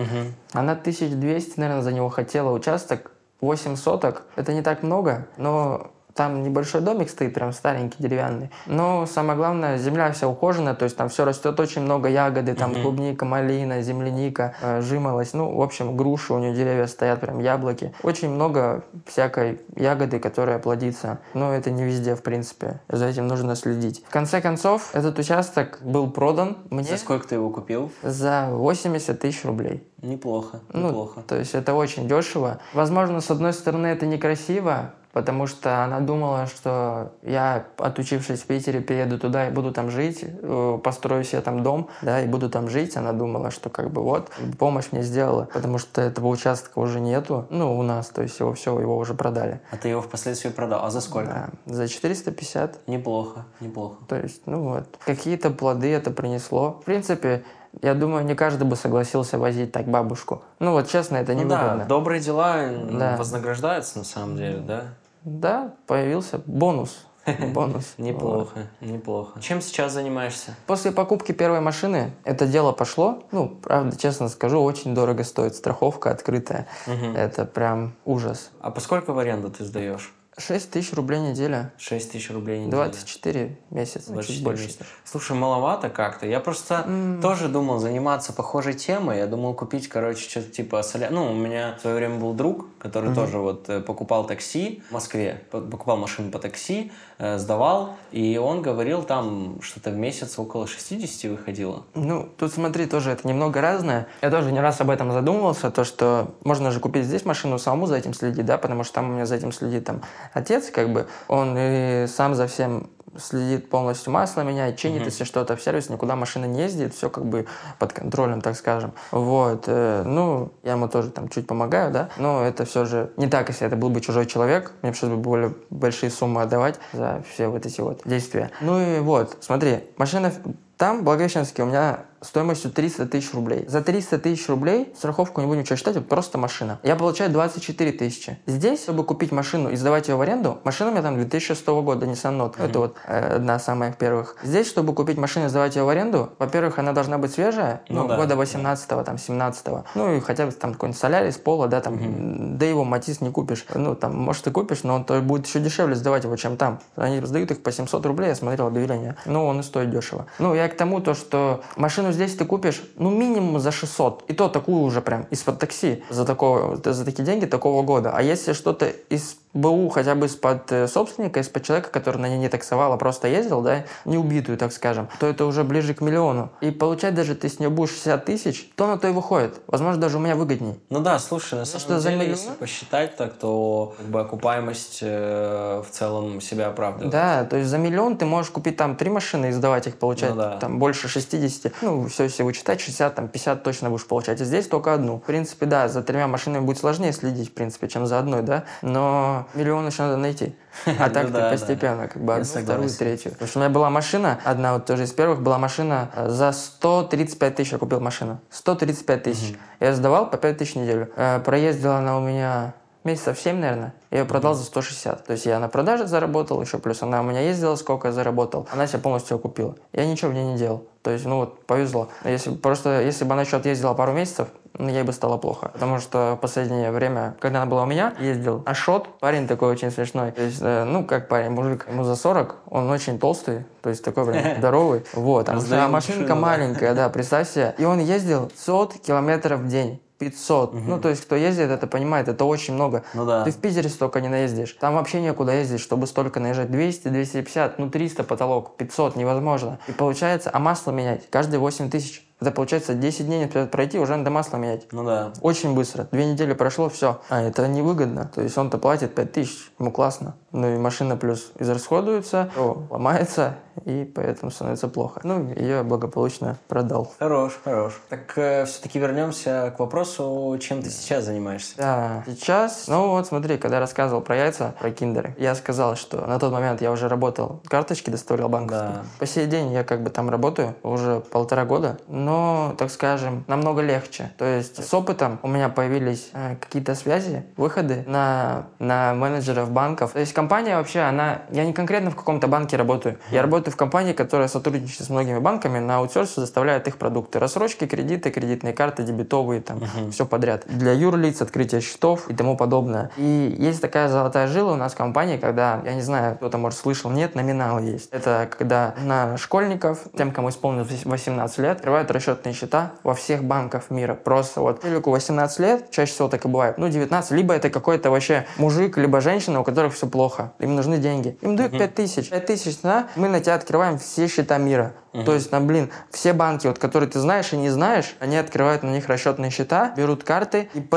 Она 0.52 0.72
1200, 0.72 1.60
наверное, 1.60 1.82
за 1.82 1.92
него 1.92 2.08
хотела 2.08 2.50
участок. 2.50 3.10
8 3.42 3.76
соток. 3.76 4.22
Это 4.36 4.54
не 4.54 4.62
так 4.62 4.82
много, 4.82 5.26
но 5.36 5.90
там 6.16 6.42
небольшой 6.42 6.80
домик 6.80 7.10
стоит, 7.10 7.34
прям 7.34 7.52
старенький, 7.52 7.96
деревянный. 7.98 8.50
Но 8.66 9.06
самое 9.06 9.36
главное, 9.36 9.78
земля 9.78 10.10
вся 10.12 10.26
ухоженная, 10.28 10.74
то 10.74 10.84
есть 10.84 10.96
там 10.96 11.08
все 11.08 11.24
растет 11.24 11.58
очень 11.60 11.82
много 11.82 12.08
ягоды, 12.08 12.54
там 12.54 12.74
клубника, 12.74 13.24
малина, 13.24 13.82
земляника, 13.82 14.54
э, 14.62 14.80
жимолость. 14.80 15.34
Ну, 15.34 15.56
в 15.56 15.62
общем, 15.62 15.96
груши 15.96 16.32
у 16.32 16.38
нее 16.38 16.54
деревья 16.54 16.86
стоят, 16.86 17.20
прям 17.20 17.38
яблоки. 17.40 17.92
Очень 18.02 18.30
много 18.30 18.82
всякой 19.06 19.60
ягоды, 19.76 20.18
которая 20.18 20.58
плодится. 20.58 21.18
Но 21.34 21.52
это 21.52 21.70
не 21.70 21.84
везде, 21.84 22.14
в 22.14 22.22
принципе. 22.22 22.80
За 22.88 23.06
этим 23.06 23.26
нужно 23.26 23.54
следить. 23.56 24.04
В 24.08 24.10
конце 24.10 24.40
концов, 24.40 24.90
этот 24.94 25.18
участок 25.18 25.78
был 25.82 26.10
продан 26.10 26.56
мне 26.70 26.84
За 26.84 26.96
сколько 26.96 27.28
ты 27.28 27.34
его 27.34 27.50
купил? 27.50 27.90
за 28.02 28.48
80 28.50 29.20
тысяч 29.20 29.44
рублей. 29.44 29.86
Неплохо, 30.02 30.60
Ну, 30.72 30.88
неплохо. 30.88 31.22
то 31.26 31.36
есть 31.36 31.54
это 31.54 31.74
очень 31.74 32.06
дешево. 32.08 32.58
Возможно, 32.74 33.20
с 33.20 33.30
одной 33.30 33.52
стороны, 33.52 33.86
это 33.88 34.06
некрасиво, 34.06 34.92
потому 35.16 35.46
что 35.46 35.82
она 35.82 36.00
думала, 36.00 36.44
что 36.46 37.12
я, 37.22 37.64
отучившись 37.78 38.42
в 38.42 38.46
Питере, 38.46 38.80
перееду 38.82 39.18
туда 39.18 39.48
и 39.48 39.50
буду 39.50 39.72
там 39.72 39.90
жить, 39.90 40.22
э, 40.22 40.78
построю 40.84 41.24
себе 41.24 41.40
там 41.40 41.62
дом, 41.62 41.88
да, 42.02 42.20
и 42.20 42.26
буду 42.26 42.50
там 42.50 42.68
жить. 42.68 42.98
Она 42.98 43.12
думала, 43.14 43.50
что 43.50 43.70
как 43.70 43.90
бы 43.90 44.02
вот, 44.02 44.30
помощь 44.58 44.88
мне 44.92 45.00
сделала, 45.02 45.48
потому 45.54 45.78
что 45.78 46.02
этого 46.02 46.26
участка 46.26 46.78
уже 46.80 47.00
нету, 47.00 47.46
ну, 47.48 47.78
у 47.78 47.82
нас, 47.82 48.08
то 48.10 48.20
есть 48.20 48.38
его 48.40 48.52
все, 48.52 48.78
его 48.78 48.98
уже 48.98 49.14
продали. 49.14 49.62
А 49.70 49.78
ты 49.78 49.88
его 49.88 50.02
впоследствии 50.02 50.50
продал. 50.50 50.84
А 50.84 50.90
за 50.90 51.00
сколько? 51.00 51.50
Да, 51.66 51.74
за 51.74 51.88
450 51.88 52.86
Неплохо, 52.86 53.46
неплохо. 53.60 53.96
то 54.08 54.16
есть, 54.16 54.42
ну 54.44 54.68
вот, 54.68 54.84
какие-то 55.06 55.48
плоды 55.48 55.90
это 55.94 56.10
принесло. 56.10 56.72
В 56.82 56.84
принципе, 56.84 57.42
я 57.80 57.94
думаю, 57.94 58.22
не 58.26 58.34
каждый 58.34 58.64
бы 58.64 58.76
согласился 58.76 59.38
возить 59.38 59.72
так 59.72 59.86
бабушку. 59.86 60.42
Ну 60.58 60.72
вот 60.72 60.88
честно, 60.90 61.16
это 61.16 61.32
Ну 61.32 61.40
невыгодно. 61.40 61.78
да, 61.78 61.84
добрые 61.86 62.20
дела 62.20 62.66
Да. 62.90 63.16
вознаграждаются 63.16 63.96
на 63.98 64.04
самом 64.04 64.36
деле, 64.36 64.58
да? 64.58 64.84
Да, 65.26 65.74
появился 65.88 66.40
бонус. 66.46 67.04
Бонус. 67.52 67.94
Неплохо, 67.98 68.68
неплохо. 68.80 69.40
Чем 69.40 69.60
сейчас 69.60 69.92
занимаешься? 69.92 70.54
После 70.68 70.92
покупки 70.92 71.32
первой 71.32 71.58
машины 71.58 72.12
это 72.22 72.46
дело 72.46 72.70
пошло. 72.70 73.24
Ну, 73.32 73.48
правда, 73.48 73.96
честно 73.96 74.28
скажу, 74.28 74.62
очень 74.62 74.94
дорого 74.94 75.24
стоит 75.24 75.56
страховка 75.56 76.12
открытая. 76.12 76.68
Это 76.86 77.44
прям 77.44 77.94
ужас. 78.04 78.52
А 78.60 78.70
поскольку 78.70 79.14
в 79.14 79.18
аренду 79.18 79.50
ты 79.50 79.64
сдаешь? 79.64 80.14
6 80.38 80.70
тысяч 80.70 80.92
рублей 80.92 81.20
неделя. 81.20 81.72
6 81.78 82.12
тысяч 82.12 82.30
рублей 82.30 82.58
неделя. 82.58 82.84
24 82.84 83.56
месяца, 83.70 84.08
ну, 84.08 84.14
24 84.14 84.36
чуть 84.36 84.44
больше. 84.44 84.64
месяца. 84.64 84.84
Слушай, 85.04 85.34
маловато 85.34 85.88
как-то. 85.88 86.26
Я 86.26 86.40
просто 86.40 86.86
тоже 87.22 87.48
думал 87.48 87.78
заниматься 87.78 88.34
похожей 88.34 88.74
темой. 88.74 89.16
Я 89.18 89.26
думал 89.26 89.54
купить, 89.54 89.88
короче, 89.88 90.28
что-то 90.28 90.50
типа 90.50 90.82
соля... 90.82 91.08
Ну, 91.10 91.32
у 91.32 91.34
меня 91.34 91.76
в 91.78 91.80
свое 91.80 91.96
время 91.96 92.18
был 92.18 92.34
друг, 92.34 92.66
который 92.78 93.14
тоже 93.14 93.38
вот 93.38 93.68
э, 93.70 93.80
покупал 93.80 94.26
такси 94.26 94.82
в 94.90 94.92
Москве, 94.92 95.42
покупал 95.50 95.96
машину 95.96 96.30
по 96.30 96.38
такси, 96.38 96.92
сдавал, 97.18 97.94
и 98.12 98.38
он 98.38 98.62
говорил, 98.62 99.02
там 99.02 99.60
что-то 99.62 99.90
в 99.90 99.96
месяц 99.96 100.38
около 100.38 100.66
60 100.66 101.30
выходило. 101.30 101.84
Ну, 101.94 102.28
тут 102.36 102.52
смотри, 102.52 102.86
тоже 102.86 103.10
это 103.10 103.26
немного 103.26 103.60
разное. 103.60 104.06
Я 104.22 104.30
тоже 104.30 104.52
не 104.52 104.60
раз 104.60 104.80
об 104.80 104.90
этом 104.90 105.12
задумывался, 105.12 105.70
то, 105.70 105.84
что 105.84 106.34
можно 106.44 106.70
же 106.70 106.80
купить 106.80 107.04
здесь 107.04 107.24
машину, 107.24 107.58
самому 107.58 107.86
за 107.86 107.96
этим 107.96 108.14
следить, 108.14 108.44
да, 108.44 108.58
потому 108.58 108.84
что 108.84 108.94
там 108.94 109.10
у 109.10 109.12
меня 109.14 109.26
за 109.26 109.36
этим 109.36 109.52
следит 109.52 109.84
там 109.84 110.02
отец, 110.32 110.70
как 110.70 110.92
бы, 110.92 111.06
он 111.28 111.54
и 111.58 112.06
сам 112.06 112.34
за 112.34 112.46
всем 112.46 112.90
следит 113.20 113.68
полностью 113.70 114.12
масло 114.12 114.42
меняет, 114.42 114.76
чинит, 114.76 115.04
если 115.04 115.24
что-то 115.24 115.56
в 115.56 115.62
сервис, 115.62 115.88
никуда 115.88 116.16
машина 116.16 116.44
не 116.46 116.62
ездит, 116.62 116.94
все 116.94 117.10
как 117.10 117.26
бы 117.26 117.46
под 117.78 117.92
контролем, 117.92 118.40
так 118.40 118.56
скажем. 118.56 118.92
Вот, 119.10 119.64
э, 119.66 120.02
ну, 120.04 120.52
я 120.62 120.72
ему 120.72 120.88
тоже 120.88 121.10
там 121.10 121.28
чуть 121.28 121.46
помогаю, 121.46 121.92
да, 121.92 122.08
но 122.16 122.44
это 122.44 122.64
все 122.64 122.84
же 122.84 123.12
не 123.16 123.26
так, 123.26 123.48
если 123.48 123.66
это 123.66 123.76
был 123.76 123.90
бы 123.90 124.00
чужой 124.00 124.26
человек, 124.26 124.72
мне 124.82 124.92
пришлось 124.92 125.12
бы 125.12 125.16
более 125.16 125.54
большие 125.70 126.10
суммы 126.10 126.42
отдавать 126.42 126.78
за 126.92 127.22
все 127.32 127.48
вот 127.48 127.66
эти 127.66 127.80
вот 127.80 128.02
действия. 128.04 128.50
Ну 128.60 128.80
и 128.80 129.00
вот, 129.00 129.38
смотри, 129.40 129.84
машина 129.96 130.32
там, 130.76 131.00
в 131.00 131.04
Благовещенске, 131.04 131.62
у 131.62 131.66
меня 131.66 132.00
стоимостью 132.26 132.70
300 132.70 133.06
тысяч 133.06 133.32
рублей. 133.34 133.66
За 133.68 133.82
300 133.82 134.18
тысяч 134.18 134.48
рублей 134.48 134.92
страховку 134.96 135.40
не 135.40 135.46
будем 135.46 135.60
ничего 135.60 135.76
считать, 135.76 135.96
вот 135.96 136.08
просто 136.08 136.38
машина. 136.38 136.78
Я 136.82 136.96
получаю 136.96 137.30
24 137.30 137.92
тысячи. 137.92 138.38
Здесь, 138.46 138.82
чтобы 138.82 139.04
купить 139.04 139.32
машину 139.32 139.70
и 139.70 139.76
сдавать 139.76 140.08
ее 140.08 140.16
в 140.16 140.20
аренду, 140.20 140.58
машина 140.64 140.90
у 140.90 140.92
меня 140.92 141.02
там 141.02 141.16
2006 141.16 141.66
года, 141.66 142.06
Nissan 142.06 142.38
Note. 142.38 142.54
Это 142.58 142.78
вот 142.78 142.96
э, 143.06 143.36
одна 143.36 143.56
из 143.56 143.62
самых 143.62 143.96
первых. 143.96 144.36
Здесь, 144.42 144.68
чтобы 144.68 144.94
купить 144.94 145.18
машину 145.18 145.46
и 145.46 145.48
сдавать 145.48 145.76
ее 145.76 145.84
в 145.84 145.88
аренду, 145.88 146.30
во-первых, 146.38 146.78
она 146.78 146.92
должна 146.92 147.18
быть 147.18 147.32
свежая, 147.32 147.82
Ну 147.88 148.02
ну, 148.02 148.08
да, 148.08 148.16
года 148.16 148.36
18 148.36 148.88
там, 149.04 149.18
17 149.18 149.66
Ну 149.94 150.14
и 150.14 150.20
хотя 150.20 150.46
бы 150.46 150.52
там 150.52 150.72
какой-нибудь 150.72 151.00
солярис, 151.00 151.36
пола, 151.36 151.68
да, 151.68 151.80
там, 151.80 152.58
да 152.58 152.66
его 152.66 152.84
Матис 152.84 153.20
не 153.20 153.30
купишь. 153.30 153.66
Ну, 153.74 153.94
там, 153.94 154.16
может, 154.16 154.46
и 154.46 154.50
купишь, 154.50 154.82
но 154.82 154.96
он 154.96 155.04
то 155.04 155.20
будет 155.20 155.46
еще 155.46 155.60
дешевле 155.60 155.94
сдавать 155.94 156.24
его, 156.24 156.36
чем 156.36 156.56
там. 156.56 156.80
Они 156.96 157.20
раздают 157.20 157.50
их 157.50 157.62
по 157.62 157.72
700 157.72 158.04
рублей, 158.06 158.28
я 158.28 158.34
смотрел 158.34 158.66
объявление. 158.66 159.16
Ну, 159.26 159.46
он 159.46 159.60
и 159.60 159.62
стоит 159.62 159.90
дешево. 159.90 160.26
Ну, 160.38 160.54
я 160.54 160.68
к 160.68 160.76
тому, 160.76 161.00
то, 161.00 161.14
что 161.14 161.62
машину 161.76 162.12
здесь 162.16 162.34
ты 162.34 162.44
купишь, 162.44 162.82
ну, 162.96 163.10
минимум 163.10 163.60
за 163.60 163.70
600. 163.70 164.24
И 164.28 164.32
то 164.32 164.48
такую 164.48 164.80
уже 164.80 165.00
прям 165.00 165.26
из-под 165.30 165.58
такси 165.58 166.02
за, 166.10 166.24
такого, 166.24 166.76
за 166.82 167.04
такие 167.04 167.24
деньги 167.24 167.46
такого 167.46 167.82
года. 167.82 168.10
А 168.14 168.22
если 168.22 168.52
что-то 168.52 168.86
из 168.86 169.36
БУ 169.56 169.88
хотя 169.88 170.14
бы 170.14 170.26
из-под 170.26 170.70
э, 170.70 170.86
собственника, 170.86 171.40
из-под 171.40 171.64
человека, 171.64 171.90
который 171.90 172.18
на 172.18 172.28
ней 172.28 172.38
не 172.38 172.48
таксовал, 172.48 172.92
а 172.92 172.96
просто 172.96 173.28
ездил, 173.28 173.62
да, 173.62 173.84
не 174.04 174.18
убитую, 174.18 174.58
так 174.58 174.72
скажем, 174.72 175.08
то 175.18 175.26
это 175.26 175.46
уже 175.46 175.64
ближе 175.64 175.94
к 175.94 176.00
миллиону. 176.00 176.50
И 176.60 176.70
получать 176.70 177.14
даже 177.14 177.34
ты 177.34 177.48
с 177.48 177.58
нее 177.58 177.70
будешь 177.70 177.90
60 177.90 178.24
тысяч, 178.24 178.70
то 178.76 178.86
на 178.86 178.98
то 178.98 179.08
и 179.08 179.12
выходит. 179.12 179.60
Возможно, 179.66 180.00
даже 180.00 180.18
у 180.18 180.20
меня 180.20 180.36
выгодней. 180.36 180.78
Ну 180.90 181.00
да, 181.00 181.18
слушай, 181.18 181.58
на 181.58 181.64
самом 181.64 181.80
что 181.80 181.98
за 181.98 182.10
деле, 182.10 182.22
миллион? 182.22 182.38
если 182.38 182.50
посчитать 182.50 183.16
так, 183.16 183.34
то 183.34 183.94
как 183.96 184.06
бы 184.06 184.20
окупаемость 184.20 184.98
э, 185.02 185.82
в 185.86 185.90
целом 185.90 186.40
себя 186.40 186.68
оправдывает. 186.68 187.10
Да, 187.10 187.44
то 187.44 187.56
есть 187.56 187.68
за 187.68 187.78
миллион 187.78 188.16
ты 188.16 188.26
можешь 188.26 188.50
купить 188.50 188.76
там 188.76 188.96
три 188.96 189.10
машины 189.10 189.46
и 189.46 189.52
сдавать 189.52 189.86
их, 189.86 189.96
получать 189.98 190.30
Ну 190.30 190.36
да. 190.36 190.56
там 190.58 190.78
больше 190.78 191.08
60. 191.08 191.72
Ну, 191.82 192.08
все, 192.08 192.24
если 192.24 192.42
вычитать, 192.42 192.80
60, 192.80 193.14
там 193.14 193.28
50 193.28 193.62
точно 193.62 193.90
будешь 193.90 194.06
получать. 194.06 194.40
А 194.40 194.44
здесь 194.44 194.66
только 194.66 194.92
одну. 194.92 195.16
В 195.18 195.22
принципе, 195.22 195.66
да, 195.66 195.88
за 195.88 196.02
тремя 196.02 196.26
машинами 196.28 196.64
будет 196.64 196.78
сложнее 196.78 197.12
следить, 197.12 197.50
в 197.50 197.52
принципе, 197.52 197.88
чем 197.88 198.06
за 198.06 198.18
одной, 198.18 198.42
да. 198.42 198.64
Но 198.82 199.45
миллион 199.54 199.86
еще 199.86 200.02
надо 200.02 200.16
найти. 200.16 200.54
А 200.98 201.08
так 201.10 201.30
Ну 201.30 201.38
ты 201.38 201.50
постепенно, 201.50 202.08
как 202.08 202.22
бы 202.22 202.34
одну, 202.34 202.44
вторую, 202.44 202.90
третью. 202.90 203.32
Потому 203.32 203.48
что 203.48 203.58
у 203.58 203.62
меня 203.62 203.70
была 203.70 203.90
машина, 203.90 204.38
одна 204.44 204.74
вот 204.74 204.86
тоже 204.86 205.04
из 205.04 205.12
первых, 205.12 205.40
была 205.40 205.58
машина 205.58 206.10
э, 206.14 206.28
за 206.28 206.52
135 206.52 207.54
тысяч 207.54 207.72
я 207.72 207.78
купил 207.78 208.00
машину. 208.00 208.40
135 208.50 209.22
тысяч. 209.22 209.56
Я 209.80 209.94
сдавал 209.94 210.30
по 210.30 210.36
5 210.36 210.58
тысяч 210.58 210.74
в 210.74 210.76
неделю. 210.76 211.10
Э, 211.16 211.40
Проездила 211.40 211.96
она 211.96 212.18
у 212.18 212.20
меня 212.20 212.74
месяцев 213.06 213.38
7, 213.38 213.56
наверное. 213.58 213.94
Я 214.10 214.18
ее 214.18 214.24
продал 214.24 214.54
за 214.54 214.64
160. 214.64 215.24
То 215.24 215.32
есть 215.32 215.46
я 215.46 215.58
на 215.58 215.68
продаже 215.68 216.06
заработал, 216.06 216.60
еще 216.60 216.78
плюс 216.78 217.02
она 217.02 217.20
у 217.20 217.24
меня 217.24 217.40
ездила, 217.40 217.76
сколько 217.76 218.08
я 218.08 218.12
заработал. 218.12 218.68
Она 218.70 218.86
себе 218.86 218.98
полностью 218.98 219.38
купила. 219.38 219.76
Я 219.92 220.04
ничего 220.06 220.30
в 220.30 220.34
ней 220.34 220.44
не 220.44 220.58
делал. 220.58 220.86
То 221.02 221.10
есть, 221.12 221.24
ну 221.24 221.36
вот, 221.36 221.64
повезло. 221.66 222.08
Если, 222.24 222.50
просто, 222.50 223.00
если 223.00 223.24
бы 223.24 223.32
она 223.32 223.42
еще 223.42 223.56
отъездила 223.56 223.94
пару 223.94 224.12
месяцев, 224.12 224.48
ну, 224.78 224.88
ей 224.88 225.02
бы 225.02 225.12
стало 225.12 225.36
плохо. 225.36 225.70
Потому 225.72 225.98
что 225.98 226.34
в 226.36 226.40
последнее 226.40 226.90
время, 226.90 227.36
когда 227.40 227.62
она 227.62 227.70
была 227.70 227.82
у 227.84 227.86
меня, 227.86 228.14
ездил 228.20 228.62
Ашот, 228.66 229.18
парень 229.18 229.46
такой 229.46 229.70
очень 229.70 229.90
смешной. 229.90 230.32
То 230.32 230.42
есть, 230.42 230.58
э, 230.60 230.84
ну, 230.84 231.04
как 231.04 231.28
парень, 231.28 231.50
мужик, 231.50 231.86
ему 231.88 232.04
за 232.04 232.16
40, 232.16 232.56
он 232.70 232.90
очень 232.90 233.18
толстый, 233.18 233.64
то 233.82 233.90
есть 233.90 234.04
такой 234.04 234.26
прям 234.26 234.56
здоровый. 234.58 235.04
Вот, 235.12 235.48
а 235.48 235.88
машинка 235.88 236.34
маленькая, 236.34 236.94
да, 236.94 237.08
представь 237.08 237.48
себе. 237.48 237.74
И 237.78 237.84
он 237.84 237.98
ездил 237.98 238.46
500 238.46 238.94
километров 239.00 239.60
в 239.60 239.68
день. 239.68 240.00
500. 240.18 240.74
Ну, 240.74 240.98
то 240.98 241.10
есть, 241.10 241.22
кто 241.22 241.36
ездит, 241.36 241.70
это 241.70 241.86
понимает, 241.86 242.28
это 242.28 242.44
очень 242.44 242.74
много. 242.74 243.04
Ну 243.14 243.26
да. 243.26 243.44
Ты 243.44 243.50
в 243.50 243.56
Питере 243.58 243.88
столько 243.88 244.20
не 244.20 244.28
наездишь. 244.28 244.72
Там 244.80 244.94
вообще 244.94 245.20
некуда 245.20 245.52
ездить, 245.52 245.80
чтобы 245.80 246.06
столько 246.06 246.40
наезжать. 246.40 246.70
200, 246.70 247.08
250, 247.08 247.78
ну 247.78 247.90
300 247.90 248.24
потолок, 248.24 248.76
500 248.76 249.16
невозможно. 249.16 249.78
И 249.88 249.92
получается, 249.92 250.50
а 250.52 250.58
масло 250.58 250.90
менять 250.90 251.28
каждые 251.28 251.60
8 251.60 251.90
тысяч. 251.90 252.25
Это 252.40 252.50
получается 252.50 252.94
10 252.94 253.26
дней 253.26 253.46
пройти, 253.46 253.98
уже 253.98 254.14
надо 254.16 254.30
масло 254.30 254.58
менять. 254.58 254.86
Ну 254.92 255.04
да. 255.04 255.32
Очень 255.40 255.74
быстро. 255.74 256.06
Две 256.12 256.26
недели 256.26 256.52
прошло, 256.52 256.88
все. 256.88 257.20
А 257.28 257.40
это 257.40 257.66
невыгодно. 257.66 258.30
То 258.34 258.42
есть 258.42 258.56
он-то 258.58 258.78
платит 258.78 259.14
5 259.14 259.32
тысяч, 259.32 259.72
ему 259.78 259.90
классно. 259.90 260.34
Ну 260.52 260.74
и 260.74 260.78
машина 260.78 261.16
плюс 261.16 261.52
израсходуется, 261.58 262.50
то 262.54 262.86
ломается, 262.88 263.56
и 263.84 264.10
поэтому 264.14 264.50
становится 264.50 264.88
плохо. 264.88 265.20
Ну, 265.22 265.52
ее 265.54 265.82
благополучно 265.82 266.56
продал. 266.66 267.12
Хорош, 267.18 267.58
хорош. 267.62 268.00
Так 268.08 268.32
все-таки 268.32 268.98
вернемся 268.98 269.74
к 269.76 269.80
вопросу, 269.80 270.56
чем 270.60 270.82
ты 270.82 270.88
сейчас 270.88 271.24
занимаешься. 271.24 271.74
Да, 271.76 272.24
сейчас, 272.26 272.86
ну 272.88 273.10
вот 273.10 273.26
смотри, 273.26 273.58
когда 273.58 273.76
я 273.76 273.80
рассказывал 273.80 274.22
про 274.22 274.36
яйца, 274.36 274.74
про 274.78 274.90
киндеры, 274.90 275.34
я 275.38 275.54
сказал, 275.54 275.96
что 275.96 276.26
на 276.26 276.38
тот 276.38 276.52
момент 276.52 276.80
я 276.80 276.90
уже 276.90 277.08
работал, 277.08 277.60
карточки 277.66 278.08
доставлял 278.08 278.48
банковские. 278.48 278.90
Да. 278.90 279.04
По 279.18 279.26
сей 279.26 279.46
день 279.46 279.72
я 279.72 279.84
как 279.84 280.02
бы 280.02 280.08
там 280.08 280.30
работаю 280.30 280.74
уже 280.82 281.20
полтора 281.20 281.66
года, 281.66 281.98
но, 282.26 282.74
так 282.76 282.90
скажем, 282.90 283.44
намного 283.46 283.82
легче. 283.82 284.32
То 284.36 284.44
есть 284.44 284.84
с 284.84 284.92
опытом 284.92 285.38
у 285.44 285.48
меня 285.48 285.68
появились 285.68 286.30
э, 286.32 286.56
какие-то 286.56 286.96
связи, 286.96 287.44
выходы 287.56 288.02
на, 288.08 288.66
на 288.80 289.14
менеджеров 289.14 289.70
банков. 289.70 290.10
То 290.10 290.18
есть 290.18 290.32
компания 290.32 290.76
вообще, 290.76 291.00
она, 291.02 291.42
я 291.52 291.64
не 291.64 291.72
конкретно 291.72 292.10
в 292.10 292.16
каком-то 292.16 292.48
банке 292.48 292.76
работаю, 292.76 293.18
я 293.30 293.42
работаю 293.42 293.72
в 293.72 293.76
компании, 293.76 294.12
которая 294.12 294.48
сотрудничает 294.48 295.04
с 295.04 295.08
многими 295.08 295.38
банками, 295.38 295.78
на 295.78 295.98
аутсорсе 295.98 296.40
заставляет 296.40 296.88
их 296.88 296.96
продукты. 296.96 297.38
Рассрочки, 297.38 297.86
кредиты, 297.86 298.32
кредитные 298.32 298.72
карты, 298.72 299.04
дебетовые, 299.04 299.60
там, 299.60 299.80
все 300.10 300.26
подряд. 300.26 300.64
Для 300.66 300.94
юрлиц, 300.94 301.40
открытие 301.42 301.80
счетов 301.80 302.28
и 302.28 302.34
тому 302.34 302.56
подобное. 302.56 303.12
И 303.16 303.56
есть 303.56 303.80
такая 303.80 304.08
золотая 304.08 304.48
жила 304.48 304.72
у 304.72 304.76
нас 304.76 304.94
в 304.94 304.96
компании, 304.96 305.36
когда, 305.36 305.80
я 305.84 305.94
не 305.94 306.02
знаю, 306.02 306.34
кто-то, 306.34 306.58
может, 306.58 306.80
слышал, 306.80 307.12
нет, 307.12 307.36
номинал 307.36 307.78
есть. 307.78 308.08
Это 308.10 308.48
когда 308.50 308.96
на 309.00 309.36
школьников, 309.36 310.00
тем, 310.18 310.32
кому 310.32 310.48
исполнилось 310.48 311.04
18 311.04 311.58
лет, 311.58 311.76
открывают 311.76 312.10
расчетные 312.16 312.54
счета 312.54 312.92
во 313.02 313.14
всех 313.14 313.44
банках 313.44 313.90
мира. 313.90 314.14
Просто 314.14 314.60
вот 314.60 314.82
человеку 314.82 315.10
18 315.10 315.58
лет, 315.60 315.90
чаще 315.90 316.12
всего 316.12 316.28
так 316.28 316.44
и 316.44 316.48
бывает, 316.48 316.78
ну, 316.78 316.88
19, 316.88 317.30
либо 317.32 317.54
это 317.54 317.70
какой-то 317.70 318.10
вообще 318.10 318.46
мужик, 318.58 318.96
либо 318.96 319.20
женщина, 319.20 319.60
у 319.60 319.64
которых 319.64 319.94
все 319.94 320.06
плохо. 320.06 320.52
Им 320.58 320.74
нужны 320.74 320.98
деньги. 320.98 321.38
Им 321.40 321.56
дают 321.56 321.72
5 321.72 321.94
тысяч. 321.94 322.30
5 322.30 322.46
тысяч, 322.46 322.78
да, 322.82 323.08
мы 323.16 323.28
на 323.28 323.40
тебя 323.40 323.54
открываем 323.54 323.98
все 323.98 324.26
счета 324.26 324.58
мира. 324.58 324.94
То 325.24 325.32
есть, 325.32 325.50
там, 325.50 325.66
блин, 325.66 325.90
все 326.10 326.34
банки, 326.34 326.66
вот, 326.66 326.78
которые 326.78 327.08
ты 327.08 327.20
знаешь 327.20 327.52
и 327.52 327.56
не 327.56 327.70
знаешь, 327.70 328.16
они 328.20 328.36
открывают 328.36 328.82
на 328.82 328.90
них 328.90 329.08
расчетные 329.08 329.50
счета, 329.50 329.94
берут 329.96 330.24
карты, 330.24 330.68
ИП, 330.74 330.94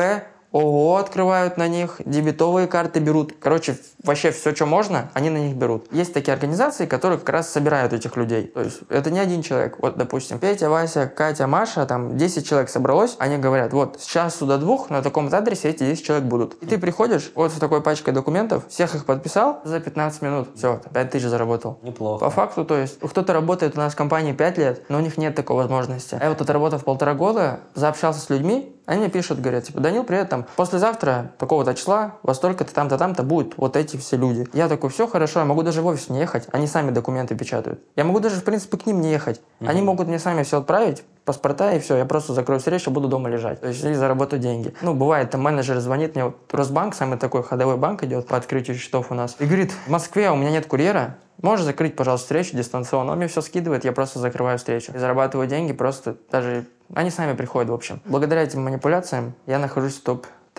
ООО 0.51 0.97
открывают 0.97 1.57
на 1.57 1.67
них, 1.67 2.01
дебетовые 2.05 2.67
карты 2.67 2.99
берут. 2.99 3.33
Короче, 3.39 3.77
вообще 4.03 4.31
все, 4.31 4.55
что 4.55 4.65
можно, 4.65 5.11
они 5.13 5.29
на 5.29 5.37
них 5.37 5.55
берут. 5.55 5.85
Есть 5.91 6.13
такие 6.13 6.33
организации, 6.33 6.85
которые 6.85 7.19
как 7.19 7.29
раз 7.29 7.49
собирают 7.49 7.93
этих 7.93 8.17
людей. 8.17 8.47
То 8.47 8.61
есть 8.61 8.79
это 8.89 9.11
не 9.11 9.19
один 9.19 9.43
человек. 9.43 9.77
Вот, 9.79 9.97
допустим, 9.97 10.39
Петя, 10.39 10.69
Вася, 10.69 11.07
Катя, 11.07 11.47
Маша, 11.47 11.85
там 11.85 12.17
10 12.17 12.47
человек 12.47 12.69
собралось, 12.69 13.15
они 13.19 13.37
говорят, 13.37 13.73
вот 13.73 14.01
с 14.01 14.05
часу 14.05 14.45
до 14.45 14.57
двух 14.57 14.89
на 14.89 15.01
таком 15.03 15.27
адресе 15.33 15.69
эти 15.69 15.83
10 15.83 16.03
человек 16.03 16.25
будут. 16.25 16.55
И 16.63 16.65
ты 16.65 16.79
приходишь 16.79 17.31
вот 17.35 17.51
с 17.51 17.55
такой 17.55 17.81
пачкой 17.81 18.13
документов, 18.13 18.63
всех 18.69 18.95
их 18.95 19.05
подписал 19.05 19.61
за 19.63 19.79
15 19.79 20.21
минут. 20.23 20.49
Все, 20.55 20.81
5 20.93 21.11
тысяч 21.11 21.25
заработал. 21.27 21.79
Неплохо. 21.83 22.25
По 22.25 22.31
факту, 22.31 22.65
то 22.65 22.77
есть, 22.77 22.99
кто-то 22.99 23.33
работает 23.33 23.75
у 23.75 23.77
нас 23.77 23.93
в 23.93 23.95
компании 23.95 24.33
5 24.33 24.57
лет, 24.57 24.83
но 24.89 24.97
у 24.97 25.01
них 25.01 25.17
нет 25.17 25.35
такой 25.35 25.57
возможности. 25.57 26.17
А 26.19 26.23
я 26.23 26.29
вот 26.29 26.41
отработав 26.41 26.83
полтора 26.83 27.13
года, 27.13 27.59
заобщался 27.75 28.19
с 28.19 28.29
людьми, 28.29 28.75
они 28.89 29.01
мне 29.01 29.09
пишут, 29.09 29.39
говорят, 29.39 29.65
типа, 29.65 29.81
Данил, 29.81 30.03
привет, 30.03 30.29
там, 30.29 30.47
послезавтра, 30.55 31.31
такого-то 31.37 31.75
числа, 31.75 32.15
во 32.23 32.33
столько-то 32.33 32.73
там-то 32.73 32.97
там-то 32.97 33.21
будут 33.21 33.55
вот 33.55 33.77
эти 33.77 33.97
все 33.97 34.17
люди. 34.17 34.47
Я 34.51 34.67
такой, 34.67 34.89
все 34.89 35.07
хорошо, 35.07 35.41
я 35.41 35.45
могу 35.45 35.61
даже 35.61 35.83
в 35.83 35.85
офис 35.85 36.09
не 36.09 36.19
ехать, 36.19 36.47
они 36.51 36.65
сами 36.65 36.89
документы 36.89 37.35
печатают. 37.35 37.79
Я 37.95 38.03
могу 38.03 38.19
даже, 38.19 38.37
в 38.37 38.43
принципе, 38.43 38.77
к 38.77 38.87
ним 38.87 39.01
не 39.01 39.11
ехать. 39.11 39.41
Они 39.59 39.83
могут 39.83 40.07
мне 40.07 40.17
сами 40.17 40.41
все 40.41 40.57
отправить, 40.57 41.03
паспорта 41.29 41.73
и 41.73 41.79
все, 41.79 41.95
я 41.95 42.05
просто 42.05 42.33
закрою 42.33 42.57
встречу, 42.57 42.89
буду 42.89 43.07
дома 43.07 43.29
лежать. 43.29 43.61
То 43.61 43.67
есть 43.67 43.85
и 43.85 43.93
заработаю 43.93 44.41
деньги. 44.41 44.73
Ну, 44.81 44.95
бывает, 44.95 45.29
там 45.29 45.41
менеджер 45.41 45.77
звонит 45.79 46.15
мне, 46.15 46.25
вот 46.25 46.37
Росбанк, 46.51 46.95
самый 46.95 47.19
такой 47.19 47.43
ходовой 47.43 47.77
банк 47.77 48.03
идет 48.03 48.25
по 48.25 48.35
открытию 48.35 48.75
счетов 48.75 49.11
у 49.11 49.13
нас, 49.13 49.35
и 49.37 49.45
говорит, 49.45 49.71
в 49.85 49.91
Москве 49.91 50.31
у 50.31 50.35
меня 50.35 50.49
нет 50.49 50.65
курьера, 50.65 51.17
Можешь 51.41 51.65
закрыть, 51.65 51.95
пожалуйста, 51.95 52.25
встречу 52.25 52.57
дистанционно? 52.57 53.13
Он 53.13 53.17
мне 53.17 53.29
все 53.29 53.39
скидывает, 53.39 53.85
я 53.85 53.93
просто 53.93 54.19
закрываю 54.19 54.57
встречу. 54.57 54.91
И 54.93 54.97
зарабатываю 54.97 55.47
деньги 55.47 55.71
просто 55.71 56.17
даже... 56.29 56.65
Они 56.93 57.09
сами 57.11 57.33
приходят, 57.33 57.69
в 57.69 57.73
общем. 57.73 58.01
Благодаря 58.03 58.43
этим 58.43 58.61
манипуляциям 58.61 59.33
я 59.45 59.57
нахожусь 59.57 59.95
в 59.95 60.03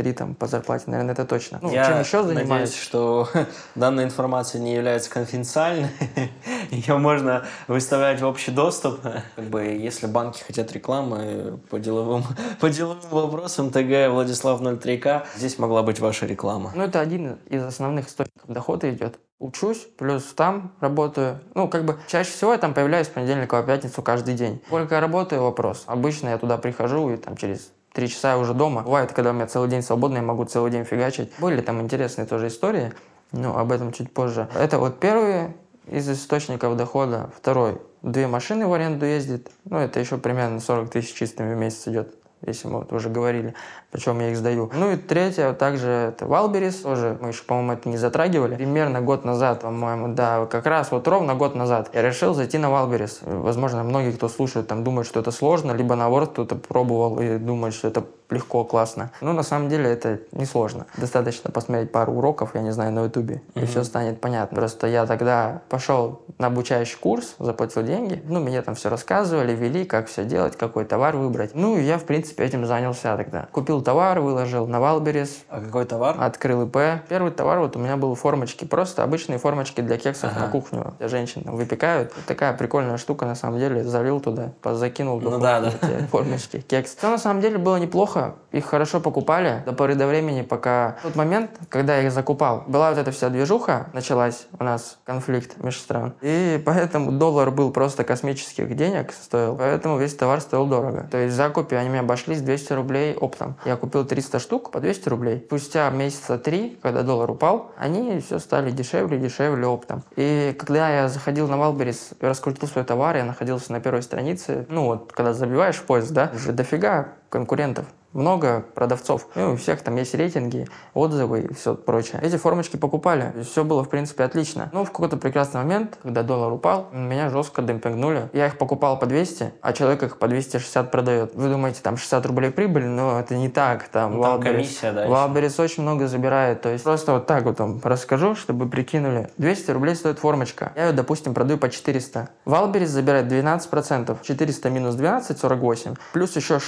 топ-3 0.01 0.13
там 0.13 0.35
по 0.35 0.47
зарплате, 0.47 0.85
наверное, 0.87 1.13
это 1.13 1.25
точно. 1.25 1.59
Ну, 1.63 1.71
Я 1.71 1.87
чем 1.87 2.01
еще 2.01 2.19
надеюсь, 2.19 2.39
занимаюсь? 2.39 2.75
что 2.75 3.29
данная 3.75 4.05
информация 4.05 4.61
не 4.61 4.75
является 4.75 5.11
конфиденциальной. 5.11 5.91
Ее 6.71 6.99
можно 6.99 7.45
выставлять 7.69 8.21
в 8.21 8.27
общий 8.27 8.51
доступ. 8.51 9.01
Как 9.03 9.45
бы, 9.45 9.63
если 9.63 10.07
банки 10.07 10.43
хотят 10.43 10.73
рекламы 10.73 11.59
по 11.71 11.79
деловым, 11.79 12.25
по 12.61 12.71
деловым 12.71 13.11
вопросам, 13.11 13.71
ТГ 13.71 14.11
Владислав 14.11 14.61
03К, 14.61 15.23
здесь 15.37 15.59
могла 15.59 15.83
быть 15.83 16.01
ваша 16.01 16.27
реклама. 16.27 16.73
Ну, 16.75 16.85
это 16.85 17.01
один 17.01 17.39
из 17.49 17.63
основных 17.63 18.09
источников 18.09 18.51
дохода 18.51 18.91
идет. 18.91 19.19
Учусь, 19.39 19.87
плюс 19.97 20.25
там 20.35 20.73
работаю. 20.81 21.41
Ну, 21.55 21.67
как 21.69 21.87
бы 21.87 21.99
чаще 22.09 22.31
всего 22.31 22.53
я 22.53 22.59
там 22.59 22.75
появляюсь 22.75 23.07
с 23.07 23.11
понедельника 23.11 23.61
по 23.61 23.67
пятницу 23.67 24.03
каждый 24.03 24.35
день. 24.35 24.61
Сколько 24.67 24.97
я 24.97 25.01
работаю, 25.01 25.43
вопрос. 25.43 25.85
Обычно 25.87 26.29
я 26.29 26.39
туда 26.39 26.59
прихожу 26.59 27.11
и 27.11 27.17
там 27.17 27.37
через 27.39 27.73
три 27.93 28.09
часа 28.09 28.33
я 28.33 28.39
уже 28.39 28.55
дома. 28.55 28.83
Бывает, 28.83 29.13
когда 29.13 29.31
у 29.31 29.33
меня 29.33 29.47
целый 29.47 29.69
день 29.69 29.83
свободный, 29.83 30.19
я 30.19 30.23
могу 30.23 30.45
целый 30.45 30.71
день 30.71 30.85
фигачить. 30.85 31.33
Были 31.39 31.61
там 31.61 31.81
интересные 31.81 32.27
тоже 32.27 32.49
истории, 32.49 32.93
но 33.33 33.59
об 33.59 33.73
этом 33.73 33.93
чуть 33.93 34.13
позже. 34.13 34.49
Это 34.55 34.79
вот 34.79 35.01
первый 35.01 35.55
из 35.87 36.09
источников 36.09 36.77
дохода. 36.77 37.31
Второй. 37.37 37.81
Две 38.03 38.27
машины 38.27 38.67
в 38.67 38.73
аренду 38.73 39.05
ездит. 39.05 39.51
Ну, 39.65 39.79
это 39.79 40.01
еще 40.01 40.17
примерно 40.17 40.61
40 40.61 40.91
тысяч 40.91 41.15
чистыми 41.15 41.55
в 41.55 41.59
месяц 41.59 41.89
идет 41.89 42.20
если 42.47 42.69
мы 42.69 42.79
вот 42.79 42.93
уже 42.93 43.09
говорили, 43.09 43.55
причем 43.91 44.21
я 44.21 44.31
их 44.31 44.37
сдаю. 44.37 44.71
Ну 44.75 44.93
и 44.93 44.97
третье, 44.97 45.53
также 45.53 45.89
это 45.89 46.27
Wildberries, 46.27 46.77
тоже 46.77 47.19
мы 47.21 47.29
еще, 47.29 47.45
по-моему, 47.45 47.73
это 47.73 47.89
не 47.89 47.97
затрагивали. 47.97 48.57
Примерно 48.57 49.01
год 49.01 49.25
назад, 49.25 49.61
по-моему, 49.61 50.15
да, 50.15 50.47
как 50.47 50.67
раз 50.67 50.91
вот 50.91 51.07
ровно 51.09 51.35
год 51.35 51.55
назад 51.55 51.91
я 51.93 52.03
решил 52.03 52.35
зайти 52.35 52.59
на 52.59 52.71
Wildberries. 52.71 53.21
Возможно, 53.23 53.83
многие, 53.83 54.13
кто 54.13 54.29
слушает, 54.29 54.69
там 54.69 54.85
думают, 54.85 55.07
что 55.07 55.21
это 55.21 55.31
сложно, 55.31 55.73
либо 55.73 55.95
наоборот, 55.95 56.31
кто-то 56.33 56.57
пробовал 56.57 57.21
и 57.21 57.39
думает, 57.39 57.75
что 57.75 57.89
это 57.89 58.05
легко, 58.31 58.65
классно. 58.65 59.11
Ну, 59.21 59.33
на 59.33 59.43
самом 59.43 59.69
деле, 59.69 59.91
это 59.91 60.21
не 60.33 60.45
сложно. 60.45 60.87
Достаточно 60.97 61.51
посмотреть 61.51 61.93
пару 61.93 62.13
уроков, 62.13 62.51
я 62.55 62.63
не 62.63 62.71
знаю, 62.73 62.93
на 62.93 63.05
ютубе, 63.05 63.43
и 63.55 63.65
все 63.67 63.85
станет 63.85 64.21
понятно. 64.21 64.57
Просто 64.57 64.87
я 64.87 65.07
тогда 65.07 65.63
пошел 65.69 66.23
на 66.39 66.47
обучающий 66.49 66.99
курс, 66.99 67.35
заплатил 67.39 67.83
деньги, 67.83 68.23
ну, 68.27 68.41
мне 68.41 68.61
там 68.63 68.75
все 68.75 68.89
рассказывали, 68.91 69.53
вели, 69.55 69.85
как 69.85 70.09
все 70.09 70.25
делать, 70.25 70.57
какой 70.57 70.85
товар 70.85 71.17
выбрать. 71.17 71.55
Ну, 71.55 71.77
и 71.77 71.83
я, 71.83 71.99
в 71.99 72.05
принципе, 72.05 72.45
этим 72.45 72.67
занялся 72.67 73.17
тогда. 73.17 73.49
Купил 73.53 73.81
товар, 73.83 74.21
выложил 74.21 74.67
на 74.67 74.81
Wildberries, 74.81 75.39
А 75.49 75.61
какой 75.61 75.85
товар? 75.85 76.17
открыл 76.19 76.63
ИП. 76.67 76.77
Первый 77.09 77.33
товар 77.33 77.59
вот 77.61 77.77
у 77.77 77.79
меня 77.79 77.97
был 77.97 78.15
формочки, 78.15 78.65
просто 78.65 79.03
обычные 79.03 79.39
формочки 79.39 79.81
для 79.81 79.97
кексов 79.97 80.31
Ага. 80.33 80.41
на 80.47 80.49
кухню. 80.49 80.95
Для 80.99 81.09
женщин 81.09 81.43
там 81.45 81.57
выпекают. 81.57 82.13
Такая 82.27 82.53
прикольная 82.53 82.97
штука, 82.97 83.27
на 83.27 83.35
самом 83.35 83.59
деле, 83.59 83.85
залил 83.85 84.21
туда, 84.21 84.53
закинул 84.65 85.21
Ну 85.21 85.39
да, 85.39 85.61
да. 85.61 85.71
формочки, 86.11 86.61
кекс. 86.61 86.95
Все 86.97 87.11
на 87.11 87.19
самом 87.19 87.41
деле 87.41 87.59
было 87.59 87.77
неплохо, 87.77 88.20
их 88.53 88.65
хорошо 88.65 89.01
покупали 89.01 89.63
до 89.65 89.73
поры 89.73 89.95
до 89.95 90.07
времени, 90.07 90.43
пока 90.43 90.97
в 91.01 91.03
тот 91.03 91.17
момент, 91.17 91.51
когда 91.69 91.97
я 91.97 92.07
их 92.07 92.13
закупал, 92.13 92.65
была 92.67 92.91
вот 92.91 92.99
эта 92.99 93.11
вся 93.11 93.29
движуха, 93.29 93.87
началась 93.93 94.47
у 94.59 94.65
нас 94.65 94.99
конфликт 95.05 95.63
между 95.63 95.81
стран, 95.81 96.15
и 96.21 96.63
поэтому 96.65 97.13
доллар 97.13 97.51
был 97.51 97.71
просто 97.71 98.05
космических 98.05 98.75
денег 98.77 99.13
стоил, 99.13 99.57
поэтому 99.57 99.99
весь 99.99 100.15
товар 100.15 100.41
стоил 100.41 100.67
дорого. 100.67 101.07
То 101.11 101.19
есть 101.19 101.35
в 101.35 101.37
закупе 101.37 101.77
они 101.77 101.91
мне 101.91 102.01
обошлись 102.01 102.41
200 102.41 102.73
рублей 102.73 103.15
оптом. 103.15 103.57
Я 103.65 103.77
купил 103.77 104.05
300 104.05 104.39
штук 104.39 104.71
по 104.71 104.81
200 104.81 105.09
рублей. 105.09 105.45
Спустя 105.47 105.89
месяца 105.91 106.39
три, 106.39 106.79
когда 106.83 107.03
доллар 107.03 107.31
упал, 107.31 107.73
они 107.77 108.21
все 108.21 108.39
стали 108.39 108.71
дешевле 108.71 109.19
и 109.19 109.21
дешевле 109.21 109.67
оптом. 109.67 110.03
И 110.17 110.55
когда 110.59 110.91
я 110.91 111.09
заходил 111.09 111.49
на 111.49 111.57
Wildberries 111.57 112.11
раскрутил 112.21 112.69
свой 112.69 112.85
товар, 112.85 113.17
я 113.17 113.25
находился 113.25 113.73
на 113.73 113.81
первой 113.81 114.03
странице, 114.03 114.67
ну 114.69 114.85
вот, 114.87 115.13
когда 115.13 115.33
забиваешь 115.33 115.81
поиск, 115.81 116.11
да, 116.13 116.31
уже 116.35 116.53
дофига 116.53 117.09
конкурентов. 117.31 117.87
Много 118.13 118.65
продавцов. 118.75 119.29
Ну, 119.37 119.53
у 119.53 119.57
всех 119.57 119.83
там 119.83 119.95
есть 119.95 120.17
рейтинги, 120.17 120.67
отзывы 120.95 121.43
и 121.43 121.55
все 121.55 121.77
прочее. 121.77 122.19
Эти 122.25 122.35
формочки 122.37 122.77
покупали. 122.77 123.33
Все 123.45 123.63
было, 123.63 123.85
в 123.85 123.89
принципе, 123.89 124.25
отлично. 124.25 124.69
Но 124.73 124.85
в 124.85 124.91
какой-то 124.91 125.17
прекрасный 125.17 125.59
момент, 125.63 125.97
когда 126.03 126.25
доллар 126.25 126.53
упал, 126.53 126.89
меня 126.93 127.31
жестко 127.31 127.63
демпингнули. 127.63 128.29
Я 128.33 128.49
их 128.49 128.59
покупал 128.59 128.99
по 128.99 129.07
200, 129.07 129.53
а 129.63 129.73
человек 129.73 130.03
их 130.03 130.19
по 130.19 130.27
260 130.27 130.91
продает. 130.91 131.37
Вы 131.37 131.51
думаете, 131.51 131.83
там 131.85 131.97
60 131.97 132.27
рублей 132.27 132.51
прибыль, 132.51 132.87
но 132.87 133.21
это 133.21 133.37
не 133.37 133.49
так. 133.49 133.85
Там, 133.85 134.17
Ну, 134.17 134.23
там 134.25 134.41
Wildberries- 134.41 134.43
комиссия, 134.43 134.91
да. 134.91 135.07
Wildberries 135.07 135.63
очень 135.63 135.85
много 135.85 136.09
забирает. 136.09 136.63
То 136.63 136.69
есть 136.71 136.83
просто 136.83 137.13
вот 137.13 137.27
так 137.29 137.45
вот 137.45 137.61
вам 137.61 137.81
расскажу, 137.85 138.35
чтобы 138.35 138.69
прикинули. 138.69 139.31
200 139.39 139.71
рублей 139.71 139.95
стоит 139.95 140.19
формочка. 140.19 140.73
Я 140.75 140.87
ее, 140.87 140.93
допустим, 140.93 141.33
продаю 141.33 141.59
по 141.59 141.69
400. 141.71 142.29
Wildberries 142.45 142.87
забирает 142.87 143.29
12%. 143.29 144.19
400 144.21 144.69
минус 144.69 144.97
12, 144.97 145.39
48. 145.39 145.95
Плюс 146.13 146.35
еще 146.35 146.59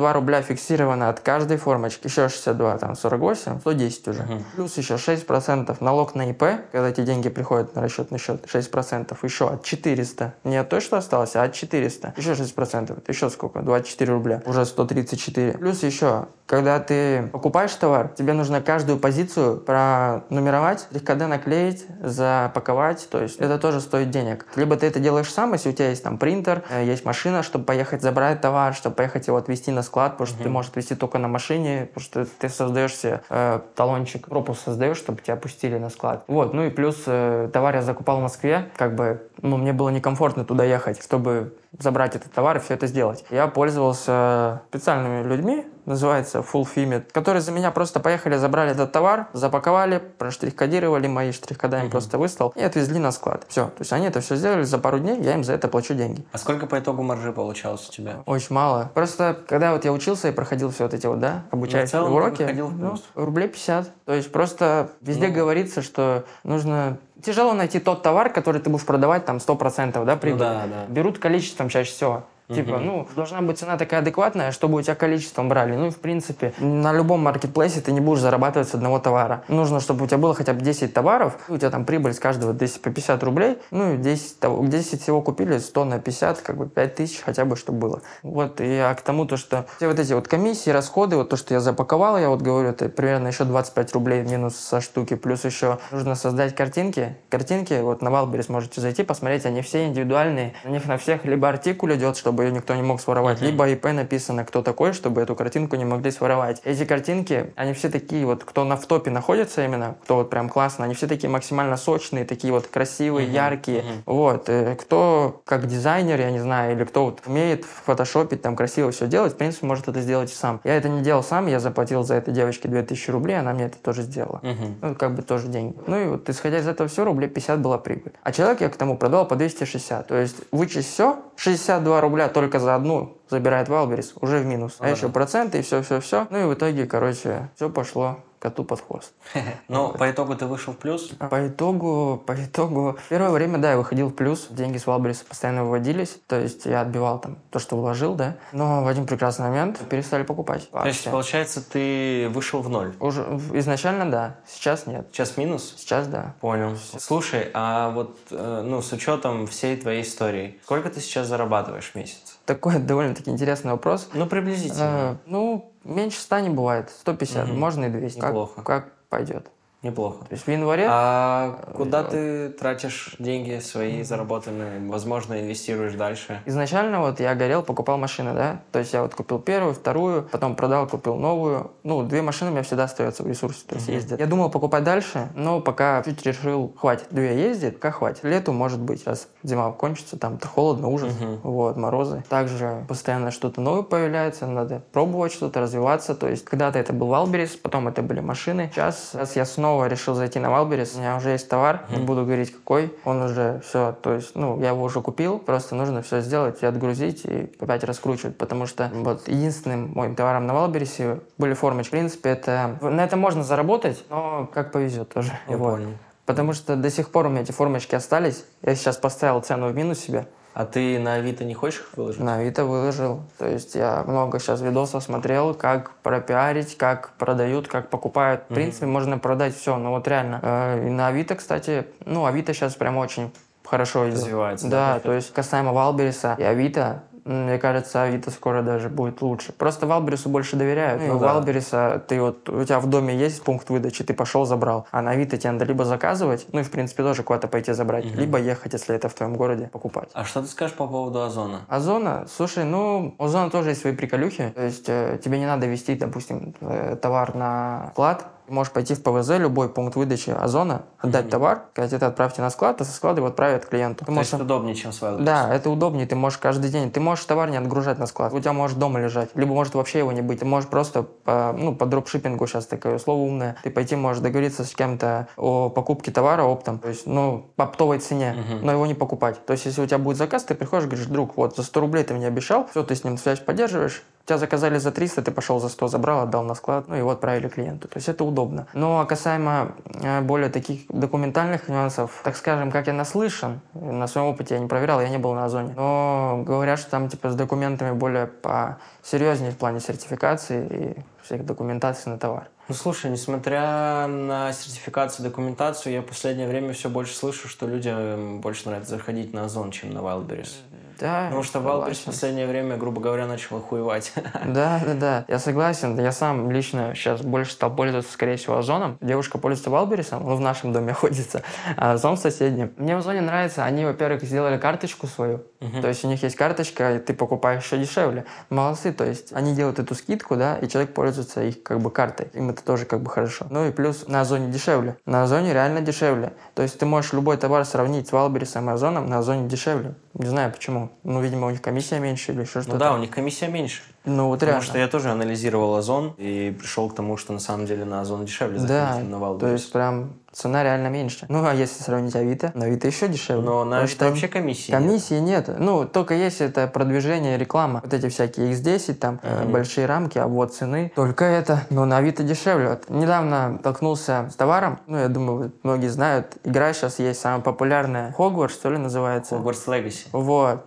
62 0.00 0.12
рубля 0.14 0.42
фиксировано 0.42 1.08
от 1.08 1.20
каждой 1.20 1.58
формочки. 1.58 2.06
Еще 2.06 2.28
62, 2.28 2.78
там 2.78 2.96
48, 2.96 3.60
110 3.60 4.08
уже. 4.08 4.44
Плюс 4.54 4.76
еще 4.78 4.94
6% 4.94 5.76
налог 5.80 6.14
на 6.14 6.30
ИП, 6.30 6.44
когда 6.72 6.88
эти 6.88 7.02
деньги 7.02 7.28
приходят 7.28 7.74
на 7.74 7.82
расчетный 7.82 8.18
счет. 8.18 8.44
6% 8.46 9.16
еще 9.22 9.48
от 9.48 9.62
400. 9.62 10.34
Не 10.44 10.56
от 10.56 10.68
той, 10.68 10.80
что 10.80 10.96
осталось, 10.96 11.36
а 11.36 11.42
от 11.42 11.52
400. 11.52 12.14
Еще 12.16 12.32
6%. 12.32 12.98
Это 12.98 13.12
еще 13.12 13.30
сколько? 13.30 13.60
24 13.60 14.12
рубля. 14.12 14.42
Уже 14.46 14.64
134. 14.64 15.52
Плюс 15.58 15.82
еще, 15.82 16.26
когда 16.46 16.80
ты 16.80 17.28
покупаешь 17.32 17.74
товар, 17.74 18.08
тебе 18.16 18.32
нужно 18.32 18.60
каждую 18.60 18.98
позицию 18.98 19.58
пронумеровать, 19.58 20.88
КД 21.04 21.28
наклеить, 21.28 21.86
запаковать. 22.02 23.08
То 23.10 23.22
есть 23.22 23.36
это 23.36 23.58
тоже 23.58 23.80
стоит 23.80 24.10
денег. 24.10 24.46
Либо 24.56 24.76
ты 24.76 24.86
это 24.86 24.98
делаешь 24.98 25.30
сам, 25.32 25.52
если 25.52 25.68
у 25.68 25.72
тебя 25.72 25.90
есть 25.90 26.02
там 26.02 26.18
принтер, 26.18 26.64
э, 26.70 26.84
есть 26.84 27.04
машина, 27.04 27.42
чтобы 27.42 27.64
поехать 27.64 28.02
забрать 28.02 28.40
товар, 28.40 28.74
чтобы 28.74 28.96
поехать 28.96 29.26
его 29.26 29.36
отвезти 29.36 29.70
на 29.70 29.82
склад, 29.90 30.12
потому 30.12 30.26
что 30.28 30.42
ты 30.42 30.48
можешь 30.48 30.70
отвезти 30.70 30.94
только 30.94 31.18
на 31.18 31.26
машине, 31.26 31.88
потому 31.92 32.04
что 32.04 32.24
ты 32.24 32.48
создаешь 32.48 32.94
себе 32.94 33.22
э, 33.28 33.60
талончик, 33.74 34.28
пропуск 34.28 34.62
создаешь, 34.64 34.96
чтобы 34.96 35.20
тебя 35.20 35.34
пустили 35.34 35.78
на 35.78 35.90
склад. 35.90 36.22
Вот, 36.28 36.54
ну 36.54 36.64
и 36.64 36.70
плюс 36.70 37.02
э, 37.06 37.50
товар 37.52 37.74
я 37.74 37.82
закупал 37.82 38.18
в 38.18 38.22
Москве, 38.22 38.70
как 38.76 38.94
бы, 38.94 39.28
ну, 39.42 39.56
мне 39.56 39.72
было 39.72 39.88
некомфортно 39.90 40.44
туда 40.44 40.64
ехать, 40.64 41.02
чтобы 41.02 41.54
забрать 41.78 42.16
этот 42.16 42.32
товар 42.32 42.56
и 42.56 42.60
все 42.60 42.74
это 42.74 42.86
сделать. 42.86 43.24
Я 43.30 43.46
пользовался 43.46 44.62
специальными 44.68 45.26
людьми, 45.26 45.66
называется 45.86 46.38
Full 46.38 46.66
Fimit, 46.74 47.04
которые 47.12 47.40
за 47.40 47.52
меня 47.52 47.70
просто 47.70 48.00
поехали, 48.00 48.36
забрали 48.36 48.72
этот 48.72 48.92
товар, 48.92 49.28
запаковали, 49.32 49.98
проштрих-кодировали, 50.18 51.06
мои 51.06 51.32
штрих-кода 51.32 51.80
им 51.80 51.90
просто 51.90 52.18
выслал 52.18 52.52
и 52.56 52.62
отвезли 52.62 52.98
на 52.98 53.12
склад. 53.12 53.44
Все. 53.48 53.66
То 53.66 53.80
есть 53.80 53.92
они 53.92 54.06
это 54.06 54.20
все 54.20 54.36
сделали 54.36 54.62
за 54.62 54.78
пару 54.78 54.98
дней, 54.98 55.20
я 55.20 55.34
им 55.34 55.44
за 55.44 55.52
это 55.52 55.68
плачу 55.68 55.94
деньги. 55.94 56.24
А 56.32 56.38
сколько 56.38 56.66
по 56.66 56.78
итогу 56.78 57.02
маржи 57.02 57.32
получалось 57.32 57.88
у 57.88 57.92
тебя? 57.92 58.22
Очень 58.26 58.54
мало. 58.54 58.90
Просто, 58.94 59.38
когда 59.48 59.72
вот 59.72 59.84
я 59.84 59.92
учился 59.92 60.28
и 60.28 60.32
проходил 60.32 60.70
все 60.70 60.84
вот 60.84 60.94
эти 60.94 61.06
вот, 61.06 61.18
да, 61.18 61.44
целом 61.86 62.10
ты 62.10 62.16
уроки, 62.16 62.42
ну, 62.42 62.96
рублей 63.14 63.48
50. 63.48 63.90
То 64.04 64.12
есть 64.14 64.30
просто 64.32 64.90
везде 65.00 65.28
Ну. 65.28 65.34
говорится, 65.34 65.82
что 65.82 66.24
нужно... 66.44 66.98
Тяжело 67.22 67.52
найти 67.52 67.80
тот 67.80 68.02
товар, 68.02 68.32
который 68.32 68.60
ты 68.60 68.70
будешь 68.70 68.86
продавать 68.86 69.24
там 69.24 69.38
100%, 69.38 70.04
да, 70.04 70.16
прибыли. 70.16 70.38
да, 70.40 70.64
да. 70.66 70.86
Берут 70.88 71.18
количеством 71.18 71.68
чаще 71.68 71.90
всего. 71.90 72.24
Типа, 72.54 72.78
ну, 72.78 73.06
должна 73.16 73.40
быть 73.42 73.58
цена 73.58 73.76
такая 73.76 74.00
адекватная, 74.00 74.52
чтобы 74.52 74.78
у 74.78 74.82
тебя 74.82 74.94
количеством 74.94 75.48
брали. 75.48 75.76
Ну, 75.76 75.86
и, 75.86 75.90
в 75.90 75.98
принципе, 75.98 76.52
на 76.58 76.92
любом 76.92 77.22
маркетплейсе 77.22 77.80
ты 77.80 77.92
не 77.92 78.00
будешь 78.00 78.20
зарабатывать 78.20 78.68
с 78.68 78.74
одного 78.74 78.98
товара. 78.98 79.44
Нужно, 79.48 79.80
чтобы 79.80 80.04
у 80.04 80.06
тебя 80.06 80.18
было 80.18 80.34
хотя 80.34 80.52
бы 80.52 80.60
10 80.60 80.92
товаров, 80.92 81.36
у 81.48 81.56
тебя 81.56 81.70
там 81.70 81.84
прибыль 81.84 82.12
с 82.12 82.18
каждого 82.18 82.52
10 82.52 82.82
по 82.82 82.90
50 82.90 83.22
рублей, 83.22 83.58
ну, 83.70 83.94
и 83.94 83.96
10, 83.96 84.40
того- 84.40 84.64
10 84.66 85.02
всего 85.02 85.22
купили, 85.22 85.58
100 85.58 85.84
на 85.84 85.98
50, 85.98 86.40
как 86.40 86.56
бы 86.56 86.68
5 86.68 86.94
тысяч 86.94 87.20
хотя 87.20 87.44
бы, 87.44 87.56
чтобы 87.56 87.78
было. 87.78 88.02
Вот, 88.22 88.60
и 88.60 88.76
я 88.76 88.94
к 88.94 89.02
тому, 89.02 89.26
то, 89.26 89.36
что 89.36 89.66
все 89.76 89.88
вот 89.88 89.98
эти 89.98 90.12
вот 90.12 90.28
комиссии, 90.28 90.70
расходы, 90.70 91.16
вот 91.16 91.28
то, 91.28 91.36
что 91.36 91.54
я 91.54 91.60
запаковал, 91.60 92.18
я 92.18 92.28
вот 92.28 92.42
говорю, 92.42 92.68
это 92.70 92.88
примерно 92.88 93.28
еще 93.28 93.44
25 93.44 93.92
рублей 93.92 94.22
минус 94.22 94.56
со 94.56 94.80
штуки, 94.80 95.14
плюс 95.14 95.44
еще 95.44 95.78
нужно 95.90 96.14
создать 96.14 96.54
картинки. 96.54 97.16
Картинки, 97.28 97.80
вот 97.80 98.02
на 98.02 98.10
Wildberries 98.10 98.48
можете 98.48 98.80
зайти, 98.80 99.02
посмотреть, 99.02 99.46
они 99.46 99.62
все 99.62 99.86
индивидуальные. 99.86 100.54
У 100.64 100.70
них 100.70 100.86
на 100.86 100.96
всех 100.96 101.24
либо 101.24 101.48
артикул 101.48 101.94
идет, 101.94 102.16
чтобы 102.16 102.39
ее 102.40 102.52
никто 102.52 102.74
не 102.74 102.82
мог 102.82 103.00
своровать, 103.00 103.40
либо 103.40 103.68
ИП 103.68 103.86
написано, 103.86 104.44
кто 104.44 104.62
такой, 104.62 104.92
чтобы 104.92 105.20
эту 105.22 105.34
картинку 105.34 105.76
не 105.76 105.84
могли 105.84 106.10
своровать. 106.10 106.60
Эти 106.64 106.84
картинки, 106.84 107.52
они 107.56 107.72
все 107.72 107.88
такие 107.88 108.24
вот, 108.26 108.44
кто 108.44 108.64
на 108.64 108.76
в 108.76 108.86
топе 108.86 109.10
находится 109.10 109.64
именно, 109.64 109.96
кто 110.02 110.16
вот 110.16 110.30
прям 110.30 110.48
классно, 110.48 110.84
они 110.84 110.94
все 110.94 111.06
такие 111.06 111.30
максимально 111.30 111.76
сочные, 111.76 112.24
такие 112.24 112.52
вот 112.52 112.66
красивые, 112.66 113.28
яркие. 113.32 113.84
Вот. 114.06 114.48
э, 114.48 114.76
Кто 114.76 115.40
как 115.44 115.66
дизайнер, 115.66 116.20
я 116.20 116.30
не 116.30 116.40
знаю, 116.40 116.72
или 116.76 116.84
кто 116.84 117.04
вот 117.04 117.20
умеет 117.26 117.64
фотошопить, 117.64 118.42
там 118.42 118.56
красиво 118.56 118.90
все 118.90 119.06
делать, 119.06 119.34
в 119.34 119.36
принципе, 119.36 119.66
может 119.66 119.88
это 119.88 120.00
сделать 120.00 120.30
и 120.30 120.34
сам. 120.34 120.60
Я 120.64 120.76
это 120.76 120.88
не 120.88 121.02
делал 121.02 121.22
сам, 121.22 121.46
я 121.46 121.60
заплатил 121.60 122.02
за 122.02 122.14
это 122.14 122.30
девочке 122.30 122.68
2000 122.68 123.10
рублей, 123.10 123.38
она 123.38 123.52
мне 123.52 123.64
это 123.66 123.78
тоже 123.78 124.02
сделала. 124.02 124.40
Ну, 124.80 124.94
как 124.94 125.14
бы 125.14 125.22
тоже 125.22 125.48
деньги. 125.48 125.76
Ну 125.86 126.00
и 126.00 126.06
вот 126.06 126.28
исходя 126.28 126.58
из 126.58 126.66
этого 126.66 126.88
все, 126.88 127.04
рублей 127.04 127.28
50 127.28 127.60
была 127.60 127.78
прибыль. 127.78 128.12
А 128.22 128.32
человек 128.32 128.60
я 128.60 128.68
к 128.68 128.76
тому 128.76 128.96
продал 128.96 129.26
по 129.26 129.36
260. 129.36 130.06
То 130.06 130.16
есть 130.16 130.36
вычесть 130.52 130.92
все, 130.92 131.18
62 131.36 132.00
рубля 132.00 132.28
только 132.30 132.58
за 132.58 132.74
одну 132.74 133.18
забирает 133.28 133.68
Валберис, 133.68 134.14
уже 134.20 134.38
в 134.38 134.46
минус. 134.46 134.76
А 134.78 134.88
еще 134.90 135.08
проценты 135.08 135.58
и 135.58 135.62
все-все-все. 135.62 136.26
Ну 136.30 136.38
и 136.38 136.44
в 136.44 136.54
итоге, 136.54 136.86
короче, 136.86 137.50
все 137.56 137.68
пошло 137.68 138.18
коту 138.40 138.64
под 138.64 138.80
хвост. 138.80 139.12
Но 139.68 139.90
по 139.90 140.10
итогу 140.10 140.34
ты 140.34 140.46
вышел 140.46 140.72
в 140.72 140.78
плюс. 140.78 141.08
По 141.30 141.46
итогу, 141.46 142.22
по 142.26 142.32
итогу, 142.32 142.98
первое 143.08 143.30
время, 143.30 143.58
да, 143.58 143.72
я 143.72 143.76
выходил 143.76 144.08
в 144.08 144.14
плюс, 144.14 144.48
деньги 144.50 144.78
с 144.78 144.86
Валбериса 144.86 145.24
постоянно 145.24 145.64
выводились, 145.64 146.18
то 146.26 146.40
есть 146.40 146.64
я 146.64 146.80
отбивал 146.80 147.20
там 147.20 147.38
то, 147.50 147.58
что 147.58 147.76
вложил, 147.76 148.14
да, 148.14 148.36
но 148.52 148.82
в 148.82 148.88
один 148.88 149.06
прекрасный 149.06 149.48
момент 149.48 149.78
перестали 149.88 150.22
покупать. 150.22 150.70
То 150.70 150.86
есть, 150.86 151.00
вообще. 151.00 151.10
получается, 151.10 151.62
ты 151.62 152.28
вышел 152.30 152.62
в 152.62 152.68
ноль. 152.68 152.94
Уже 152.98 153.22
изначально 153.52 154.10
да, 154.10 154.36
сейчас 154.48 154.86
нет. 154.86 155.06
Сейчас 155.12 155.36
минус? 155.36 155.74
Сейчас 155.76 156.06
да. 156.06 156.34
Понял. 156.40 156.76
Слушай, 156.98 157.50
а 157.52 157.90
вот, 157.90 158.18
э, 158.30 158.62
ну, 158.64 158.80
с 158.80 158.92
учетом 158.92 159.46
всей 159.46 159.76
твоей 159.76 160.02
истории, 160.02 160.58
сколько 160.64 160.88
ты 160.88 161.00
сейчас 161.00 161.26
зарабатываешь 161.26 161.90
в 161.90 161.94
месяц? 161.94 162.39
Такой 162.50 162.78
довольно-таки 162.80 163.30
интересный 163.30 163.70
вопрос. 163.70 164.08
Ну, 164.12 164.26
приблизительно. 164.26 164.80
Э, 164.82 165.16
ну, 165.26 165.72
меньше 165.84 166.18
100 166.20 166.40
не 166.40 166.48
бывает. 166.50 166.90
150, 166.90 167.46
Мгм. 167.46 167.60
можно 167.60 167.84
и 167.84 167.88
200. 167.90 168.18
Как- 168.18 168.30
Неплохо. 168.30 168.62
Как, 168.62 168.92
пойдет. 169.08 169.46
Неплохо. 169.82 170.26
То 170.26 170.34
есть 170.34 170.46
в 170.46 170.50
январе 170.50 170.86
А 170.86 171.58
куда 171.74 172.02
вот. 172.02 172.10
ты 172.10 172.50
тратишь 172.50 173.16
деньги 173.18 173.58
свои 173.60 174.02
заработанные? 174.02 174.78
Возможно, 174.90 175.40
инвестируешь 175.40 175.94
дальше? 175.94 176.42
Изначально 176.44 177.00
вот 177.00 177.18
я 177.18 177.34
горел, 177.34 177.62
покупал 177.62 177.96
машины, 177.96 178.34
да, 178.34 178.60
то 178.72 178.78
есть 178.78 178.92
я 178.92 179.00
вот 179.02 179.14
купил 179.14 179.38
первую, 179.38 179.72
вторую, 179.72 180.28
потом 180.30 180.54
продал, 180.54 180.86
купил 180.86 181.16
новую, 181.16 181.70
ну, 181.82 182.02
две 182.02 182.20
машины 182.20 182.50
у 182.50 182.52
меня 182.52 182.62
всегда 182.62 182.84
остается 182.84 183.22
в 183.22 183.26
ресурсе, 183.26 183.62
то 183.66 183.76
есть 183.76 183.88
ездят. 183.88 184.20
Я 184.20 184.26
думал 184.26 184.50
покупать 184.50 184.84
дальше, 184.84 185.30
но 185.34 185.62
пока 185.62 186.02
чуть 186.02 186.26
решил, 186.26 186.74
хватит, 186.78 187.06
две 187.10 187.40
ездит, 187.40 187.76
пока 187.76 187.90
хватит. 187.90 188.22
Лету, 188.22 188.52
может 188.52 188.80
быть, 188.80 189.00
сейчас 189.00 189.28
зима 189.42 189.72
кончится, 189.72 190.18
там 190.18 190.38
холодно, 190.38 190.88
ужас, 190.88 191.14
вот, 191.42 191.78
морозы. 191.78 192.22
Также 192.28 192.84
постоянно 192.86 193.30
что-то 193.30 193.62
новое 193.62 193.82
появляется, 193.82 194.46
надо 194.46 194.82
пробовать 194.92 195.32
что-то, 195.32 195.60
развиваться, 195.60 196.14
то 196.14 196.28
есть 196.28 196.44
когда-то 196.44 196.78
это 196.78 196.92
был 196.92 197.06
Wildberries, 197.06 197.56
потом 197.56 197.88
это 197.88 198.02
были 198.02 198.20
машины. 198.20 198.70
Сейчас, 198.74 199.12
сейчас 199.12 199.36
я 199.36 199.46
снова 199.46 199.69
решил 199.86 200.14
зайти 200.14 200.38
на 200.38 200.50
Wildberries, 200.50 200.94
у 200.94 200.98
меня 200.98 201.16
уже 201.16 201.30
есть 201.30 201.48
товар, 201.48 201.82
не 201.90 202.02
буду 202.02 202.24
говорить 202.24 202.52
какой, 202.52 202.92
он 203.04 203.22
уже 203.22 203.60
все, 203.64 203.96
то 204.02 204.14
есть, 204.14 204.34
ну, 204.34 204.60
я 204.60 204.68
его 204.68 204.82
уже 204.82 205.00
купил, 205.00 205.38
просто 205.38 205.74
нужно 205.74 206.02
все 206.02 206.20
сделать 206.20 206.62
и 206.62 206.66
отгрузить 206.66 207.24
и 207.24 207.52
опять 207.60 207.84
раскручивать, 207.84 208.36
потому 208.36 208.66
что 208.66 208.90
вот 208.92 209.28
единственным 209.28 209.92
моим 209.94 210.14
товаром 210.14 210.46
на 210.46 210.54
Валберисе 210.54 211.20
были 211.38 211.54
формочки. 211.54 211.88
В 211.88 211.92
принципе, 211.92 212.30
это 212.30 212.78
на 212.80 213.04
это 213.04 213.16
можно 213.16 213.42
заработать, 213.42 214.04
но 214.10 214.48
как 214.52 214.72
повезет 214.72 215.08
тоже. 215.12 215.32
Я 215.48 215.56
Вот. 215.56 215.76
понял. 215.76 215.90
Потому 216.26 216.52
что 216.52 216.76
до 216.76 216.90
сих 216.90 217.10
пор 217.10 217.26
у 217.26 217.28
меня 217.28 217.40
эти 217.42 217.50
формочки 217.50 217.96
остались. 217.96 218.44
Я 218.62 218.76
сейчас 218.76 218.96
поставил 218.96 219.40
цену 219.40 219.68
в 219.68 219.74
минус 219.74 219.98
себе. 219.98 220.26
А 220.52 220.64
ты 220.64 220.98
на 220.98 221.14
Авито 221.14 221.44
не 221.44 221.54
хочешь 221.54 221.80
их 221.80 221.88
выложить? 221.96 222.20
На 222.20 222.36
Авито 222.36 222.64
выложил. 222.64 223.22
То 223.38 223.46
есть 223.46 223.74
я 223.74 224.02
много 224.06 224.38
сейчас 224.40 224.60
видосов 224.60 225.02
смотрел, 225.02 225.54
как 225.54 225.92
пропиарить, 226.02 226.76
как 226.76 227.10
продают, 227.18 227.68
как 227.68 227.88
покупают. 227.88 228.42
В 228.48 228.54
принципе, 228.54 228.86
можно 228.86 229.18
продать 229.18 229.54
все. 229.56 229.76
Но 229.76 229.90
вот 229.90 230.08
реально. 230.08 230.40
э, 230.42 230.86
И 230.88 230.90
на 230.90 231.06
Авито, 231.08 231.36
кстати, 231.36 231.86
ну, 232.04 232.26
Авито 232.26 232.52
сейчас 232.52 232.74
прям 232.74 232.96
очень 232.96 233.30
хорошо. 233.64 234.06
Развивается, 234.06 234.68
да, 234.68 234.94
Да, 234.94 235.00
то 235.00 235.12
есть 235.12 235.32
касаемо 235.32 235.72
Валбериса 235.72 236.34
и 236.38 236.42
Авито, 236.42 237.02
мне 237.24 237.58
кажется, 237.58 238.02
Авито 238.02 238.30
скоро 238.30 238.62
даже 238.62 238.88
будет 238.88 239.22
лучше. 239.22 239.52
Просто 239.52 239.86
Валберису 239.86 240.28
больше 240.28 240.56
доверяют. 240.56 241.02
Ну 241.02 241.18
да. 241.18 241.34
Валбериса 241.34 242.02
ты 242.06 242.20
вот, 242.20 242.48
у 242.48 242.64
тебя 242.64 242.80
в 242.80 242.86
доме 242.86 243.16
есть 243.16 243.42
пункт 243.42 243.70
выдачи, 243.70 244.04
ты 244.04 244.14
пошел, 244.14 244.44
забрал. 244.44 244.86
А 244.90 245.02
на 245.02 245.12
Авито 245.12 245.36
тебе 245.36 245.52
надо 245.52 245.64
либо 245.64 245.84
заказывать, 245.84 246.46
ну 246.52 246.60
и 246.60 246.62
в 246.62 246.70
принципе 246.70 247.02
тоже 247.02 247.22
куда-то 247.22 247.48
пойти 247.48 247.72
забрать, 247.72 248.04
либо 248.04 248.38
ехать, 248.38 248.72
если 248.72 248.94
это 248.94 249.08
в 249.08 249.14
твоем 249.14 249.36
городе, 249.36 249.68
покупать. 249.72 250.10
А 250.12 250.24
что 250.24 250.42
ты 250.42 250.48
скажешь 250.48 250.76
по 250.76 250.86
поводу 250.86 251.22
Озона? 251.22 251.60
Озона, 251.68 252.26
слушай, 252.28 252.64
ну, 252.64 253.14
у 253.18 253.24
Озона 253.24 253.50
тоже 253.50 253.70
есть 253.70 253.80
свои 253.80 253.94
приколюхи. 253.94 254.52
То 254.54 254.64
есть 254.64 254.88
э, 254.88 255.18
тебе 255.22 255.38
не 255.38 255.46
надо 255.46 255.66
вести, 255.66 255.94
допустим, 255.94 256.54
э, 256.60 256.96
товар 257.00 257.34
на 257.34 257.90
склад. 257.92 258.26
Можешь 258.50 258.72
пойти 258.72 258.94
в 258.94 259.02
ПВЗ, 259.02 259.38
любой 259.38 259.68
пункт 259.68 259.94
выдачи 259.94 260.30
Озона, 260.30 260.82
отдать 260.98 261.30
товар, 261.30 261.66
сказать, 261.72 261.92
это 261.92 262.08
отправьте 262.08 262.42
на 262.42 262.50
склад, 262.50 262.80
а 262.80 262.84
со 262.84 262.92
склада 262.92 263.20
его 263.20 263.28
отправят 263.28 263.64
клиенту. 263.64 264.00
Ты 264.00 264.06
То 264.06 264.12
можешь 264.12 264.32
есть 264.32 264.42
удобнее, 264.42 264.74
чем 264.74 264.92
с 264.92 265.00
Wildberries? 265.00 265.22
да, 265.22 265.54
это 265.54 265.70
удобнее, 265.70 266.06
ты 266.06 266.16
можешь 266.16 266.38
каждый 266.38 266.68
день, 266.68 266.90
ты 266.90 266.98
можешь 266.98 267.24
товар 267.24 267.48
не 267.48 267.56
отгружать 267.56 267.98
на 267.98 268.06
склад, 268.06 268.34
у 268.34 268.40
тебя 268.40 268.52
может 268.52 268.78
дома 268.78 268.98
лежать, 268.98 269.30
либо 269.36 269.54
может 269.54 269.74
вообще 269.74 270.00
его 270.00 270.10
не 270.10 270.20
быть, 270.20 270.40
ты 270.40 270.44
можешь 270.44 270.68
просто 270.68 271.04
по, 271.04 271.54
ну, 271.56 271.76
по 271.76 271.86
дропшиппингу, 271.86 272.46
сейчас 272.48 272.66
такое 272.66 272.98
слово 272.98 273.20
умное, 273.20 273.56
ты 273.62 273.70
пойти 273.70 273.94
можешь 273.94 274.20
договориться 274.20 274.64
с 274.64 274.74
кем-то 274.74 275.28
о 275.36 275.68
покупке 275.68 276.10
товара 276.10 276.42
оптом, 276.42 276.80
то 276.80 276.88
есть, 276.88 277.06
ну, 277.06 277.46
по 277.54 277.64
оптовой 277.64 277.98
цене, 278.00 278.36
но 278.62 278.72
его 278.72 278.84
не 278.86 278.94
покупать. 278.94 279.46
То 279.46 279.52
есть, 279.52 279.64
если 279.66 279.80
у 279.82 279.86
тебя 279.86 279.98
будет 279.98 280.16
заказ, 280.16 280.42
ты 280.42 280.56
приходишь, 280.56 280.86
говоришь, 280.86 281.06
друг, 281.06 281.36
вот, 281.36 281.56
за 281.56 281.62
100 281.62 281.80
рублей 281.80 282.02
ты 282.02 282.14
мне 282.14 282.26
обещал, 282.26 282.66
все, 282.68 282.82
ты 282.82 282.96
с 282.96 283.04
ним 283.04 283.16
связь 283.16 283.38
поддерживаешь, 283.38 284.02
Тебя 284.26 284.38
заказали 284.38 284.78
за 284.78 284.90
300, 284.90 285.22
ты 285.22 285.30
пошел 285.30 285.60
за 285.60 285.68
100, 285.68 285.88
забрал, 285.88 286.20
отдал 286.20 286.44
на 286.44 286.54
склад, 286.54 286.88
ну 286.88 286.96
и 286.96 287.02
вот 287.02 287.20
отправили 287.20 287.48
клиенту. 287.48 287.88
То 287.88 287.96
есть 287.96 288.08
это 288.08 288.24
удобно. 288.24 288.66
А 288.74 289.04
касаемо 289.04 289.72
э, 289.94 290.20
более 290.20 290.50
таких 290.50 290.86
документальных 290.88 291.68
нюансов, 291.68 292.20
так 292.24 292.36
скажем, 292.36 292.70
как 292.70 292.86
я 292.86 292.92
наслышан, 292.92 293.60
на 293.74 294.06
своем 294.06 294.28
опыте 294.28 294.54
я 294.54 294.60
не 294.60 294.68
проверял, 294.68 295.00
я 295.00 295.08
не 295.08 295.18
был 295.18 295.34
на 295.34 295.44
Озоне, 295.44 295.74
но 295.76 296.42
говорят, 296.46 296.78
что 296.78 296.90
там 296.90 297.08
типа 297.08 297.30
с 297.30 297.34
документами 297.34 297.92
более 297.92 298.26
посерьезнее 298.26 299.52
в 299.52 299.56
плане 299.56 299.80
сертификации 299.80 300.66
и 300.70 301.00
всех 301.22 301.44
документаций 301.44 302.10
на 302.10 302.18
товар. 302.18 302.48
Ну, 302.68 302.74
слушай, 302.74 303.10
несмотря 303.10 304.06
на 304.06 304.52
сертификацию, 304.52 305.24
документацию, 305.24 305.92
я 305.92 306.02
в 306.02 306.06
последнее 306.06 306.46
время 306.46 306.72
все 306.72 306.88
больше 306.88 307.14
слышу, 307.14 307.48
что 307.48 307.66
людям 307.66 308.40
больше 308.40 308.68
нравится 308.68 308.94
заходить 308.94 309.32
на 309.34 309.44
Озон, 309.44 309.72
чем 309.72 309.90
на 309.90 309.98
Wildberries. 309.98 310.58
Да, 311.00 311.24
Потому 311.24 311.42
что 311.42 311.58
Wildberries 311.60 312.02
в 312.02 312.04
последнее 312.04 312.46
время, 312.46 312.76
грубо 312.76 313.00
говоря, 313.00 313.26
начал 313.26 313.56
охуевать. 313.56 314.12
Да, 314.46 314.80
да, 314.84 314.94
да. 314.94 315.24
Я 315.28 315.38
согласен. 315.38 315.98
Я 315.98 316.12
сам 316.12 316.50
лично 316.50 316.94
сейчас 316.94 317.22
больше 317.22 317.52
стал 317.52 317.74
пользоваться, 317.74 318.12
скорее 318.12 318.36
всего, 318.36 318.58
Озоном. 318.58 318.98
Девушка 319.00 319.38
пользуется 319.38 319.70
Валберисом, 319.70 320.26
он 320.26 320.36
в 320.36 320.40
нашем 320.40 320.72
доме 320.72 320.92
ходится, 321.00 321.42
а 321.76 321.92
Озон 321.92 322.16
в 322.16 322.20
соседнем. 322.20 322.72
Мне 322.76 322.96
в 322.96 322.98
Озоне 322.98 323.20
нравится, 323.20 323.64
они, 323.64 323.84
во-первых, 323.84 324.22
сделали 324.22 324.58
карточку 324.58 325.06
свою. 325.06 325.42
То 325.80 325.88
есть 325.88 326.04
у 326.04 326.08
них 326.08 326.22
есть 326.22 326.36
карточка, 326.36 326.96
и 326.96 326.98
ты 326.98 327.12
покупаешь 327.12 327.64
еще 327.64 327.78
дешевле. 327.78 328.24
Молодцы, 328.48 328.92
то 328.92 329.04
есть 329.04 329.32
они 329.32 329.54
делают 329.54 329.78
эту 329.78 329.94
скидку, 329.94 330.36
да, 330.36 330.56
и 330.56 330.68
человек 330.68 330.94
пользуется 330.94 331.42
их 331.42 331.62
как 331.62 331.80
бы 331.80 331.90
картой. 331.90 332.28
Им 332.32 332.50
это 332.50 332.64
тоже 332.64 332.86
как 332.86 333.02
бы 333.02 333.10
хорошо. 333.10 333.46
Ну 333.50 333.68
и 333.68 333.72
плюс 333.72 334.08
на 334.08 334.22
Озоне 334.22 334.50
дешевле. 334.50 334.96
На 335.04 335.22
Озоне 335.24 335.52
реально 335.52 335.80
дешевле. 335.80 336.32
То 336.54 336.62
есть 336.62 336.78
ты 336.78 336.86
можешь 336.86 337.12
любой 337.12 337.36
товар 337.36 337.64
сравнить 337.64 338.08
с 338.08 338.12
Валберисом 338.12 338.70
и 338.70 338.72
Озоном, 338.72 339.06
на 339.06 339.18
Озоне 339.18 339.48
дешевле. 339.48 339.94
Не 340.14 340.26
знаю 340.26 340.50
почему. 340.50 340.89
Ну, 341.02 341.20
видимо, 341.20 341.46
у 341.46 341.50
них 341.50 341.62
комиссия 341.62 341.98
меньше 341.98 342.32
или 342.32 342.40
еще 342.42 342.58
Ну 342.58 342.62
что-то. 342.62 342.78
да, 342.78 342.94
у 342.94 342.98
них 342.98 343.10
комиссия 343.10 343.48
меньше. 343.48 343.82
Ну 344.04 344.28
вот 344.28 344.40
Потому 344.40 344.52
реально. 344.52 344.66
что 344.66 344.78
я 344.78 344.88
тоже 344.88 345.10
анализировал 345.10 345.76
Озон 345.76 346.14
и 346.16 346.56
пришел 346.58 346.88
к 346.88 346.94
тому, 346.94 347.16
что 347.18 347.32
на 347.34 347.38
самом 347.38 347.66
деле 347.66 347.84
на 347.84 348.00
Озон 348.00 348.24
дешевле 348.24 348.58
Да, 348.58 348.66
заходить, 348.66 349.02
чем 349.02 349.10
на 349.10 349.14
Wildberries. 349.24 349.38
то 349.40 349.48
есть 349.48 349.72
прям 349.72 350.12
цена 350.32 350.62
реально 350.62 350.88
меньше. 350.88 351.26
Ну, 351.28 351.44
а 351.44 351.52
если 351.52 351.82
сравнить 351.82 352.14
Авито, 352.16 352.50
на 352.54 352.66
Авито 352.66 352.86
еще 352.86 353.08
дешевле. 353.08 353.42
Но 353.44 353.64
на 353.64 353.80
Авито 353.80 354.06
вообще 354.06 354.28
комиссии 354.28 354.70
нет. 354.70 354.80
Комиссии 354.80 355.18
нет. 355.18 355.50
Ну, 355.58 355.84
только 355.86 356.14
есть 356.14 356.40
это 356.40 356.66
продвижение, 356.66 357.36
реклама. 357.36 357.80
Вот 357.84 357.92
эти 357.92 358.08
всякие 358.08 358.52
X10, 358.52 358.94
там, 358.94 359.20
э, 359.22 359.44
большие 359.44 359.86
рамки, 359.86 360.18
обвод 360.18 360.54
цены. 360.54 360.92
Только 360.94 361.24
это. 361.24 361.62
Но 361.68 361.84
на 361.84 361.98
Авито 361.98 362.22
дешевле. 362.22 362.68
Вот 362.70 362.88
недавно 362.88 363.58
столкнулся 363.60 364.28
с 364.32 364.36
товаром. 364.36 364.78
Ну, 364.86 364.98
я 364.98 365.08
думаю, 365.08 365.38
вот 365.42 365.52
многие 365.64 365.88
знают. 365.88 366.36
Игра 366.44 366.72
сейчас 366.72 367.00
есть 367.00 367.20
самая 367.20 367.40
популярная. 367.40 368.12
Хогвартс, 368.12 368.54
что 368.54 368.70
ли, 368.70 368.78
называется? 368.78 369.34
Hogwarts 369.34 369.66
Legacy. 369.66 370.06
Вот. 370.12 370.64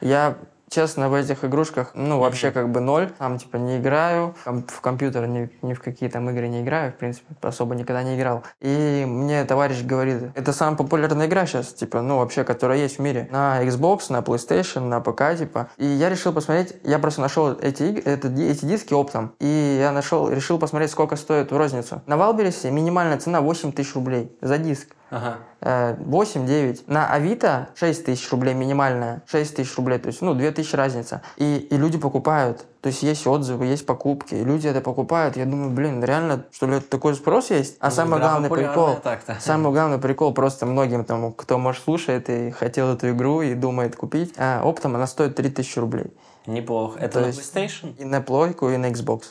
Я 0.00 0.34
честно, 0.74 1.08
в 1.08 1.14
этих 1.14 1.44
игрушках, 1.44 1.92
ну, 1.94 2.18
вообще 2.18 2.50
как 2.50 2.70
бы 2.70 2.80
ноль. 2.80 3.10
Там, 3.18 3.38
типа, 3.38 3.56
не 3.56 3.78
играю, 3.78 4.34
в 4.44 4.80
компьютер 4.80 5.26
ни, 5.28 5.48
ни 5.62 5.74
в 5.74 5.80
какие 5.80 6.08
там 6.08 6.28
игры 6.30 6.48
не 6.48 6.62
играю, 6.62 6.92
в 6.92 6.96
принципе, 6.96 7.34
особо 7.42 7.74
никогда 7.74 8.02
не 8.02 8.16
играл. 8.16 8.42
И 8.60 9.04
мне 9.06 9.44
товарищ 9.44 9.82
говорит, 9.82 10.32
это 10.34 10.52
самая 10.52 10.76
популярная 10.76 11.26
игра 11.26 11.46
сейчас, 11.46 11.72
типа, 11.72 12.02
ну, 12.02 12.18
вообще, 12.18 12.42
которая 12.42 12.78
есть 12.78 12.98
в 12.98 13.02
мире. 13.02 13.28
На 13.30 13.62
Xbox, 13.64 14.06
на 14.08 14.18
PlayStation, 14.18 14.80
на 14.88 15.00
ПК, 15.00 15.38
типа. 15.38 15.68
И 15.76 15.86
я 15.86 16.08
решил 16.08 16.32
посмотреть, 16.32 16.74
я 16.82 16.98
просто 16.98 17.20
нашел 17.20 17.52
эти, 17.52 17.84
это 18.00 18.28
эти 18.28 18.64
диски 18.64 18.94
оптом, 18.94 19.34
и 19.38 19.78
я 19.80 19.92
нашел, 19.92 20.28
решил 20.28 20.58
посмотреть, 20.58 20.90
сколько 20.90 21.14
стоит 21.16 21.52
в 21.52 21.56
розницу. 21.56 22.02
На 22.06 22.16
Wildberries 22.16 22.65
е 22.65 22.70
минимальная 22.70 23.18
цена 23.18 23.40
8 23.40 23.72
тысяч 23.72 23.94
рублей 23.94 24.36
за 24.40 24.58
диск. 24.58 24.88
Ага. 25.10 25.38
Э, 25.60 25.94
8-9. 25.96 26.84
На 26.86 27.08
Авито 27.08 27.68
6 27.74 28.06
тысяч 28.06 28.30
рублей 28.30 28.54
минимальная. 28.54 29.22
6 29.26 29.56
тысяч 29.56 29.76
рублей, 29.76 29.98
то 29.98 30.08
есть, 30.08 30.22
ну, 30.22 30.34
2 30.34 30.50
тысячи 30.50 30.74
разница. 30.74 31.22
И, 31.36 31.56
и 31.56 31.76
люди 31.76 31.98
покупают. 31.98 32.64
То 32.80 32.88
есть 32.88 33.02
есть 33.02 33.26
отзывы, 33.26 33.66
есть 33.66 33.86
покупки, 33.86 34.34
и 34.34 34.44
люди 34.44 34.66
это 34.66 34.80
покупают. 34.80 35.36
Я 35.36 35.46
думаю, 35.46 35.70
блин, 35.70 36.02
реально, 36.04 36.44
что 36.52 36.66
ли, 36.66 36.80
такой 36.80 37.14
спрос 37.14 37.50
есть? 37.50 37.76
А 37.80 37.86
Ну, 37.86 37.90
самый 37.92 38.20
главный 38.20 38.50
прикол, 38.50 38.98
самый 39.40 39.72
главный 39.72 39.98
прикол 39.98 40.34
просто 40.34 40.66
многим, 40.66 41.04
там, 41.04 41.32
кто, 41.32 41.58
может, 41.58 41.82
слушает 41.82 42.28
и 42.28 42.50
хотел 42.50 42.92
эту 42.92 43.10
игру 43.10 43.40
и 43.40 43.54
думает 43.54 43.96
купить, 43.96 44.34
а, 44.36 44.62
оптом 44.64 44.96
она 44.96 45.06
стоит 45.06 45.36
3000 45.36 45.78
рублей. 45.78 46.12
Неплохо. 46.46 46.98
Это 46.98 47.20
То 47.20 47.26
на 47.26 47.30
PlayStation? 47.30 47.96
И 47.96 48.04
на 48.04 48.20
плойку, 48.20 48.68
и 48.68 48.76
на 48.76 48.90
Xbox. 48.90 49.22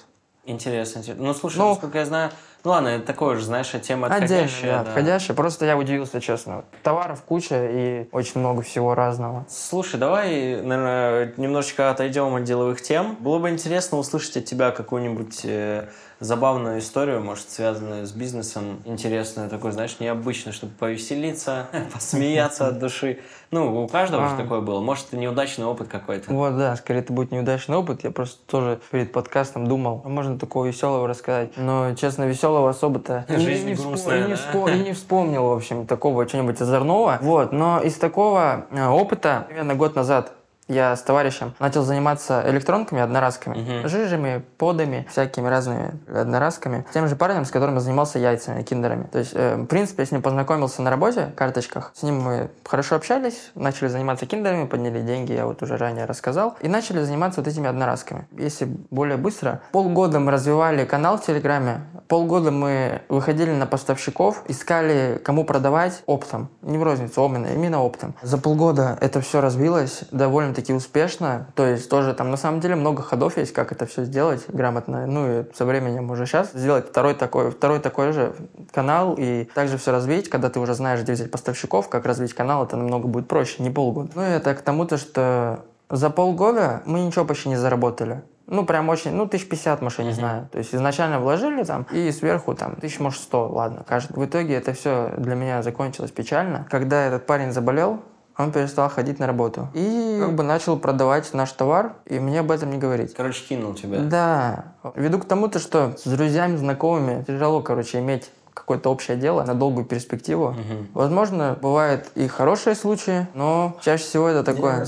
Интересно. 0.45 0.99
интересно. 0.99 1.23
Ну, 1.23 1.33
слушай, 1.33 1.57
Ну, 1.57 1.69
насколько 1.69 1.99
я 1.99 2.05
знаю... 2.05 2.31
Ну, 2.63 2.71
ладно, 2.71 2.87
это 2.87 3.05
такое 3.05 3.35
же, 3.35 3.43
знаешь, 3.43 3.71
тема 3.81 4.07
Отдельно, 4.07 4.25
отходящая. 4.25 4.71
да, 4.71 4.83
да. 4.83 4.89
отходящая. 4.89 5.35
Просто 5.35 5.65
я 5.65 5.77
удивился, 5.77 6.21
честно. 6.21 6.63
Товаров 6.81 7.21
куча 7.23 7.67
и 7.69 8.07
очень 8.13 8.39
много 8.39 8.61
всего 8.61 8.95
разного. 8.95 9.45
Слушай, 9.49 9.99
давай, 9.99 10.61
наверное, 10.61 11.33
немножечко 11.35 11.89
отойдем 11.89 12.33
от 12.35 12.45
деловых 12.45 12.81
тем. 12.81 13.17
Было 13.19 13.39
бы 13.39 13.49
интересно 13.49 13.97
услышать 13.97 14.37
от 14.37 14.45
тебя 14.45 14.71
какую-нибудь 14.71 15.41
э, 15.43 15.89
забавную 16.23 16.79
историю, 16.79 17.21
может, 17.21 17.49
связанную 17.49 18.05
с 18.05 18.11
бизнесом, 18.11 18.81
интересную, 18.85 19.49
такой, 19.49 19.71
знаешь, 19.71 19.99
необычную, 19.99 20.53
чтобы 20.53 20.73
повеселиться, 20.73 21.67
посмеяться 21.93 22.67
от 22.67 22.79
души. 22.79 23.19
Ну, 23.51 23.83
у 23.83 23.87
каждого 23.87 24.27
же 24.29 24.35
А. 24.35 24.37
такое 24.37 24.61
было. 24.61 24.81
Может, 24.81 25.07
это 25.09 25.17
неудачный 25.17 25.65
опыт 25.65 25.87
какой-то. 25.87 26.33
Вот, 26.33 26.57
да, 26.57 26.75
скорее 26.75 27.01
это 27.01 27.13
будет 27.13 27.31
неудачный 27.31 27.77
опыт. 27.77 28.03
Я 28.03 28.11
просто 28.11 28.39
тоже 28.47 28.79
перед 28.91 29.11
подкастом 29.11 29.67
думал, 29.67 30.01
а 30.05 30.09
можно 30.09 30.39
такого 30.39 30.65
веселого 30.65 31.07
рассказать. 31.07 31.55
Но, 31.57 31.93
честно, 31.93 32.23
веселого 32.23 32.69
особо-то 32.69 33.25
и 33.29 33.37
Жизнь 33.37 33.73
грустная, 33.73 34.27
да? 34.27 34.77
не 34.77 34.93
вспомнил, 34.93 35.47
в 35.47 35.53
общем, 35.53 35.85
такого 35.85 36.25
чего-нибудь 36.25 36.59
озорного. 36.61 37.19
Вот, 37.21 37.51
но 37.51 37.79
из 37.81 37.95
такого 37.95 38.65
э, 38.71 38.87
опыта, 38.87 39.45
примерно 39.47 39.75
год 39.75 39.95
назад, 39.95 40.31
я 40.67 40.95
с 40.95 41.01
товарищем 41.01 41.53
начал 41.59 41.83
заниматься 41.83 42.43
электронками, 42.47 43.01
одноразками, 43.01 43.57
Мгм. 43.57 43.89
жижами, 43.89 44.43
подами, 44.57 45.05
всякими 45.09 45.47
разными 45.47 45.91
одноразками. 46.13 46.85
Тем 46.93 47.07
же 47.07 47.15
парнем, 47.15 47.45
с 47.45 47.51
которым 47.51 47.75
я 47.75 47.81
занимался 47.81 48.19
яйцами, 48.19 48.63
киндерами. 48.63 49.03
То 49.11 49.19
есть, 49.19 49.31
э, 49.33 49.55
в 49.55 49.65
принципе, 49.65 50.03
я 50.03 50.07
с 50.07 50.11
ним 50.11 50.21
познакомился 50.21 50.81
на 50.81 50.89
работе, 50.89 51.31
карточках. 51.35 51.91
С 51.95 52.03
ним 52.03 52.21
мы 52.21 52.49
хорошо 52.65 52.95
общались, 52.95 53.51
начали 53.55 53.87
заниматься 53.89 54.25
киндерами, 54.25 54.65
подняли 54.65 55.01
деньги, 55.01 55.33
я 55.33 55.45
вот 55.45 55.61
уже 55.61 55.77
ранее 55.77 56.05
рассказал. 56.05 56.55
И 56.61 56.67
начали 56.67 57.01
заниматься 57.03 57.41
вот 57.41 57.47
этими 57.47 57.67
одноразками. 57.67 58.27
Если 58.37 58.65
более 58.89 59.17
быстро, 59.17 59.61
полгода 59.71 60.19
мы 60.19 60.31
развивали 60.31 60.85
канал 60.85 61.17
в 61.17 61.25
Телеграме, 61.25 61.81
полгода 62.07 62.51
мы 62.51 63.01
выходили 63.09 63.51
на 63.51 63.65
поставщиков, 63.65 64.43
искали, 64.47 65.21
кому 65.23 65.43
продавать 65.43 66.03
оптом. 66.05 66.49
Не 66.61 66.77
в 66.77 66.83
розницу, 66.83 67.21
а 67.23 67.25
именно, 67.27 67.47
именно 67.47 67.83
оптом. 67.83 68.13
За 68.21 68.37
полгода 68.37 68.97
это 69.01 69.21
все 69.21 69.41
развилось 69.41 70.03
довольно-таки 70.53 70.73
успешно. 70.73 71.47
То 71.55 71.65
есть 71.65 71.89
тоже 71.89 72.13
там 72.13 72.31
на 72.31 72.37
самом 72.37 72.59
деле 72.59 72.75
много 72.75 73.01
ходов 73.01 73.37
есть, 73.37 73.53
как 73.53 73.71
это 73.71 73.85
все 73.85 74.05
сделать 74.05 74.45
грамотно. 74.47 75.05
Ну 75.07 75.41
и 75.41 75.45
со 75.53 75.65
временем 75.65 76.09
уже 76.11 76.25
сейчас 76.25 76.51
сделать 76.53 76.89
второй 76.89 77.15
такой, 77.15 77.51
второй 77.51 77.79
такой 77.79 78.13
же 78.13 78.33
канал 78.71 79.15
и 79.17 79.45
также 79.53 79.77
все 79.77 79.91
развить, 79.91 80.29
когда 80.29 80.49
ты 80.49 80.59
уже 80.59 80.73
знаешь, 80.73 81.01
где 81.01 81.13
взять 81.13 81.31
поставщиков, 81.31 81.89
как 81.89 82.05
развить 82.05 82.33
канал, 82.33 82.63
это 82.63 82.77
намного 82.77 83.07
будет 83.07 83.27
проще, 83.27 83.63
не 83.63 83.69
полгода. 83.69 84.11
Ну 84.15 84.21
и 84.21 84.29
это 84.29 84.53
к 84.53 84.61
тому-то, 84.61 84.97
что 84.97 85.59
за 85.89 86.09
полгода 86.09 86.81
мы 86.85 87.01
ничего 87.01 87.25
почти 87.25 87.49
не 87.49 87.57
заработали. 87.57 88.21
Ну, 88.45 88.65
прям 88.65 88.89
очень, 88.89 89.11
ну, 89.13 89.25
тысяч 89.25 89.47
пятьдесят, 89.47 89.81
может, 89.81 89.99
я 89.99 90.05
не 90.05 90.11
знаю. 90.11 90.49
То 90.51 90.57
есть 90.57 90.75
изначально 90.75 91.19
вложили 91.19 91.63
там, 91.63 91.87
и 91.91 92.11
сверху 92.11 92.53
там 92.53 92.75
тысяч, 92.75 92.99
может, 92.99 93.21
сто, 93.21 93.47
ладно, 93.47 93.85
каждый. 93.87 94.19
В 94.19 94.25
итоге 94.25 94.55
это 94.55 94.73
все 94.73 95.13
для 95.17 95.35
меня 95.35 95.63
закончилось 95.63 96.11
печально. 96.11 96.67
Когда 96.69 97.05
этот 97.05 97.25
парень 97.25 97.53
заболел, 97.53 98.01
он 98.37 98.51
перестал 98.51 98.89
ходить 98.89 99.19
на 99.19 99.27
работу. 99.27 99.69
И 99.73 100.17
как 100.19 100.33
бы 100.33 100.43
начал 100.43 100.77
продавать 100.77 101.33
наш 101.33 101.51
товар, 101.51 101.93
и 102.05 102.19
мне 102.19 102.39
об 102.39 102.51
этом 102.51 102.71
не 102.71 102.77
говорить. 102.77 103.13
Короче, 103.13 103.43
кинул 103.43 103.73
тебя. 103.73 103.99
Да. 103.99 104.65
Веду 104.95 105.19
к 105.19 105.25
тому-то, 105.25 105.59
что 105.59 105.93
с 105.97 106.07
друзьями, 106.07 106.57
знакомыми 106.57 107.23
тяжело, 107.23 107.61
короче, 107.61 107.99
иметь 107.99 108.31
какое-то 108.53 108.89
общее 108.89 109.17
дело 109.17 109.43
на 109.43 109.55
долгую 109.55 109.85
перспективу. 109.85 110.51
Мгм. 110.51 110.87
Возможно, 110.93 111.57
бывают 111.61 112.09
и 112.15 112.27
хорошие 112.27 112.75
случаи, 112.75 113.27
но 113.33 113.77
чаще 113.81 114.03
всего 114.03 114.27
это 114.27 114.43
такое. 114.43 114.85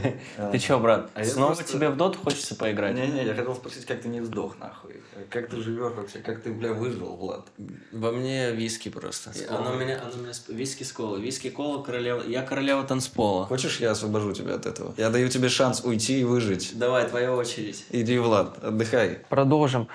Ты 0.52 0.58
чё, 0.58 0.78
брат, 0.78 1.10
А 1.14 1.24
снова 1.24 1.54
тебе 1.62 1.90
в 1.90 1.96
доту 1.96 2.18
хочется 2.18 2.54
поиграть? 2.54 2.94
Не-не, 2.94 3.24
я 3.24 3.34
хотел 3.34 3.54
спросить, 3.54 3.84
как 3.86 4.00
ты 4.02 4.08
не 4.08 4.20
сдох, 4.20 4.58
нахуй. 4.58 5.02
Как 5.30 5.48
ты 5.48 5.60
живешь 5.60 5.92
вообще? 5.92 6.18
Как 6.18 6.42
ты, 6.42 6.52
бля, 6.52 6.72
выжил, 6.72 7.16
Влад? 7.16 7.46
Во 7.92 8.12
мне 8.12 8.52
виски 8.52 8.88
просто. 8.88 9.32
Она 9.48 9.72
у 9.72 9.76
меня, 9.76 10.00
она 10.02 10.12
у 10.14 10.18
меня 10.18 10.32
виски 10.48 10.82
с 10.82 10.92
колой. 10.92 11.20
Виски 11.20 11.50
кола 11.50 11.82
королева. 11.82 12.22
Я 12.26 12.42
королева 12.42 12.84
танцпола. 12.84 13.46
Хочешь, 13.46 13.80
я 13.80 13.90
освобожу 13.90 14.32
тебя 14.32 14.54
от 14.54 14.66
этого? 14.66 14.94
Я 14.96 15.10
даю 15.10 15.28
тебе 15.28 15.48
шанс 15.48 15.84
уйти 15.84 16.20
и 16.20 16.24
выжить. 16.24 16.72
Давай, 16.78 17.08
твоя 17.08 17.32
очередь. 17.32 17.84
Иди, 17.90 18.18
Влад, 18.18 18.62
отдыхай. 18.62 19.20
Продолжим. 19.28 19.88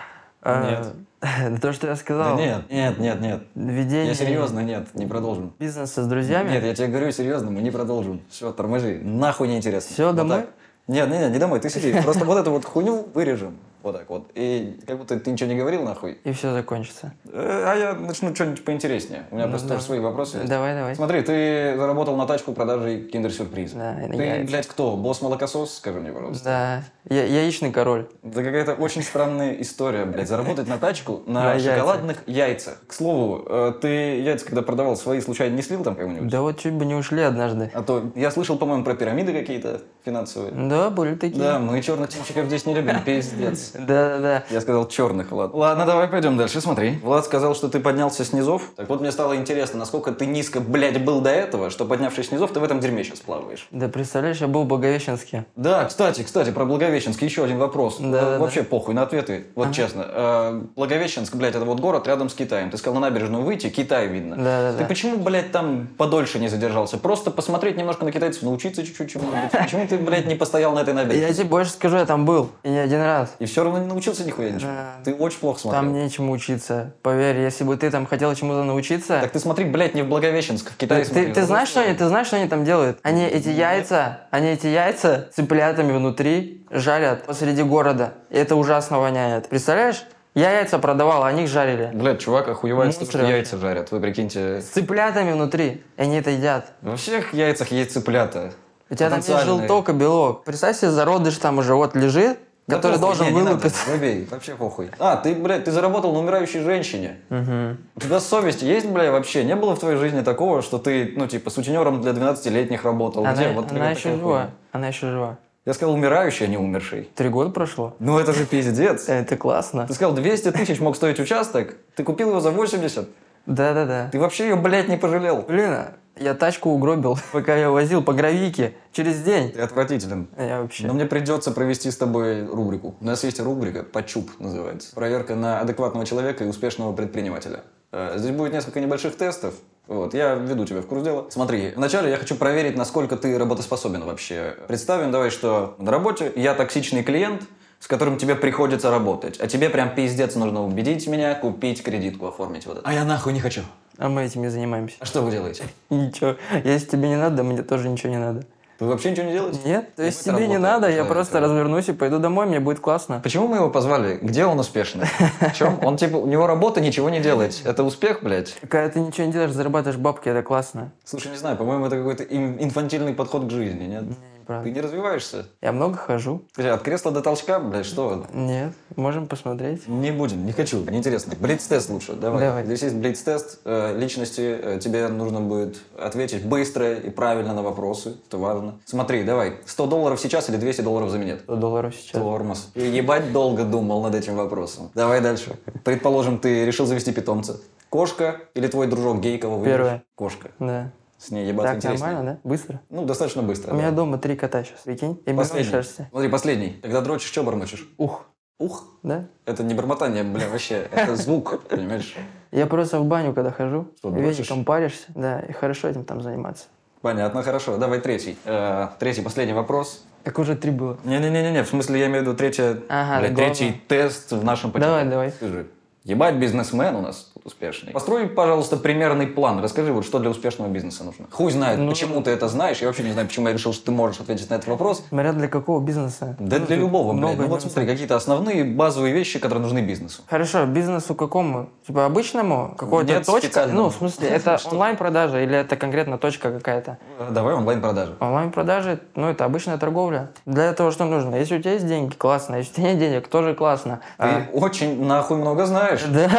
А, 0.48 0.94
То, 1.62 1.74
что 1.74 1.88
я 1.88 1.94
Да 1.94 2.00
сказал. 2.00 2.38
нет, 2.38 2.70
нет, 2.70 3.00
нет, 3.00 3.22
нет. 3.22 3.44
Ведение 3.56 4.08
Я 4.08 4.14
серьезно, 4.14 4.60
нет, 4.60 4.94
не 4.94 5.06
продолжим. 5.06 5.54
бизнеса 5.60 6.04
с 6.04 6.08
друзьями. 6.08 6.52
Нет, 6.52 6.64
я 6.64 6.76
тебе 6.76 6.88
говорю 6.88 7.12
серьезно, 7.12 7.52
мы 7.52 7.62
не 7.62 7.72
продолжим. 7.72 8.22
Все, 8.30 8.52
тормози. 8.52 9.00
Нахуй 9.04 9.48
не 9.48 9.58
интересно. 9.58 9.94
Всё, 9.94 10.14
домой? 10.14 10.42
так. 10.42 10.50
Нет, 10.88 11.10
нет, 11.10 11.20
нет, 11.20 11.32
не 11.34 11.40
домой, 11.40 11.60
ты 11.60 11.70
сиди. 11.70 11.94
Просто 12.02 12.24
вот 12.24 12.38
эту 12.38 12.52
вот 12.52 12.64
хуйню 12.66 13.08
вырежем. 13.14 13.58
Вот 13.88 13.96
так 13.98 14.10
вот. 14.10 14.30
И 14.36 14.78
как 14.86 14.98
будто 14.98 15.18
ты 15.18 15.32
ничего 15.32 15.50
не 15.50 15.56
говорил, 15.56 15.82
нахуй. 15.84 16.18
И 16.26 16.34
все 16.34 16.52
закончится. 16.52 17.14
Э, 17.32 17.64
А 17.68 17.74
я 17.74 17.94
начну 17.94 18.36
что-нибудь 18.36 18.66
поинтереснее. 18.66 19.24
У 19.32 19.36
меня 19.36 19.46
Ну 19.46 19.52
просто 19.52 19.70
да. 19.70 19.76
тоже 19.76 19.86
свои 19.86 20.00
вопросы 20.02 20.40
есть. 20.40 20.50
Давай, 20.50 20.76
давай. 20.76 20.94
Смотри, 20.94 21.22
ты 21.22 21.74
заработал 21.78 22.18
на 22.18 22.26
тачку 22.26 22.52
продажей 22.52 23.06
киндер-сюрприза. 23.08 23.78
Да, 23.78 23.96
Ты, 24.12 24.22
яйца. 24.22 24.52
блядь, 24.52 24.68
кто? 24.68 24.98
Босс-молокосос? 24.98 25.76
Скажи 25.78 26.02
мне, 26.02 26.12
пожалуйста. 26.12 26.44
Да. 26.44 26.84
Я, 27.16 27.24
яичный 27.24 27.72
король. 27.72 28.10
Это 28.26 28.44
какая-то 28.44 28.74
очень 28.74 29.04
странная 29.04 29.54
история, 29.62 30.04
блядь. 30.04 30.28
Заработать 30.28 30.68
на 30.68 30.78
тачку 30.78 31.22
На 31.26 31.58
шоколадных 31.58 32.24
яйцах. 32.28 32.82
К 32.88 32.92
слову, 32.94 33.46
э, 33.48 33.72
ты 33.82 33.88
яйца, 34.20 34.46
когда 34.48 34.64
продавал, 34.64 34.98
свои 34.98 35.22
случайно 35.22 35.56
не 35.56 35.62
слил 35.62 35.82
там 35.86 35.96
кому-нибудь? 35.96 36.28
Да 36.28 36.42
вот 36.42 36.60
чуть 36.60 36.74
бы 36.74 36.84
не 36.84 36.96
ушли 36.96 37.22
однажды. 37.22 37.72
А 37.74 37.82
то 37.84 38.12
я 38.16 38.32
слышал, 38.32 38.58
по-моему, 38.58 38.84
про 38.84 38.96
пирамиды 38.96 39.32
какие-то 39.32 39.80
финансовые. 40.04 40.52
Да, 40.52 40.90
были 40.90 41.16
такие. 41.16 41.42
Да, 41.42 41.60
мы 41.60 41.82
черных 41.82 42.10
птичек 42.10 42.46
здесь 42.48 42.66
не 42.66 42.74
любим, 42.74 43.02
пиздец. 43.06 43.74
Да, 43.78 44.10
да, 44.10 44.20
да. 44.20 44.44
Я 44.50 44.62
сказал 44.62 44.88
черных, 44.88 45.32
Влад. 45.32 45.54
Ладно, 45.54 45.86
давай 45.86 46.08
пойдем 46.08 46.38
дальше, 46.38 46.62
смотри. 46.62 47.00
Влад 47.04 47.26
сказал, 47.26 47.56
что 47.56 47.70
ты 47.70 47.80
поднялся 47.80 48.24
с 48.26 48.34
низов. 48.34 48.64
Так 48.76 48.90
вот 48.90 49.02
мне 49.02 49.12
стало 49.12 49.36
интересно, 49.36 49.80
насколько 49.80 50.12
ты 50.12 50.26
низко, 50.26 50.60
блядь, 50.60 51.04
был 51.04 51.22
до 51.22 51.30
этого, 51.30 51.70
что 51.70 51.86
поднявшись 51.86 52.28
с 52.30 52.32
низов, 52.32 52.52
ты 52.52 52.60
в 52.60 52.64
этом 52.64 52.80
дерьме 52.80 53.04
сейчас 53.04 53.20
плаваешь. 53.20 53.68
Да, 53.72 53.88
представляешь, 53.88 54.38
я 54.38 54.48
был 54.48 54.64
в 54.64 54.68
Благовещенске. 54.68 55.46
Да, 55.56 55.86
кстати, 55.86 56.24
кстати, 56.24 56.52
про 56.52 56.66
Благовещенск 56.66 57.22
еще 57.22 57.44
один 57.44 57.58
вопрос. 57.60 57.98
Да, 58.00 58.32
да, 58.32 58.40
Вообще 58.40 58.64
похуй 58.64 58.94
на 58.94 59.04
ответы, 59.04 59.48
вот 59.56 59.72
честно. 59.74 60.06
Э, 60.08 60.62
Благовещенск, 60.76 61.36
блядь, 61.36 61.56
это 61.56 61.66
вот 61.66 61.80
город 61.80 62.08
рядом 62.08 62.30
с 62.30 62.34
Китаем. 62.34 62.70
Ты 62.70 62.78
сказал 62.78 63.00
на 63.00 63.08
набережную 63.10 63.44
выйти, 63.44 63.70
Китай 63.70 64.08
видно. 64.08 64.36
Да, 64.36 64.44
да, 64.44 64.72
Ты 64.74 64.80
да. 64.80 64.86
почему, 64.86 65.18
блядь, 65.18 65.52
там 65.52 65.88
подольше 65.98 66.40
не 66.40 66.48
задержался? 66.48 66.98
Просто 66.98 67.32
посмотреть 67.32 67.78
немножко 67.78 68.06
на 68.06 68.12
китайцев, 68.12 68.44
научиться 68.44 68.86
чуть-чуть 68.86 69.12
чему-нибудь. 69.12 69.52
Почему 69.52 69.88
ты, 69.88 69.98
блядь, 69.98 70.26
не 70.26 70.36
постоял 70.36 70.74
на 70.74 70.80
этой 70.80 70.90
Я 70.90 71.02
набережной? 71.04 71.34
тебе 71.34 71.46
больше 71.46 71.72
скажу, 71.72 71.98
я 71.98 72.06
там 72.06 72.26
был. 72.26 72.50
И 72.64 72.70
не 72.70 72.80
один 72.80 73.02
раз. 73.02 73.36
И 73.40 73.46
все 73.46 73.64
равно 73.68 73.84
не 73.84 73.88
научился 73.88 74.26
нихуя 74.26 74.50
ничего. 74.50 74.72
Да. 74.72 74.96
Ты 75.04 75.14
очень 75.16 75.40
плохо 75.40 75.60
смотрел. 75.60 75.84
Там 75.84 75.94
нечему 75.94 76.32
учиться. 76.32 76.94
Поверь, 77.02 77.40
если 77.40 77.64
бы 77.64 77.78
ты 77.78 77.90
там 77.92 78.06
хотел 78.06 78.34
чему-то 78.36 78.64
научиться... 78.64 79.20
Так 79.22 79.32
ты 79.32 79.40
смотри, 79.40 79.66
блядь, 79.66 79.96
не 79.96 80.02
в 80.02 80.08
Благовещенск, 80.08 80.72
в 80.72 80.78
Китае 80.78 81.04
ты, 81.04 81.12
смотри. 81.12 81.34
ты 81.34 81.44
знаешь, 81.44 81.70
что 81.70 81.82
они, 81.82 81.94
ты 81.94 82.08
знаешь, 82.08 82.28
что 82.28 82.38
они 82.38 82.48
там 82.48 82.64
делают? 82.64 83.00
Они 83.04 83.24
эти 83.26 83.50
яйца, 83.50 84.22
они 84.32 84.50
эти 84.50 84.68
яйца 84.68 85.30
цыплятами 85.34 85.92
внутри 85.92 86.66
жарят 86.72 87.24
посреди 87.26 87.64
города. 87.64 88.14
И 88.30 88.38
это 88.38 88.56
ужасно 88.56 89.00
воняет. 89.00 89.50
Представляешь? 89.50 90.04
Я 90.34 90.52
яйца 90.52 90.78
продавал, 90.78 91.24
а 91.24 91.30
они 91.30 91.46
их 91.46 91.50
жарили. 91.50 91.90
Блядь, 91.94 92.20
чувак 92.20 92.48
охуевает, 92.48 92.94
того, 92.94 93.10
что 93.10 93.26
яйца 93.26 93.58
жарят. 93.58 93.90
Вы 93.92 94.00
прикиньте, 94.00 94.62
С 94.62 94.66
цыплятами 94.66 95.32
внутри. 95.32 95.84
И 95.98 96.02
они 96.02 96.18
это 96.18 96.30
едят. 96.30 96.74
во 96.82 96.96
всех 96.96 97.34
яйцах 97.34 97.72
есть 97.72 97.94
цыплята. 97.94 98.52
У 98.90 98.96
тебя 98.96 99.10
там 99.10 99.20
есть 99.20 99.44
желток 99.44 99.90
и 99.90 99.94
белок. 99.94 100.44
Представь 100.44 100.78
себе, 100.78 100.92
зародыш 100.92 101.38
там 101.38 101.58
уже 101.58 101.74
вот 101.74 101.96
лежит, 101.96 102.40
Да 102.68 102.76
который 102.76 103.00
похуй, 103.00 103.08
должен 103.08 103.26
не, 103.28 103.32
не 103.32 103.38
надо, 103.40 103.52
вылупиться. 103.52 103.90
забей, 103.90 104.28
вообще 104.30 104.56
похуй. 104.56 104.90
А, 105.00 105.16
ты, 105.16 105.34
блядь, 105.36 105.64
ты 105.64 105.72
заработал 105.72 106.12
на 106.14 106.20
умирающей 106.20 106.60
женщине. 106.62 107.18
У 107.30 108.00
тебя 108.00 108.20
совесть 108.20 108.62
есть, 108.62 108.88
бля, 108.88 109.12
вообще? 109.12 109.44
Не 109.46 109.56
было 109.56 109.76
в 109.76 109.80
твоей 109.80 109.98
жизни 109.98 110.22
такого, 110.22 110.62
что 110.62 110.78
ты, 110.78 111.14
ну, 111.16 111.28
типа, 111.28 111.50
сутенером 111.50 112.02
для 112.02 112.12
12-летних 112.12 112.84
работал? 112.84 113.24
Она, 113.24 113.34
Где? 113.34 113.50
Вот 113.50 113.72
она 113.72 113.92
еще 113.92 114.10
жива. 114.16 114.22
хуйня. 114.22 114.50
Она 114.74 114.88
еще 114.90 115.10
жива. 115.10 115.38
Я 115.66 115.74
сказал 115.74 115.96
умирающий, 115.96 116.46
а 116.46 116.50
не 116.50 116.58
умерший. 116.58 117.10
Три 117.16 117.30
года 117.30 117.50
прошло. 117.52 117.94
Ну 118.00 118.20
это 118.20 118.32
же 118.34 118.46
пиздец. 118.46 119.06
Это 119.10 119.36
классно. 119.38 119.86
Ты 119.88 119.94
сказал, 119.94 120.14
200 120.14 120.52
тысяч 120.52 120.80
мог 120.80 120.96
стоить 120.96 121.20
участок, 121.20 121.76
ты 121.96 122.04
купил 122.04 122.30
его 122.30 122.40
за 122.40 122.52
80. 122.52 123.08
Да-да-да. 123.46 124.10
Ты 124.12 124.20
вообще 124.20 124.50
ее, 124.50 124.56
блядь, 124.56 124.88
не 124.90 124.98
пожалел. 124.98 125.42
Блин, 125.48 125.72
а 125.72 125.92
я 126.20 126.34
тачку 126.34 126.70
угробил, 126.70 127.18
пока 127.32 127.56
я 127.56 127.70
возил 127.70 128.04
по 128.04 128.14
гравийке. 128.14 128.74
Через 128.92 129.22
день. 129.22 129.52
Ты 129.52 129.62
отвратителен. 129.62 130.28
Я 130.38 130.62
вообще... 130.62 130.88
Но 130.88 130.94
мне 130.94 131.06
придется 131.06 131.52
провести 131.52 131.92
с 131.92 131.98
тобой 131.98 132.46
рубрику. 132.46 132.96
У 133.00 133.06
нас 133.06 133.24
есть 133.24 133.40
рубрика 133.40 133.84
«Почуп» 133.84 134.32
называется. 134.40 134.96
Проверка 134.96 135.36
на 135.36 135.60
адекватного 135.60 136.06
человека 136.06 136.44
и 136.44 136.48
успешного 136.48 136.94
предпринимателя. 136.94 137.64
Э, 137.92 138.14
Здесь 138.18 138.32
будет 138.32 138.54
несколько 138.54 138.80
небольших 138.80 139.16
тестов. 139.16 139.54
Вот, 139.88 140.14
я 140.14 140.36
введу 140.36 140.66
тебя 140.66 140.82
в 140.82 140.86
курс 140.88 141.04
дела. 141.04 141.28
Смотри, 141.30 141.72
вначале 141.76 142.10
я 142.10 142.18
хочу 142.18 142.36
проверить, 142.36 142.76
насколько 142.76 143.16
ты 143.16 143.38
работоспособен 143.38 144.04
вообще. 144.04 144.56
Представим, 144.68 145.12
давай, 145.12 145.30
что 145.30 145.76
на 145.78 145.92
работе 145.92 146.32
я 146.36 146.54
токсичный 146.56 147.04
клиент, 147.04 147.44
с 147.80 147.88
которым 147.88 148.18
тебе 148.18 148.36
приходится 148.36 148.90
работать. 148.92 149.40
А 149.40 149.48
тебе 149.48 149.70
прям 149.70 149.94
пиздец 149.96 150.36
нужно 150.36 150.66
убедить 150.66 151.08
меня 151.08 151.36
купить 151.36 151.84
кредитку, 151.84 152.28
оформить 152.28 152.66
вот 152.66 152.80
это. 152.80 152.88
А 152.88 152.94
я 152.94 153.06
нахуй 153.06 153.32
не 153.32 153.40
хочу. 153.40 153.62
А 153.98 154.10
мы 154.10 154.24
этим 154.24 154.46
и 154.46 154.48
занимаемся. 154.50 154.96
А 155.00 155.06
что 155.06 155.22
вы 155.22 155.32
делаете? 155.32 155.64
Ничего. 155.90 156.36
Если 156.64 156.88
тебе 156.88 157.10
не 157.10 157.16
надо, 157.18 157.44
мне 157.44 157.64
тоже 157.64 157.90
ничего 157.90 158.12
не 158.12 158.20
надо. 158.20 158.44
Вы 158.80 158.90
вообще 158.90 159.10
ничего 159.10 159.26
не 159.26 159.32
делаете? 159.34 159.60
Нет, 159.66 159.96
то 159.96 160.04
есть 160.04 160.24
тебе 160.24 160.48
не 160.48 160.60
надо, 160.60 160.88
я 160.88 161.04
просто 161.04 161.40
развернусь 161.40 161.90
и 161.90 161.94
пойду 161.94 162.20
домой, 162.20 162.46
мне 162.46 162.60
будет 162.60 162.80
классно. 162.80 163.20
Почему 163.24 163.48
мы 163.48 163.56
его 163.58 163.72
позвали? 163.72 164.20
Где 164.22 164.46
он 164.46 164.60
успешный? 164.60 165.08
В 165.40 165.54
чем? 165.56 165.80
Он 165.84 165.98
типа, 165.98 166.18
у 166.18 166.28
него 166.28 166.46
работа 166.46 166.80
ничего 166.80 167.10
не 167.10 167.20
делать. 167.20 167.64
Это 167.66 167.84
успех, 167.84 168.20
блядь? 168.22 168.56
Когда 168.70 168.88
ты 168.90 169.00
ничего 169.00 169.26
не 169.26 169.34
делаешь, 169.34 169.52
зарабатываешь 169.52 169.98
бабки, 169.98 170.30
это 170.30 170.44
классно. 170.44 170.92
Слушай, 171.06 171.32
не 171.32 171.38
знаю, 171.38 171.58
по-моему, 171.58 171.88
это 171.88 171.96
какой-то 171.98 172.22
ин- 172.24 172.58
инфантильный 172.64 173.16
подход 173.16 173.48
к 173.48 173.50
жизни, 173.50 173.86
нет? 173.86 174.04
Не, 174.48 174.64
Ты 174.64 174.72
не 174.72 174.82
развиваешься? 174.82 175.46
Я 175.62 175.72
много 175.72 175.98
хожу. 175.98 176.44
Скажи, 176.54 176.70
от 176.70 176.82
кресла 176.82 177.12
до 177.12 177.22
толчка, 177.22 177.60
блядь, 177.60 177.86
что? 177.86 178.26
Нет, 178.34 178.74
можем 178.96 179.28
посмотреть. 179.28 179.88
Не 179.88 180.12
будем, 180.12 180.46
не 180.46 180.52
хочу, 180.52 180.84
неинтересно. 180.90 181.34
Блиц-тест 181.40 181.90
лучше, 181.90 182.14
давай. 182.14 182.42
Давай. 182.42 182.66
Здесь 182.66 182.84
есть 182.84 182.96
блиц-тест 182.96 183.60
э, 183.66 183.98
личности, 183.98 184.58
э, 184.62 184.80
тебе 184.82 185.08
нужно 185.08 185.42
будет 185.42 185.78
ответить 186.00 186.46
быстро 186.46 186.94
и 186.94 187.10
правильно 187.10 187.54
на 187.54 187.62
вопросы, 187.62 188.16
это 188.28 188.38
важно. 188.38 188.80
Смотри, 188.86 189.24
давай, 189.24 189.58
100 189.66 189.88
долларов 189.88 190.20
сейчас 190.20 190.50
или 190.50 190.58
200 190.58 190.82
долларов 190.82 191.10
за 191.10 191.18
минет? 191.18 191.42
100 191.42 191.56
долларов 191.56 191.96
сейчас. 191.96 192.22
Тормоз. 192.22 192.72
И 192.76 192.82
ебать 192.82 193.32
долго 193.32 193.64
думал 193.64 194.02
над 194.04 194.16
этим 194.16 194.36
вопросом. 194.36 194.92
Давай 194.96 195.22
дальше. 195.22 195.58
Предположим, 195.84 196.40
ты 196.40 196.66
решил 196.66 196.86
завести 196.86 197.12
питомца. 197.12 197.58
Кошка 197.90 198.42
или 198.54 198.68
твой 198.68 198.88
дружок 198.88 199.22
гей, 199.22 199.38
кого 199.38 199.58
выберешь? 199.58 199.76
Первое. 199.78 200.04
Кошка. 200.16 200.52
Да. 200.60 200.92
С 201.18 201.32
ней 201.32 201.48
ебаться 201.48 201.74
Так, 201.74 201.78
интереснее. 201.78 202.08
нормально, 202.12 202.40
да? 202.44 202.50
Быстро? 202.50 202.82
Ну, 202.90 203.06
достаточно 203.06 203.42
быстро. 203.42 203.72
У 203.72 203.76
да. 203.76 203.82
меня 203.82 203.92
дома 203.92 204.18
три 204.18 204.36
кота 204.36 204.64
сейчас, 204.64 204.82
прикинь. 204.82 205.20
И 205.26 205.34
Последний. 205.34 205.70
шерсти. 205.72 206.08
Смотри, 206.12 206.30
последний. 206.30 206.80
Когда 206.82 207.02
дрочишь, 207.02 207.30
что 207.30 207.44
бормочешь? 207.44 207.88
Ух, 207.98 208.26
Ух. 208.60 208.86
да? 209.04 209.26
Это 209.46 209.64
не 209.64 209.74
бормотание, 209.74 210.24
бля, 210.24 210.48
вообще. 210.50 210.88
Это 210.92 211.16
звук, 211.16 211.64
понимаешь? 211.70 212.16
Я 212.52 212.68
просто 212.68 213.00
в 213.00 213.06
баню, 213.06 213.34
когда 213.34 213.52
хожу, 213.52 213.88
Что, 213.98 214.10
вечером 214.10 214.64
паришься, 214.64 215.06
да, 215.16 215.40
и 215.40 215.52
хорошо 215.54 215.88
этим 215.88 216.06
там 216.06 216.22
заниматься. 216.22 216.66
Понятно, 217.02 217.44
хорошо. 217.44 217.78
Давай 217.78 218.00
третий. 218.00 218.38
Э, 218.46 218.90
третий, 219.00 219.22
последний 219.22 219.54
вопрос. 219.54 220.04
Как 220.24 220.40
уже 220.40 220.56
три 220.56 220.72
было. 220.72 220.98
Не-не-не-не, 221.04 221.64
в 221.64 221.68
смысле, 221.68 222.00
я 222.00 222.08
имею 222.08 222.20
в 222.24 222.28
виду 222.28 222.36
третье, 222.36 222.80
Ага, 222.90 223.34
третий 223.34 223.82
тест 223.88 224.32
в 224.32 224.44
нашем 224.44 224.72
почете. 224.72 224.90
Давай, 224.90 225.06
давай. 225.06 225.32
Скажи, 225.32 225.68
ебать, 226.04 226.36
бизнесмен 226.36 226.96
у 226.96 227.02
нас 227.02 227.32
успешный. 227.48 227.94
Построй, 227.94 228.28
пожалуйста, 228.28 228.78
примерный 228.78 229.26
план. 229.26 229.60
Расскажи, 229.64 229.92
вот 229.94 230.06
что 230.06 230.20
для 230.20 230.30
успешного 230.30 230.70
бизнеса 230.70 231.04
нужно. 231.04 231.26
Хуй 231.32 231.52
знает, 231.52 231.80
Ну- 231.80 231.90
почему 231.90 232.22
ты 232.22 232.32
это 232.32 232.48
знаешь. 232.50 232.78
Я 232.80 232.88
вообще 232.88 233.04
не 233.04 233.12
знаю, 233.14 233.28
почему 233.28 233.48
я 233.48 233.54
решил, 233.54 233.74
что 233.74 233.86
ты 233.86 233.92
можешь 233.92 234.20
ответить 234.20 234.50
на 234.50 234.56
этот 234.56 234.68
вопрос. 234.68 235.04
Смотря 235.10 235.32
для 235.34 235.48
какого 235.48 235.80
бизнеса. 235.82 236.36
Да 236.40 236.60
Ну, 236.60 236.66
для 236.66 236.76
любого, 236.76 237.14
блядь. 237.14 237.20
много 237.20 237.44
Ну 237.44 237.48
вот 237.48 237.62
смотри, 237.62 237.86
какие-то 237.88 238.16
основные 238.16 238.64
базовые 238.66 239.14
вещи, 239.14 239.40
которые 239.40 239.64
нужны 239.64 239.80
бизнесу. 239.80 240.22
Хорошо, 240.30 240.66
бизнесу 240.66 241.16
какому? 241.16 241.70
Типа 241.88 242.06
обычному? 242.06 242.76
Какой-то 242.78 243.14
Нет, 243.14 243.26
точка? 243.26 243.66
Ну, 243.72 243.90
в 243.90 243.96
смысле, 243.96 244.28
это 244.28 244.60
онлайн-продажа 244.72 245.42
или 245.42 245.56
это 245.58 245.78
конкретно 245.78 246.18
точка 246.18 246.52
какая-то? 246.52 246.98
Давай 247.32 247.54
онлайн-продажи. 247.56 248.16
Онлайн-продажи, 248.20 249.00
ну, 249.16 249.30
это 249.30 249.46
обычная 249.46 249.78
торговля. 249.78 250.32
Для 250.46 250.66
этого 250.66 250.92
что 250.92 251.06
нужно? 251.06 251.36
Если 251.36 251.58
у 251.58 251.62
тебя 251.62 251.74
есть 251.74 251.88
деньги, 251.88 252.14
классно. 252.14 252.56
Если 252.56 252.74
у 252.74 252.76
тебя 252.76 252.90
нет 252.92 253.00
денег, 253.00 253.28
тоже 253.30 253.56
классно. 253.56 254.02
Ты 254.18 254.24
А, 254.26 254.48
очень 254.54 255.06
нахуй 255.06 255.38
много 255.38 255.66
знаешь. 255.66 256.02
Да, 256.04 256.30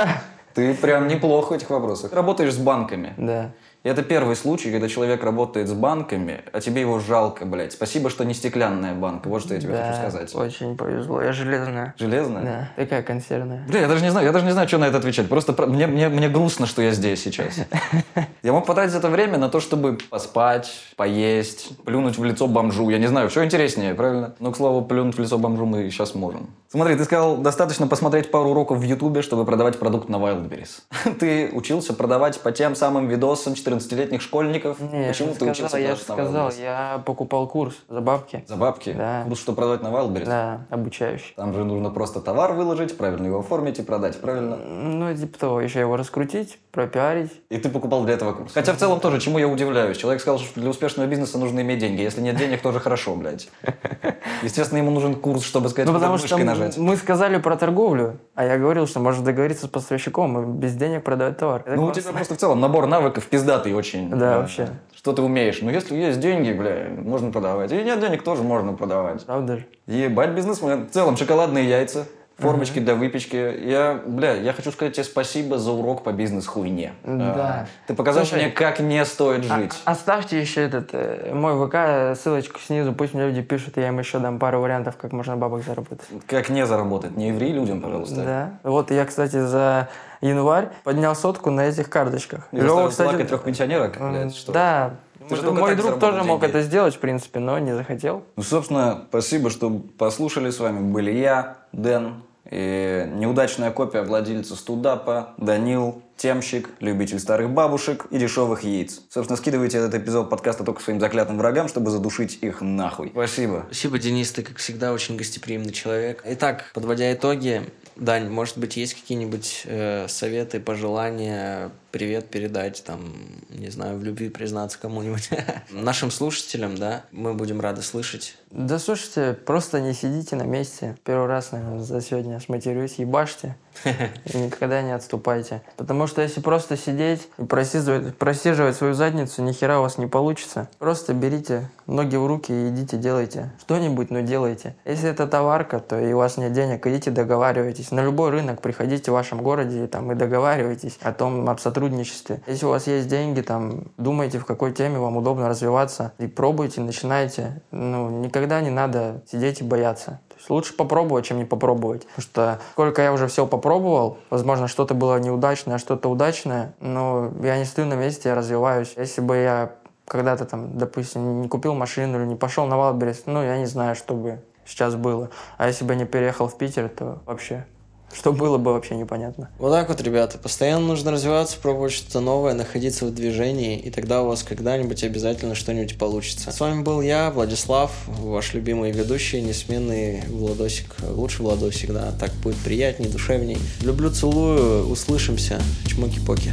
Ты 0.55 0.75
прям 0.75 1.09
неплохо 1.09 1.53
в 1.53 1.57
этих 1.57 1.71
вопросах. 1.71 2.13
Работаешь 2.13 2.55
с 2.55 2.59
банками. 2.59 3.15
да. 3.17 3.51
И 3.85 3.89
это 3.89 4.03
первый 4.03 4.35
случай, 4.35 4.71
когда 4.73 4.89
человек 4.89 5.23
работает 5.23 5.69
с 5.69 5.73
банками, 5.73 6.41
а 6.53 6.61
тебе 6.61 6.81
его 6.81 6.99
жалко, 6.99 7.47
блядь. 7.47 7.73
Спасибо, 7.73 8.11
что 8.11 8.25
не 8.25 8.35
стеклянная 8.35 8.95
банка. 8.95 9.29
Вот 9.29 9.43
что 9.43 9.55
я 9.55 9.61
тебе 9.61 9.73
да, 9.73 9.87
хочу 9.87 9.99
сказать. 9.99 10.35
очень 10.35 10.77
повезло. 10.77 11.23
Я 11.23 11.33
железная. 11.33 11.95
Железная? 11.97 12.43
Да, 12.43 12.83
такая 12.83 13.03
консервная. 13.03 13.65
Бля, 13.69 13.81
я 13.81 13.89
даже 13.89 14.03
не 14.03 14.11
знаю, 14.11 14.27
я 14.27 14.33
даже 14.33 14.45
не 14.45 14.53
знаю, 14.53 14.67
что 14.67 14.79
на 14.79 14.87
это 14.87 14.99
отвечать. 14.99 15.29
Просто 15.29 15.53
про- 15.53 15.67
мне, 15.67 15.87
мне, 15.87 16.09
мне 16.09 16.29
грустно, 16.29 16.67
что 16.67 16.83
я 16.83 16.91
здесь 16.91 17.23
сейчас. 17.23 17.55
Я 18.43 18.53
мог 18.53 18.67
потратить 18.67 18.95
это 18.95 19.09
время 19.09 19.37
на 19.37 19.49
то, 19.49 19.59
чтобы 19.59 19.99
поспать, 20.11 20.71
поесть, 20.97 21.77
плюнуть 21.85 22.17
в 22.19 22.25
лицо 22.25 22.47
бомжу. 22.47 22.89
Я 22.89 22.99
не 22.99 23.09
знаю, 23.09 23.31
что 23.31 23.45
интереснее, 23.45 23.95
правильно? 23.95 24.35
Но, 24.39 24.53
к 24.53 24.57
слову, 24.57 24.83
плюнуть 24.85 25.17
в 25.17 25.21
лицо 25.21 25.39
бомжу 25.39 25.67
мы 25.67 25.91
сейчас 25.91 26.15
можем. 26.15 26.49
Смотри, 26.71 26.97
ты 26.97 27.05
сказал, 27.05 27.39
достаточно 27.39 27.87
посмотреть 27.87 28.31
пару 28.31 28.51
уроков 28.51 28.79
в 28.79 28.83
Ютубе, 28.83 29.23
чтобы 29.23 29.45
продавать 29.45 29.79
продукт 29.79 30.09
на 30.09 30.17
Wildberries. 30.17 30.83
Ты 31.19 31.51
учился 31.53 31.95
продавать 31.95 32.41
по 32.41 32.53
тем 32.53 32.77
самым 32.77 33.09
видосам 33.09 33.57
14-летних 33.69 34.23
школьников? 34.23 34.81
Не, 34.81 35.09
Почему 35.09 35.35
ты 35.35 35.45
учился 35.45 35.69
сказал, 35.69 35.81
я 35.89 35.95
же 35.97 36.03
сказал, 36.03 36.53
я 36.59 37.03
покупал 37.05 37.47
курс 37.47 37.75
за 37.89 38.01
бабки. 38.01 38.45
За 38.47 38.57
бабки? 38.57 38.93
Да. 38.93 39.25
Курс, 39.27 39.41
что 39.41 39.53
продавать 39.53 39.83
на 39.83 39.89
Wildberries? 39.89 40.27
Да, 40.27 40.61
обучающий. 40.71 41.33
Там 41.37 41.53
же 41.55 41.65
нужно 41.65 41.91
просто 41.91 42.21
товар 42.21 42.53
выложить, 42.53 42.97
правильно 42.97 43.27
его 43.27 43.41
оформить 43.41 43.79
и 43.79 43.83
продать, 43.83 44.21
правильно? 44.21 44.57
Ну, 44.57 45.15
типа 45.15 45.39
того, 45.39 45.61
еще 45.61 45.81
его 45.81 45.97
раскрутить, 45.97 46.59
пропиарить. 46.73 47.33
И 47.51 47.59
ты 47.59 47.69
покупал 47.69 48.05
для 48.05 48.15
этого 48.15 48.33
курс. 48.33 48.53
Хотя 48.53 48.73
в 48.73 48.77
целом 48.77 49.01
тоже, 49.01 49.21
чему 49.21 49.39
я 49.39 49.49
удивляюсь. 49.49 49.97
Человек 49.97 50.21
сказал, 50.21 50.39
что 50.39 50.61
для 50.61 50.71
успешного 50.71 51.07
бизнеса 51.07 51.39
нужно 51.39 51.61
иметь 51.61 51.79
деньги. 51.79 52.01
Если 52.03 52.21
нет 52.21 52.37
денег, 52.37 52.63
тоже 52.63 52.81
хорошо, 52.81 53.15
блядь. 53.15 53.49
Естественно, 54.43 54.79
ему 54.79 54.91
нужен 54.91 55.15
курс, 55.15 55.43
чтобы 55.43 55.69
сказать, 55.69 55.89
Ну, 55.89 55.95
потому 55.95 56.19
что 56.19 56.37
нажать. 56.39 56.77
мы 56.79 56.97
сказали 56.97 57.39
про 57.39 57.57
торговлю, 57.57 58.19
а 58.35 58.45
я 58.45 58.57
говорил, 58.59 58.87
что 58.87 59.01
можно 59.01 59.25
договориться 59.25 59.67
с 59.67 59.69
поставщиком 59.69 60.41
и 60.41 60.59
без 60.59 60.75
денег 60.75 61.05
продавать 61.05 61.39
товар. 61.39 61.63
Это 61.67 61.75
Ну, 61.77 61.83
у 61.83 61.85
классно. 61.87 62.03
тебя 62.03 62.13
просто 62.13 62.35
в 62.35 62.39
целом 62.39 62.61
набор 62.61 62.87
навыков 62.87 63.27
пиздатый 63.59 63.75
очень. 63.75 64.11
Да, 64.11 64.35
Э, 64.35 64.39
вообще. 64.39 64.69
Что 64.97 65.13
ты 65.13 65.23
умеешь? 65.23 65.61
Ну, 65.63 65.71
если 65.71 65.97
есть 65.97 66.21
деньги, 66.21 66.53
бля, 66.53 66.89
можно 66.99 67.31
продавать. 67.31 67.73
И 67.73 67.77
нет 67.77 68.01
денег, 68.01 68.23
тоже 68.23 68.43
можно 68.43 68.73
продавать. 68.73 69.25
Правда 69.27 69.59
же? 69.59 69.67
Ебать, 69.87 70.31
бизнесмен. 70.31 70.87
В 70.89 70.91
целом, 70.91 71.17
шоколадные 71.17 71.69
яйца, 71.69 72.07
формочки 72.39 72.79
для 72.79 72.95
выпечки. 72.95 73.37
Я, 73.37 74.01
бля, 74.07 74.35
я 74.35 74.53
хочу 74.53 74.71
сказать 74.71 74.95
тебе 74.95 75.05
спасибо 75.05 75.59
за 75.59 75.73
урок 75.73 76.05
по 76.05 76.13
бизнес-хуйне. 76.13 76.93
Да. 77.05 77.35
А, 77.37 77.67
Ты 77.87 77.95
показал 77.95 78.25
Слушай, 78.25 78.45
мне, 78.45 78.51
как 78.53 78.81
не 78.81 79.05
стоит 79.05 79.45
жить. 79.45 79.73
А- 79.85 79.93
оставьте 79.93 80.41
еще 80.41 80.63
этот 80.63 80.91
э, 80.93 81.33
мой 81.35 81.55
ВК, 81.67 82.19
ссылочку 82.21 82.61
снизу, 82.61 82.93
пусть 82.93 83.15
мне 83.15 83.27
люди 83.29 83.43
пишут, 83.43 83.77
я 83.77 83.89
им 83.89 83.99
еще 83.99 84.19
дам 84.19 84.39
пару 84.39 84.61
вариантов, 84.61 84.97
как 84.97 85.13
можно 85.13 85.37
бабок 85.37 85.65
заработать. 85.65 86.07
Как 86.27 86.49
не 86.49 86.65
заработать? 86.67 87.17
Не 87.17 87.33
ври 87.33 87.53
людям, 87.53 87.81
пожалуйста. 87.81 88.17
Да. 88.23 88.51
Вот 88.63 88.91
я, 88.91 89.05
кстати, 89.05 89.41
за 89.45 89.89
январь 90.21 90.69
поднял 90.85 91.15
сотку 91.17 91.51
на 91.51 91.63
этих 91.67 91.91
карточках. 91.91 92.49
И 92.53 92.57
Лёва, 92.57 92.91
плакать 92.91 93.29
трех 93.29 93.43
пенсионерок, 93.43 94.01
м, 94.01 94.13
блядь, 94.13 94.35
что? 94.37 94.53
Да. 94.53 94.91
Ты 95.29 95.37
же 95.37 95.51
Мой- 95.51 95.75
друг 95.77 95.99
тоже 95.99 96.23
мог 96.23 96.41
деньги. 96.41 96.51
это 96.57 96.63
сделать, 96.63 96.95
в 96.95 97.01
принципе, 97.01 97.39
но 97.39 97.59
не 97.59 97.75
захотел. 97.75 98.23
Ну, 98.37 98.43
собственно, 98.43 99.05
спасибо, 99.11 99.51
что 99.51 99.69
послушали. 99.99 100.49
С 100.51 100.59
вами 100.59 100.81
были 100.81 101.11
я, 101.11 101.57
Дэн, 101.73 102.23
и 102.51 103.07
неудачная 103.15 103.71
копия 103.71 104.03
владельца 104.03 104.57
студапа, 104.57 105.35
Данил, 105.37 106.03
темщик, 106.17 106.71
любитель 106.81 107.19
старых 107.19 107.51
бабушек 107.51 108.07
и 108.11 108.19
дешевых 108.19 108.65
яиц. 108.65 109.03
Собственно, 109.09 109.37
скидывайте 109.37 109.79
этот 109.79 109.95
эпизод 109.95 110.31
подкаста 110.31 110.65
только 110.65 110.83
своим 110.83 111.01
заклятым 111.01 111.39
врагам, 111.39 111.69
чтобы 111.69 111.91
задушить 111.91 112.39
их 112.43 112.61
нахуй. 112.61 113.11
Спасибо. 113.11 113.65
Спасибо, 113.67 113.99
Денис, 113.99 114.33
ты, 114.33 114.43
как 114.43 114.57
всегда, 114.57 114.93
очень 114.93 115.17
гостеприимный 115.17 115.73
человек. 115.73 116.23
Итак, 116.25 116.71
подводя 116.75 117.13
итоги, 117.13 117.63
Дань, 117.99 118.29
может 118.29 118.59
быть, 118.59 118.77
есть 118.77 118.95
какие-нибудь 118.95 119.63
э, 119.65 120.07
советы, 120.09 120.61
пожелания, 120.61 121.73
привет 121.91 122.31
передать, 122.31 122.85
там, 122.85 123.13
не 123.51 123.71
знаю, 123.71 123.99
в 123.99 124.05
любви 124.05 124.29
признаться 124.29 124.79
кому-нибудь? 124.79 125.31
Нашим 125.71 126.13
слушателям, 126.13 126.77
да, 126.77 127.05
мы 127.11 127.35
будем 127.35 127.61
рады 127.61 127.83
слышать. 127.83 128.37
Да 128.53 128.79
слушайте, 128.79 129.35
просто 129.35 129.81
не 129.81 129.95
сидите 129.95 130.37
на 130.37 130.45
месте. 130.45 130.97
Первый 131.05 131.27
раз, 131.27 131.51
наверное, 131.51 131.81
за 131.81 132.01
сегодня 132.01 132.39
сматерюсь, 132.39 132.95
ебашьте. 132.95 133.57
Никогда 134.35 134.83
не 134.83 134.93
отступайте. 134.93 135.63
Потому 135.77 136.07
что 136.07 136.23
если 136.23 136.41
просто 136.41 136.77
сидеть 136.77 137.29
и 137.39 137.45
просиживать, 137.45 138.17
просиживать 138.17 138.77
свою 138.77 138.95
задницу, 138.95 139.43
ни 139.43 139.53
хера 139.53 139.79
у 139.79 139.83
вас 139.83 139.99
не 139.99 140.07
получится. 140.07 140.69
Просто 140.79 141.15
берите 141.15 141.69
ноги 141.87 142.17
в 142.17 142.27
руки 142.27 142.53
и 142.53 142.69
идите, 142.69 142.97
делайте. 142.97 143.51
Что-нибудь, 143.61 144.11
но 144.11 144.21
делайте. 144.21 144.77
Если 144.85 145.11
это 145.11 145.27
товарка, 145.27 145.81
то 145.81 145.99
и 145.99 146.13
у 146.13 146.19
вас 146.19 146.37
нет 146.37 146.53
денег, 146.53 146.87
идите 146.87 147.11
договаривайтесь. 147.11 147.91
На 147.91 148.03
любой 148.05 148.31
рынок 148.31 148.61
приходите 148.61 149.11
в 149.11 149.15
вашем 149.15 149.43
городе 149.43 149.85
и, 149.85 149.87
там, 149.87 150.11
и 150.13 150.15
договаривайтесь 150.15 150.99
о 151.03 151.13
том, 151.13 151.49
об 151.49 151.59
сотрудничестве. 151.59 152.41
Если 152.47 152.67
у 152.67 152.71
вас 152.71 152.87
есть 152.87 153.09
деньги, 153.09 153.41
там, 153.41 153.85
думайте, 153.97 154.39
в 154.39 154.45
какой 154.45 154.73
теме 154.73 154.99
вам 154.99 155.17
удобно 155.17 155.49
развиваться. 155.49 156.13
И 156.19 156.27
пробуйте, 156.27 156.81
начинайте. 156.81 157.63
Ну, 157.71 158.11
никогда 158.21 158.61
не 158.61 158.71
надо 158.71 159.23
сидеть 159.31 159.61
и 159.61 159.65
бояться. 159.65 160.21
Лучше 160.49 160.75
попробовать, 160.75 161.27
чем 161.27 161.39
не 161.39 161.45
попробовать. 161.45 162.07
Потому 162.07 162.23
что 162.23 162.61
сколько 162.73 163.03
я 163.03 163.13
уже 163.13 163.27
все 163.27 163.47
попробовал, 163.47 164.19
возможно, 164.31 164.69
что-то 164.69 164.95
было 164.95 165.19
неудачное, 165.19 165.77
а 165.77 165.79
что-то 165.79 166.09
удачное, 166.09 166.75
но 166.81 167.31
я 167.43 167.59
не 167.59 167.65
стою 167.65 167.89
на 167.89 167.95
месте, 167.95 168.31
я 168.31 168.35
развиваюсь. 168.35 168.95
Если 168.97 169.21
бы 169.21 169.37
я 169.37 169.73
когда-то 170.07 170.47
там, 170.47 170.79
допустим, 170.79 171.43
не 171.43 171.49
купил 171.49 171.75
машину 171.75 172.19
или 172.19 172.27
не 172.27 172.37
пошел 172.37 172.67
на 172.67 172.77
Wildberries, 172.77 173.25
ну, 173.27 173.43
я 173.43 173.59
не 173.59 173.67
знаю, 173.67 173.95
что 173.95 174.15
бы 174.15 174.41
сейчас 174.65 174.95
было. 174.95 175.31
А 175.57 175.67
если 175.67 175.85
бы 175.85 175.93
я 175.93 176.01
не 176.01 176.07
переехал 176.07 176.49
в 176.49 176.57
Питер, 176.57 176.89
то 176.89 177.19
вообще, 177.27 177.67
что 178.13 178.33
было 178.33 178.59
бы 178.59 178.73
вообще 178.73 178.97
непонятно. 178.97 179.51
Вот 179.59 179.71
так 179.71 179.89
вот, 179.89 180.01
ребята. 180.01 180.39
Постоянно 180.39 180.87
нужно 180.87 181.13
развиваться, 181.13 181.57
пробовать 181.61 181.93
что-то 181.93 182.21
новое, 182.21 182.55
находиться 182.55 183.07
в 183.07 183.15
движении, 183.15 183.79
и 183.79 183.91
тогда 183.91 184.23
у 184.23 184.29
вас 184.29 184.43
когда-нибудь 184.43 185.03
обязательно 185.05 185.55
что-нибудь 185.55 185.99
получится. 185.99 186.51
С 186.51 186.61
вами 186.61 186.83
был 186.83 187.01
я, 187.01 187.31
Владислав, 187.31 187.93
ваш 188.07 188.55
любимый 188.55 188.93
ведущий, 188.93 189.41
несменный 189.41 190.23
Владосик. 190.29 190.95
Лучший 191.11 191.43
Владосик, 191.43 191.93
да. 191.93 192.13
Так 192.19 192.33
будет 192.43 192.57
приятнее, 192.57 193.11
душевней. 193.11 193.59
Люблю, 193.83 194.11
целую, 194.11 194.89
услышимся. 194.89 195.61
Чмоки-поки. 195.87 196.53